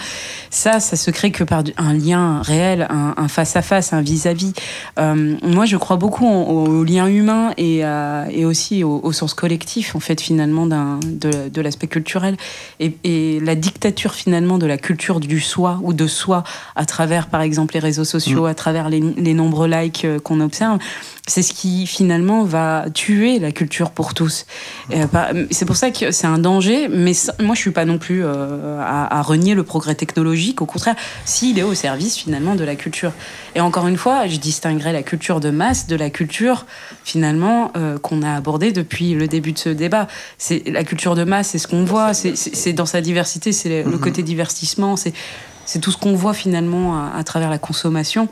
ça, 0.50 0.80
ça 0.80 0.96
se 0.96 1.10
crée 1.10 1.30
que 1.30 1.44
par 1.44 1.62
un 1.76 1.92
lien 1.92 2.40
réel, 2.42 2.86
un 2.90 3.14
un 3.16 3.28
face-à-face, 3.28 3.92
un 3.92 4.00
vis-à-vis. 4.02 4.52
Euh, 4.98 5.36
moi, 5.42 5.64
je 5.66 5.76
crois 5.76 5.96
beaucoup 5.96 6.26
au, 6.26 6.84
lien 6.84 7.06
humain 7.06 7.52
et, 7.56 7.84
à- 7.84 8.26
et 8.30 8.44
aussi 8.44 8.84
au, 8.84 9.00
au 9.02 9.12
sens 9.12 9.34
collectif, 9.34 9.94
en 9.96 10.00
fait, 10.00 10.20
finalement, 10.20 10.66
de, 10.66 11.48
de 11.48 11.60
l'aspect 11.60 11.86
culturel. 11.86 12.36
Et, 12.80 12.94
et 13.04 13.40
la 13.40 13.54
dictature, 13.54 14.14
finalement, 14.14 14.58
de 14.58 14.66
la 14.66 14.78
culture 14.78 15.20
du 15.20 15.40
soi 15.40 15.78
ou 15.82 15.92
de 15.92 16.06
soi 16.06 16.44
à 16.76 16.84
travers, 16.86 17.28
par 17.28 17.40
exemple, 17.42 17.74
les 17.74 17.80
réseaux 17.80 18.04
sociaux, 18.04 18.46
à 18.46 18.54
travers 18.54 18.88
les, 18.88 19.00
les 19.00 19.34
nombreux 19.34 19.68
likes 19.68 20.04
euh, 20.04 20.18
qu'on 20.18 20.40
observe, 20.40 20.78
c'est 21.26 21.42
ce 21.42 21.52
qui, 21.52 21.86
finalement, 21.86 22.42
va 22.44 22.86
tuer 22.92 23.38
la 23.38 23.52
culture 23.52 23.90
pour 23.90 24.14
tous. 24.14 24.46
Euh, 24.92 25.06
C'est 25.50 25.64
pour 25.66 25.76
ça 25.76 25.90
que 25.90 26.10
c'est 26.10 26.26
un 26.26 26.38
danger, 26.38 26.88
mais 26.88 27.12
ça- 27.14 27.34
moi, 27.40 27.54
je 27.54 27.60
suis 27.60 27.70
pas 27.70 27.84
non 27.84 27.98
plus 27.98 28.24
euh, 28.24 28.80
à, 28.80 29.18
à 29.18 29.22
renier 29.22 29.54
le 29.54 29.62
progrès 29.62 29.94
technologique. 29.94 30.60
Au 30.62 30.66
contraire, 30.66 30.96
s'il 31.24 31.58
est 31.58 31.62
au 31.62 31.74
service, 31.74 32.16
finalement, 32.16 32.54
de 32.56 32.64
la 32.64 32.74
culture. 32.74 33.12
Et 33.54 33.60
encore 33.60 33.86
une 33.86 33.96
fois, 33.96 34.26
je 34.26 34.36
distinguerai 34.38 34.92
la 34.92 35.02
culture 35.02 35.40
de 35.40 35.50
masse 35.50 35.86
de 35.86 35.94
la 35.96 36.10
culture, 36.10 36.66
finalement, 37.04 37.70
euh, 37.76 37.98
qu'on 37.98 38.22
a 38.22 38.34
abordée 38.34 38.72
depuis 38.72 39.14
le 39.14 39.28
début 39.28 39.52
de 39.52 39.58
ce 39.58 39.68
débat. 39.68 40.08
C'est 40.38 40.62
la 40.68 40.84
culture 40.84 41.14
de 41.14 41.24
masse, 41.24 41.48
c'est 41.48 41.58
ce 41.58 41.68
qu'on 41.68 41.84
voit, 41.84 42.12
c'est- 42.14 42.72
dans 42.72 42.86
sa 42.86 43.00
diversité, 43.00 43.52
c'est 43.52 43.82
le 43.84 43.98
côté 43.98 44.22
divertissement, 44.22 44.96
c'est 44.96 45.12
c'est 45.70 45.78
tout 45.78 45.92
ce 45.92 45.96
qu'on 45.96 46.14
voit 46.14 46.34
finalement 46.34 46.96
à, 46.98 47.12
à 47.16 47.22
travers 47.24 47.48
la 47.48 47.58
consommation. 47.58 48.28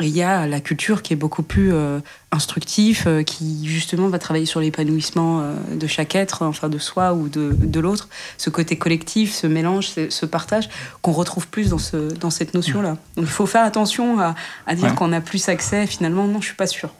Et 0.00 0.06
il 0.06 0.16
y 0.16 0.22
a 0.22 0.46
la 0.46 0.60
culture 0.60 1.02
qui 1.02 1.14
est 1.14 1.16
beaucoup 1.16 1.42
plus 1.42 1.72
euh, 1.72 2.00
instructif, 2.30 3.04
euh, 3.06 3.22
qui 3.22 3.66
justement 3.66 4.08
va 4.08 4.18
travailler 4.18 4.44
sur 4.46 4.60
l'épanouissement 4.60 5.40
euh, 5.40 5.54
de 5.74 5.86
chaque 5.86 6.14
être, 6.14 6.42
enfin 6.42 6.68
de 6.68 6.78
soi 6.78 7.14
ou 7.14 7.28
de, 7.28 7.56
de 7.58 7.80
l'autre. 7.80 8.08
Ce 8.36 8.50
côté 8.50 8.76
collectif, 8.76 9.32
ce 9.34 9.46
mélange, 9.46 9.88
ce, 9.88 10.10
ce 10.10 10.26
partage 10.26 10.68
qu'on 11.02 11.12
retrouve 11.12 11.48
plus 11.48 11.70
dans, 11.70 11.78
ce, 11.78 11.96
dans 12.12 12.30
cette 12.30 12.52
notion-là. 12.54 12.98
Donc 13.16 13.24
il 13.24 13.26
faut 13.26 13.46
faire 13.46 13.64
attention 13.64 14.20
à, 14.20 14.34
à 14.66 14.74
dire 14.74 14.90
Ouais. 14.90 14.94
qu'on 14.94 15.12
a 15.12 15.20
plus 15.22 15.48
accès. 15.48 15.86
Finalement, 15.86 16.26
non, 16.28 16.40
je 16.40 16.46
suis 16.46 16.56
pas 16.56 16.66
sûre. 16.68 16.90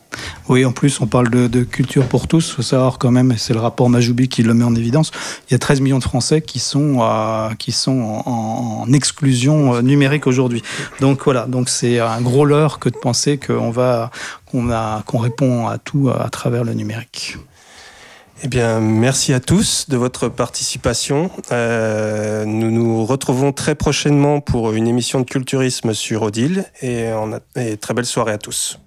Oui, 0.49 0.65
en 0.65 0.73
plus, 0.73 1.01
on 1.01 1.07
parle 1.07 1.29
de, 1.29 1.65
culture 1.65 2.07
pour 2.07 2.29
tous. 2.29 2.49
Il 2.51 2.55
faut 2.55 2.63
savoir 2.63 2.99
quand 2.99 3.11
même, 3.11 3.35
c'est 3.37 3.55
le 3.55 3.61
rapport 3.61 3.89
Majoubi 3.89 4.29
qui 4.29 4.43
le 4.43 4.55
met 4.55 4.65
en 4.65 4.75
évidence, 4.75 5.11
il 5.49 5.53
y 5.53 5.55
a 5.55 5.59
13 5.59 5.81
millions 5.81 5.99
de 5.99 6.05
Français 6.05 6.41
qui 6.41 6.59
sont, 6.59 6.99
euh, 7.01 7.51
qui 7.59 7.73
sont 7.73 8.23
en, 8.25 8.93
exclusion 8.93 9.75
euh, 9.75 9.83
numérique 9.83 10.27
aujourd'hui. 10.27 10.63
Donc 11.01 11.25
voilà, 11.25 11.47
donc 11.47 11.69
c'est 11.69 11.99
un 11.99 12.21
gros 12.21 12.45
leurre 12.45 12.79
que 12.79 12.89
de 12.89 12.97
penser 12.97 13.39
qu'on 13.39 13.71
va, 13.71 14.11
qu'on 14.51 15.19
répond 15.19 15.67
à 15.67 15.79
tout 15.79 16.11
à 16.11 16.29
travers 16.31 16.65
le 16.65 16.75
numérique. 16.75 17.37
Eh 18.43 18.49
bien, 18.49 18.81
merci 18.81 19.33
à 19.33 19.41
tous 19.41 19.89
de 19.89 19.97
votre 19.97 20.29
participation. 20.29 21.31
Euh, 21.53 22.45
nous 22.45 22.71
nous 22.71 23.05
retrouvons 23.05 23.53
très 23.53 23.75
prochainement 23.75 24.41
pour 24.41 24.73
une 24.73 24.87
émission 24.87 25.21
de 25.21 25.25
culturisme 25.25 25.95
sur 25.95 26.23
Odile 26.23 26.67
et, 26.83 27.11
et 27.57 27.77
très 27.79 27.95
belle 27.95 28.07
soirée 28.07 28.33
à 28.33 28.39
tous. 28.39 28.79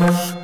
Oh. 0.00 0.38